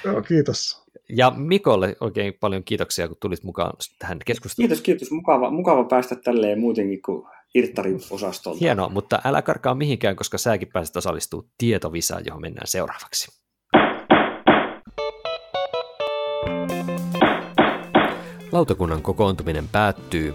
[0.05, 0.83] Joo, kiitos.
[1.09, 4.69] Ja Mikolle oikein paljon kiitoksia, kun tulit mukaan tähän keskusteluun.
[4.69, 5.11] Kiitos, kiitos.
[5.11, 8.59] Mukava, mukava päästä tälleen muutenkin kuin Irttari-osastolta.
[8.61, 13.29] Hienoa, mutta älä karkaa mihinkään, koska säkin pääset osallistumaan tietovisaan, johon mennään seuraavaksi.
[18.53, 20.35] Lautakunnan kokoontuminen päättyy.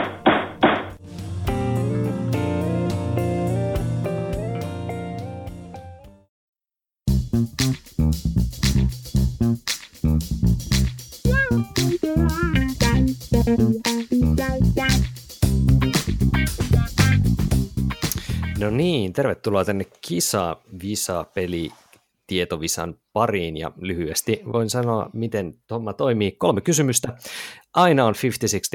[18.77, 21.71] Niin, tervetuloa tänne Kisa Visa peli
[22.27, 26.31] tietovisan pariin ja lyhyesti voin sanoa, miten homma toimii.
[26.31, 27.17] Kolme kysymystä.
[27.73, 28.13] Aina on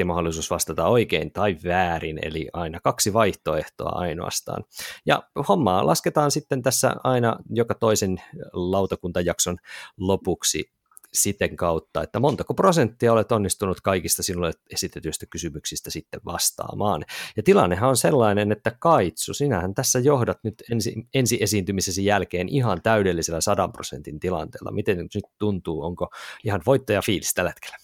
[0.01, 4.63] 50-60 mahdollisuus vastata oikein tai väärin, eli aina kaksi vaihtoehtoa ainoastaan.
[5.05, 8.21] Ja hommaa lasketaan sitten tässä aina joka toisen
[8.53, 9.57] lautakuntajakson
[9.97, 10.76] lopuksi
[11.13, 17.05] siten kautta, että montako prosenttia olet onnistunut kaikista sinulle esitetyistä kysymyksistä sitten vastaamaan.
[17.37, 22.81] Ja tilannehan on sellainen, että Kaitsu, sinähän tässä johdat nyt ensi, ensi esiintymisesi jälkeen ihan
[22.81, 24.71] täydellisellä sadan prosentin tilanteella.
[24.71, 26.09] Miten nyt tuntuu, onko
[26.43, 27.77] ihan voittaja fiilis tällä hetkellä?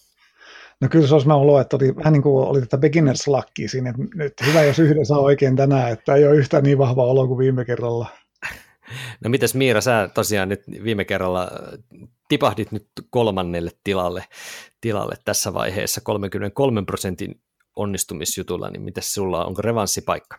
[0.82, 3.70] No kyllä se olisi mä olo, että oli vähän niin kuin oli tätä beginners luckia
[3.70, 7.06] siinä, että nyt hyvä jos yhden saa oikein tänään, että ei ole yhtään niin vahva
[7.06, 8.08] olo kuin viime kerralla.
[9.24, 11.52] No mitäs Miira, sä tosiaan nyt viime kerralla
[12.34, 14.24] tipahdit nyt kolmannelle tilalle,
[14.82, 17.42] tilalle tässä vaiheessa 33 prosentin
[17.76, 20.38] onnistumisjutulla, niin mitäs sulla, onko revanssipaikka?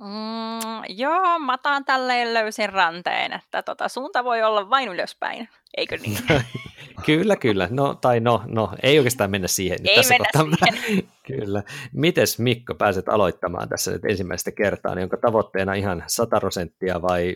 [0.00, 5.96] Mm, joo, mä otan tälleen löysin ranteen, että tota, suunta voi olla vain ylöspäin, eikö
[5.96, 6.18] niin?
[7.06, 7.68] kyllä, kyllä.
[7.70, 9.78] No, tai no, no, ei oikeastaan mennä siihen.
[9.80, 11.08] Nyt ei tässä mennä siihen.
[11.36, 11.62] kyllä.
[11.92, 17.34] Mites Mikko pääset aloittamaan tässä nyt ensimmäistä kertaa, niin onko tavoitteena ihan 100 prosenttia vai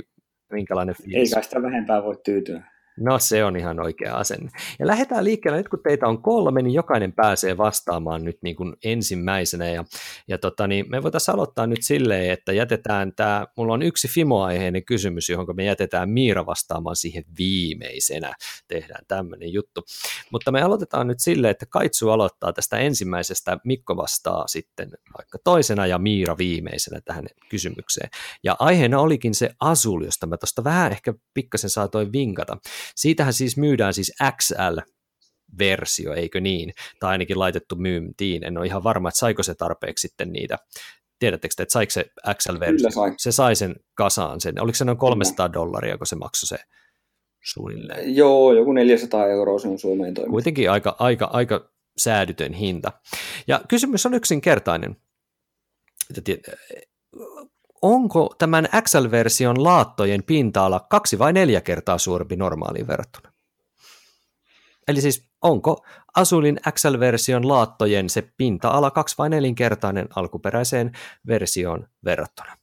[0.53, 1.31] minkälainen fiilis?
[1.31, 2.63] Ei kai sitä vähempää voi tyytyä.
[2.99, 4.51] No se on ihan oikea asenne.
[4.79, 8.77] Ja lähdetään liikkeelle, nyt kun teitä on kolme, niin jokainen pääsee vastaamaan nyt niin kuin
[8.85, 9.69] ensimmäisenä.
[9.69, 9.85] Ja,
[10.29, 14.85] ja tota, niin me voitaisiin aloittaa nyt silleen, että jätetään tämä, mulla on yksi Fimo-aiheinen
[14.85, 18.35] kysymys, johon me jätetään Miira vastaamaan siihen viimeisenä.
[18.69, 19.85] Tehdään tämmöinen juttu.
[20.33, 25.87] Mutta me aloitetaan nyt silleen, että Kaitsu aloittaa tästä ensimmäisestä, Mikko vastaa sitten vaikka toisena
[25.87, 28.11] ja Miira viimeisenä tähän kysymykseen.
[28.45, 32.57] Ja aiheena olikin se Azul, josta mä tuosta vähän ehkä pikkasen saatoin vinkata.
[32.97, 34.13] Siitähän siis myydään siis
[34.43, 36.73] XL-versio, eikö niin?
[37.01, 38.45] Tai ainakin laitettu myyntiin.
[38.45, 40.59] En ole ihan varma, että saiko se tarpeeksi sitten niitä.
[41.19, 42.05] Tiedättekö te, että saiko se
[42.35, 42.91] XL-versio?
[42.91, 43.13] sai.
[43.17, 44.63] Se sai sen kasaan sen.
[44.63, 45.61] Oliko se noin 300 Kyllä.
[45.61, 46.65] dollaria, kun se maksoi se
[47.45, 48.17] suunnilleen?
[48.17, 50.31] Joo, joku 400 euroa se on Suomeen toiminta.
[50.31, 52.93] Kuitenkin aika, aika, aika säädytön hinta.
[53.47, 54.97] Ja kysymys on yksinkertainen.
[57.83, 63.33] Onko tämän XL-version laattojen pinta-ala kaksi vai neljä kertaa suurempi normaaliin verrattuna?
[64.89, 65.85] Eli siis onko
[66.17, 70.93] Asulin XL-version laattojen se pinta-ala kaksi vai nelinkertainen alkuperäiseen
[71.27, 72.57] versioon verrattuna?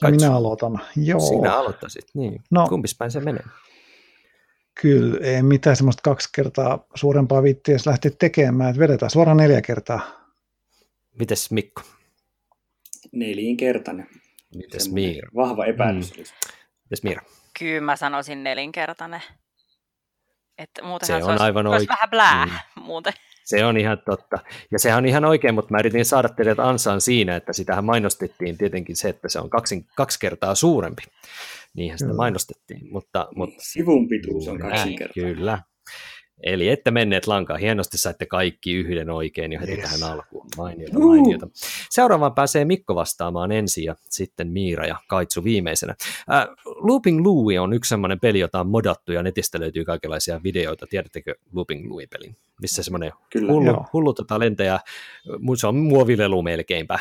[0.00, 0.26] Kaitsu.
[0.26, 1.20] Minä aloitan, joo.
[1.20, 2.42] Sinä aloittaisit, niin.
[2.50, 3.44] No, Kumpis päin se menee?
[4.80, 9.62] Kyllä, ei mitään semmoista kaksi kertaa suurempaa viittiä jos lähtee tekemään, että vedetään suoraan neljä
[9.62, 10.00] kertaa.
[11.18, 11.82] Mites Mikko?
[13.12, 14.06] Nelinkertainen.
[14.56, 15.28] Mites Miira?
[15.36, 16.16] Vahva epäilys.
[16.16, 16.22] Mm.
[16.84, 17.22] Mites Miira?
[17.58, 19.22] Kyllä mä sanoisin nelinkertainen.
[20.58, 21.88] Että se on se aivan oikein.
[21.88, 22.52] vähän blää mm.
[22.82, 23.12] muuten.
[23.44, 24.38] Se on ihan totta.
[24.70, 28.58] Ja sehän on ihan oikein, mutta mä yritin saada teidät ansaan siinä, että sitähän mainostettiin
[28.58, 31.02] tietenkin se, että se on kaksi, kaksi kertaa suurempi.
[31.74, 32.92] Niinhän sitä mainostettiin.
[32.92, 35.24] Mutta, mutta, Sivun pituus on kaksi kertaa.
[35.24, 35.58] Kyllä.
[36.42, 37.60] Eli ette menneet lankaan.
[37.60, 39.82] Hienosti saitte kaikki yhden oikein jo heti yes.
[39.82, 40.46] tähän alkuun.
[40.56, 41.48] Mainiota, mainiota.
[41.90, 45.94] Seuraavaan pääsee Mikko vastaamaan ensin ja sitten Miira ja Kaitsu viimeisenä.
[46.32, 50.86] Äh, Looping Louie on yksi sellainen peli, jota on modattu ja netistä löytyy kaikenlaisia videoita.
[50.90, 52.36] Tiedättekö Looping Louie-pelin?
[52.60, 53.12] Missä semmoinen
[53.48, 54.80] hullu, hullu tota lentäjä,
[55.56, 56.98] se on muovilelu melkeinpä,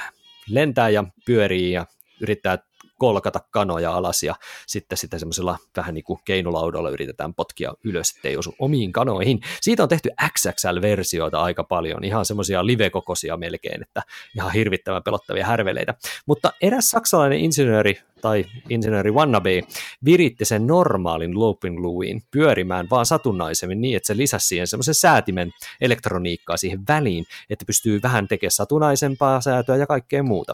[0.49, 1.85] lentää ja pyörii ja
[2.22, 2.57] yrittää
[2.98, 4.36] kolkata kanoja alas ja
[4.68, 9.40] sitten sitä semmoisella vähän niin kuin keinulaudalla yritetään potkia ylös, ettei osu omiin kanoihin.
[9.61, 14.03] Siitä on tehty XXL-versioita aika paljon, ihan semmoisia live-kokoisia melkein, että
[14.36, 15.94] ihan hirvittävän pelottavia härveleitä.
[16.26, 19.61] Mutta eräs saksalainen insinööri tai insinööri Wannabe
[20.06, 25.52] viritti sen normaalin looping luuin pyörimään vaan satunnaisemmin niin, että se lisäsi siihen semmoisen säätimen
[25.81, 30.53] elektroniikkaa siihen väliin, että pystyy vähän tekemään satunnaisempaa säätöä ja kaikkea muuta.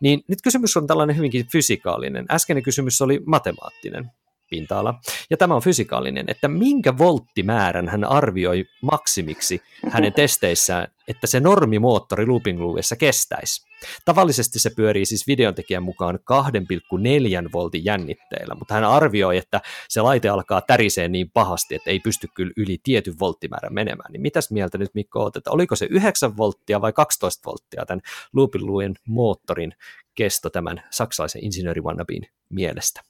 [0.00, 2.26] Niin nyt kysymys on tällainen hyvinkin fysikaalinen.
[2.30, 4.10] Äskeinen kysymys oli matemaattinen
[4.50, 5.00] pinta-ala.
[5.30, 12.26] Ja tämä on fysikaalinen, että minkä volttimäärän hän arvioi maksimiksi hänen testeissään, että se normimoottori
[12.26, 12.60] looping
[12.98, 13.67] kestäisi.
[14.04, 20.28] Tavallisesti se pyörii siis videontekijän mukaan 2,4 voltin jännitteillä, mutta hän arvioi, että se laite
[20.28, 24.12] alkaa täriseen niin pahasti, että ei pysty kyllä yli tietyn volttimäärän menemään.
[24.12, 28.00] Niin mitäs mieltä nyt Mikko olet, että oliko se 9 volttia vai 12 volttia tämän
[28.32, 29.72] looping moottorin
[30.14, 31.80] kesto tämän saksalaisen insinööri
[32.48, 33.00] mielestä?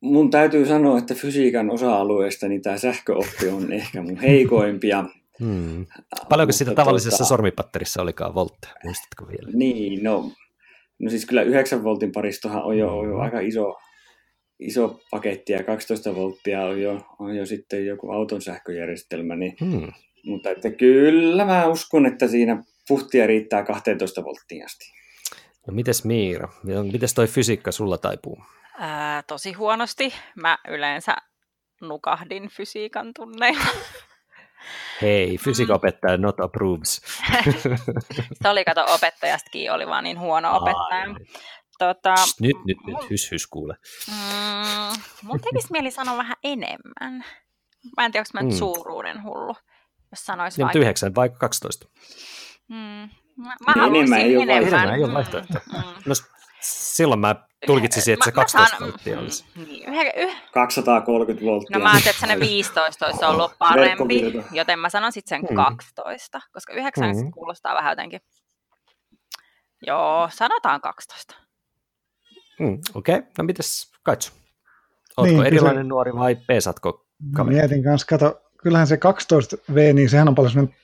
[0.00, 5.04] mun täytyy sanoa, että fysiikan osa-alueesta niin tämä sähköoppi on ehkä mun heikoimpia.
[5.40, 5.86] Hmm.
[6.28, 9.50] Paljonko sitä tavallisessa tuota, sormipatterissa olikaan voltteja, muistatko vielä?
[9.52, 10.32] Niin, no,
[10.98, 13.74] no siis kyllä 9 voltin paristohan on jo, on jo aika iso,
[14.58, 19.92] iso paketti ja 12 volttia on jo, on jo sitten joku auton sähköjärjestelmä, niin, hmm.
[20.24, 24.84] mutta että kyllä mä uskon, että siinä puhtia riittää 12 volttiin asti.
[25.66, 26.48] No mites Miira,
[26.92, 28.38] mites toi fysiikka sulla taipuu?
[28.78, 30.14] Ää, tosi huonosti.
[30.36, 31.16] Mä yleensä
[31.80, 33.64] nukahdin fysiikan tunneilla.
[35.02, 37.00] Hei, fysiikaopettaja not approves.
[38.42, 41.14] se oli, kato, opettajastakin oli vaan niin huono opettaja.
[41.78, 43.76] Tota, Psst, nyt, nyt, nyt, hys, hys, kuule.
[44.08, 47.24] Mm, mun tekisi mieli sanoa vähän enemmän.
[47.96, 48.58] Mä en tiedä, onko mä nyt mm.
[48.58, 49.54] suuruuden hullu,
[50.10, 50.78] jos sanois niin, vaikka...
[50.78, 51.88] 9 vai 12?
[52.68, 52.76] Mm,
[53.36, 54.74] mä, mä enemmän ei ole enemmän.
[54.74, 55.58] enemmän ei ole vaihtoehto.
[55.72, 55.82] Mm, mm.
[56.06, 56.14] No,
[56.60, 57.34] silloin mä
[57.66, 59.44] tulkitsisin, että se 12 saan, volttia olisi.
[59.66, 59.84] Niin,
[60.52, 61.78] 230 volttia.
[61.78, 66.38] No mä ajattelin, että se 15 olisi ollut parempi, joten mä sanon sitten sen 12,
[66.38, 66.42] mm.
[66.52, 67.30] koska 9 mm.
[67.30, 68.20] kuulostaa vähän jotenkin.
[69.86, 71.34] Joo, sanotaan 12.
[72.60, 73.30] Mm, Okei, okay.
[73.38, 74.32] no mites Kaitsu?
[75.16, 77.56] Oletko Niin, erilainen se- nuori vai peesatko Mä kaveri?
[77.56, 80.79] mietin kanssa, kato, kyllähän se 12V, niin sehän on paljon semmoinen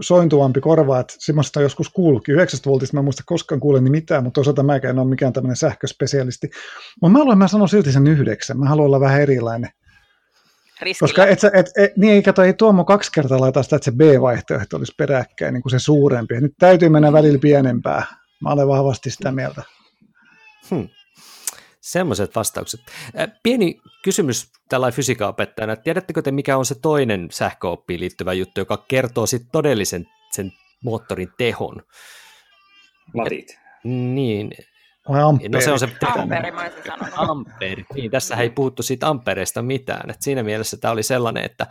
[0.00, 2.34] sointuvampi korva, että semmoista on joskus kuullutkin.
[2.34, 5.32] 9 voltista mä en muista koskaan kuulen niin mitään, mutta toisaalta mäkään en ole mikään
[5.32, 6.50] tämmöinen sähköspesialisti.
[7.02, 8.58] Mutta mä haluan, mä sanon silti sen yhdeksän.
[8.58, 9.70] Mä haluan olla vähän erilainen.
[10.82, 11.08] Riskillä.
[11.08, 13.84] Koska et, sä- et, et, niin ei kato, ei Tuomo kaksi kertaa laita sitä, että
[13.84, 16.40] se B-vaihtoehto olisi peräkkäin, niin kuin se suurempi.
[16.40, 18.02] Nyt täytyy mennä välillä pienempää.
[18.42, 19.62] Mä olen vahvasti sitä mieltä.
[20.70, 20.88] Hmm.
[21.80, 22.80] Semmoiset vastaukset.
[23.42, 25.76] Pieni kysymys tällainen fysiikaopettajana.
[25.76, 30.52] Tiedättekö te, mikä on se toinen sähköoppiin liittyvä juttu, joka kertoo sit todellisen sen
[30.84, 31.82] moottorin tehon?
[33.14, 33.58] Latit.
[33.84, 34.50] Niin,
[35.08, 36.70] Vai no se on se Amperi, mä
[37.16, 37.84] amperi.
[37.94, 40.10] Niin, tässä ei puhuttu siitä ampereista mitään.
[40.10, 41.66] Et siinä mielessä tämä oli sellainen, että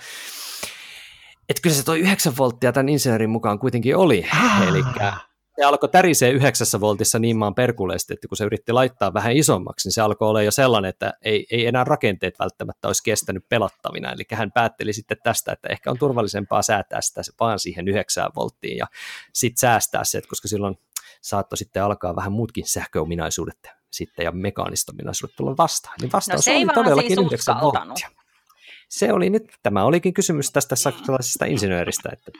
[1.49, 4.26] et kyllä se toi 9 volttia tämän insinöörin mukaan kuitenkin oli.
[4.34, 4.68] Ah.
[4.68, 4.84] Eli
[5.60, 9.88] se alkoi tärisee 9 voltissa niin maan perkuleesti, että kun se yritti laittaa vähän isommaksi,
[9.88, 14.11] niin se alkoi olla jo sellainen, että ei, ei enää rakenteet välttämättä olisi kestänyt pelattavina.
[14.11, 18.77] Eli hän päätteli sitten tästä, että ehkä on turvallisempaa säätää sitä vaan siihen 9 volttiin
[18.77, 18.88] ja
[19.34, 20.77] sitten säästää se, että koska silloin
[21.22, 25.95] saattoi sitten alkaa vähän muutkin sähköominaisuudet sitten ja mekaaniset ominaisuudet tulla vastaan.
[26.02, 27.88] Niin vastaus se ei oli todellakin 9 uskaltanut.
[27.88, 28.18] volttia.
[28.90, 32.10] Se oli nyt, tämä olikin kysymys tästä saksalaisesta insinööristä.
[32.14, 32.32] Että,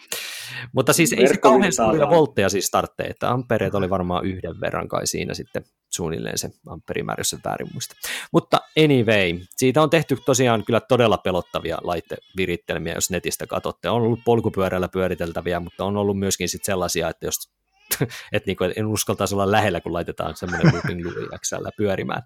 [0.74, 2.16] mutta siis ei se kauhean suuria vaan.
[2.16, 7.20] voltteja siis tarvitse, että ampereet oli varmaan yhden verran kai siinä sitten suunnilleen se amperimäärä,
[7.20, 7.96] jos en väärin muista.
[8.34, 13.90] Mutta anyway, siitä on tehty tosiaan kyllä todella pelottavia laitevirittelmiä, jos netistä katsotte.
[13.90, 17.59] On ollut polkupyörällä pyöriteltäviä, mutta on ollut myöskin sit sellaisia, että jos
[18.34, 21.02] että niinku, en uskaltaisi olla lähellä, kun laitetaan semmoinen looping
[21.42, 22.22] XL pyörimään.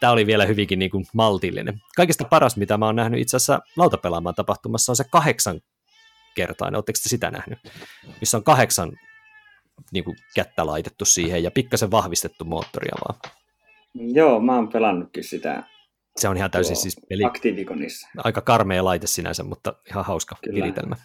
[0.00, 1.78] Tämä oli vielä hyvinkin niinku maltillinen.
[1.96, 5.60] Kaikista paras, mitä mä oon nähnyt itse asiassa lautapelaamaan tapahtumassa, on se kahdeksan
[6.34, 6.76] kertainen.
[6.76, 7.58] Oletteko te sitä nähnyt?
[8.20, 8.92] Missä on kahdeksan
[9.92, 13.20] niinku, kättä laitettu siihen ja pikkasen vahvistettu moottoria vaan.
[13.94, 15.64] Joo, mä oon pelannutkin sitä
[16.16, 18.08] Se on ihan täysin siis peli, Activiconissa.
[18.16, 20.56] aika karmea laite sinänsä, mutta ihan hauska Kyllä.
[20.56, 20.96] viritelmä.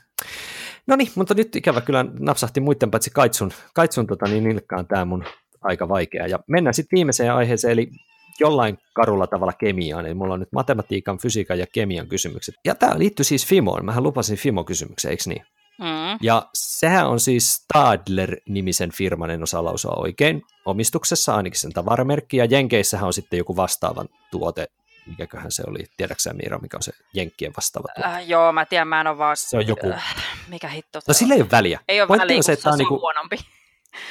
[0.87, 5.05] No niin, mutta nyt ikävä kyllä napsahti muiden paitsi Kaitsun, Kaitsun tota, niin nilkkaan tämä
[5.05, 5.23] mun
[5.61, 6.27] aika vaikea.
[6.27, 7.91] Ja mennään sitten viimeiseen aiheeseen, eli
[8.39, 10.05] jollain karulla tavalla kemiaan.
[10.05, 12.55] Eli mulla on nyt matematiikan, fysiikan ja kemian kysymykset.
[12.65, 13.85] Ja tämä liittyy siis Fimoon.
[13.85, 15.41] Mähän lupasin Fimo-kysymyksen, eikö niin?
[15.79, 16.17] Mm.
[16.21, 22.45] Ja sehän on siis Stadler-nimisen firman, en osaa lausua oikein, omistuksessa ainakin sen tavaramerkki, ja
[22.45, 24.67] Jenkeissähän on sitten joku vastaavan tuote,
[25.07, 28.09] mikäköhän se oli, tiedätkö Miira, mikä on se Jenkkien vastaava tuote?
[28.09, 29.37] Äh, joo, mä tiedän, mä en ole vaan...
[29.37, 30.15] Se on joku, Äh,
[30.47, 31.79] mikä hitto se no sillä ei ole väliä.
[31.87, 33.37] Ei ole Pointti väliä, on se, se, että tää on niinku- huonompi.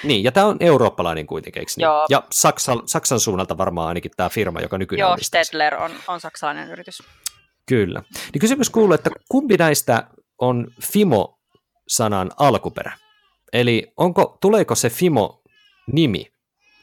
[0.02, 1.82] Niin, ja tämä on eurooppalainen kuitenkin, eikö niin?
[1.82, 2.06] Joo.
[2.10, 5.44] Ja Saksan, Saksan suunnalta varmaan ainakin tämä firma, joka nykyään Joo, omistaa.
[5.44, 7.02] Stedler on, on saksalainen yritys.
[7.68, 8.02] Kyllä.
[8.32, 10.06] Niin kysymys kuuluu, että kumpi näistä
[10.38, 12.92] on Fimo-sanan alkuperä?
[13.52, 16.26] Eli onko, tuleeko se Fimo-nimi?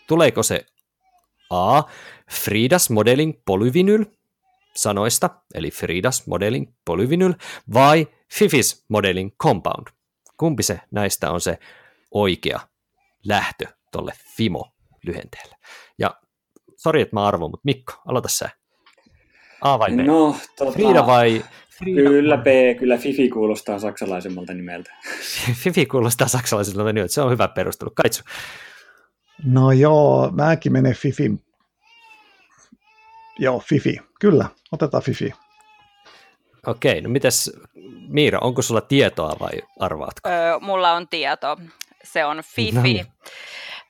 [0.08, 0.66] Tuleeko se
[1.54, 1.84] A.
[2.32, 4.06] Fridas Modeling Polyvinyl
[4.76, 7.34] sanoista, eli Fridas Modeling Polyvinyl,
[7.74, 9.88] vai Fifis Modeling Compound?
[10.38, 11.58] Kumpi se näistä on se
[12.12, 12.60] oikea
[13.26, 15.56] lähtö tolle Fimo-lyhenteelle?
[15.98, 16.14] Ja
[16.78, 18.50] sori, että mä arvon, mutta Mikko, aloita sä.
[19.62, 20.00] A vai B?
[20.00, 21.44] No, tota, Frida vai...
[21.78, 22.46] Frida Kyllä B,
[22.80, 24.94] kyllä Fifi kuulostaa saksalaisemmalta nimeltä.
[25.54, 27.92] Fifi kuulostaa saksalaiselta nimeltä, se on hyvä perustelu.
[27.96, 28.24] Kaitsu.
[29.44, 31.46] No joo, mäkin menen Fifin.
[33.40, 33.98] Joo, Fifi.
[34.20, 35.34] Kyllä, otetaan Fifi.
[36.68, 37.52] Okei, no mites
[38.08, 40.30] Miira, onko sulla tietoa vai arvaatko?
[40.30, 41.58] Öö, mulla on tieto.
[42.04, 43.06] Se on No Fifi, niin.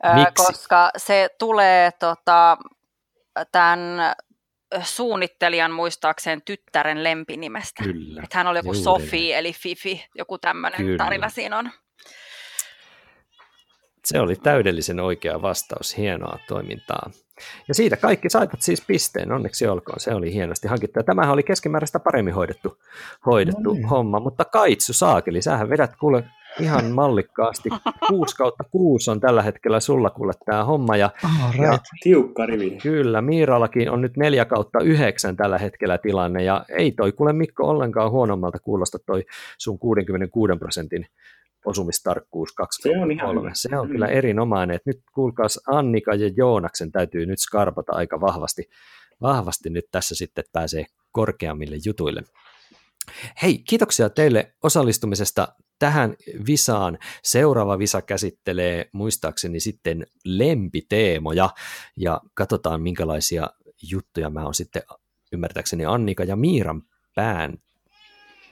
[0.06, 0.34] öö, Miksi?
[0.36, 2.58] koska se tulee tota,
[3.52, 4.14] tämän
[4.82, 7.84] suunnittelijan muistaakseen tyttären lempinimestä.
[7.84, 8.22] Kyllä.
[8.24, 11.72] Että hän oli joku Juuri Sofi eli Fifi, joku tämmöinen tarina siinä on.
[14.06, 17.10] Se oli täydellisen oikea vastaus, hienoa toimintaa.
[17.68, 21.00] Ja siitä kaikki saivat siis pisteen, onneksi olkoon, se oli hienosti hankittu.
[21.00, 22.78] Ja tämähän oli keskimääräistä paremmin hoidettu,
[23.26, 23.86] hoidettu No niin.
[23.86, 26.24] homma, mutta Kaitsu Saakeli, sähän vedät kuule
[26.60, 27.70] ihan mallikkaasti.
[28.10, 31.80] 6 kautta 6 on tällä hetkellä sulla kuule tämä homma, ja Oh, Ja-.
[32.04, 32.78] Tiukka rivi.
[32.84, 37.64] Kyllä, Miirallakin on nyt 4 kautta 9 tällä hetkellä tilanne, ja ei toi kuule Mikko
[37.68, 39.24] ollenkaan huonommalta kuulosta toi
[39.58, 41.06] sun 66 prosentin
[41.66, 43.40] osumistarkkuus 2 Se on ihan 3.
[43.42, 43.52] hyvä.
[43.54, 43.92] Se on Mm.
[43.92, 48.70] kyllä erinomainen, että nyt kuulkaas Annika ja Joonaksen täytyy nyt skarpata aika vahvasti,
[49.22, 52.24] vahvasti nyt tässä sitten, että pääsee korkeammille jutuille.
[53.42, 55.48] Hei, kiitoksia teille osallistumisesta
[55.80, 56.16] tähän
[56.48, 56.98] visaan.
[57.24, 61.50] Seuraava visa käsittelee muistaakseni sitten lempiteemoja
[61.98, 63.50] ja katsotaan minkälaisia
[63.92, 64.82] juttuja mä oon sitten
[65.32, 66.82] ymmärtääkseni Annika ja Miiran
[67.16, 67.58] pään,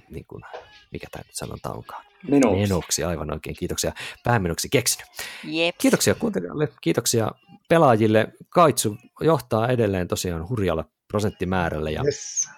[0.09, 0.43] niin kuin,
[0.91, 2.59] mikä tämä nyt sanonta onkaan, Menoksi.
[2.61, 3.55] Menoksi, aivan oikein.
[3.55, 3.91] Kiitoksia.
[4.23, 5.07] Päämenoksi keksinyt.
[5.43, 5.75] Jep.
[5.77, 7.31] Kiitoksia kuuntelijoille, kiitoksia
[7.69, 8.27] pelaajille.
[8.49, 12.49] Kaitsu johtaa edelleen tosiaan hurjalla prosenttimäärällä ja Yes.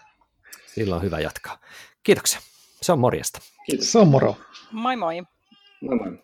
[0.67, 1.57] sillä on hyvä jatkaa.
[2.03, 2.39] Kiitoksia.
[2.81, 3.39] Se on morjesta.
[3.65, 3.91] Kiitos.
[3.91, 4.35] Se on moro.
[4.71, 5.21] Moi moi.
[5.81, 6.23] Moi moi.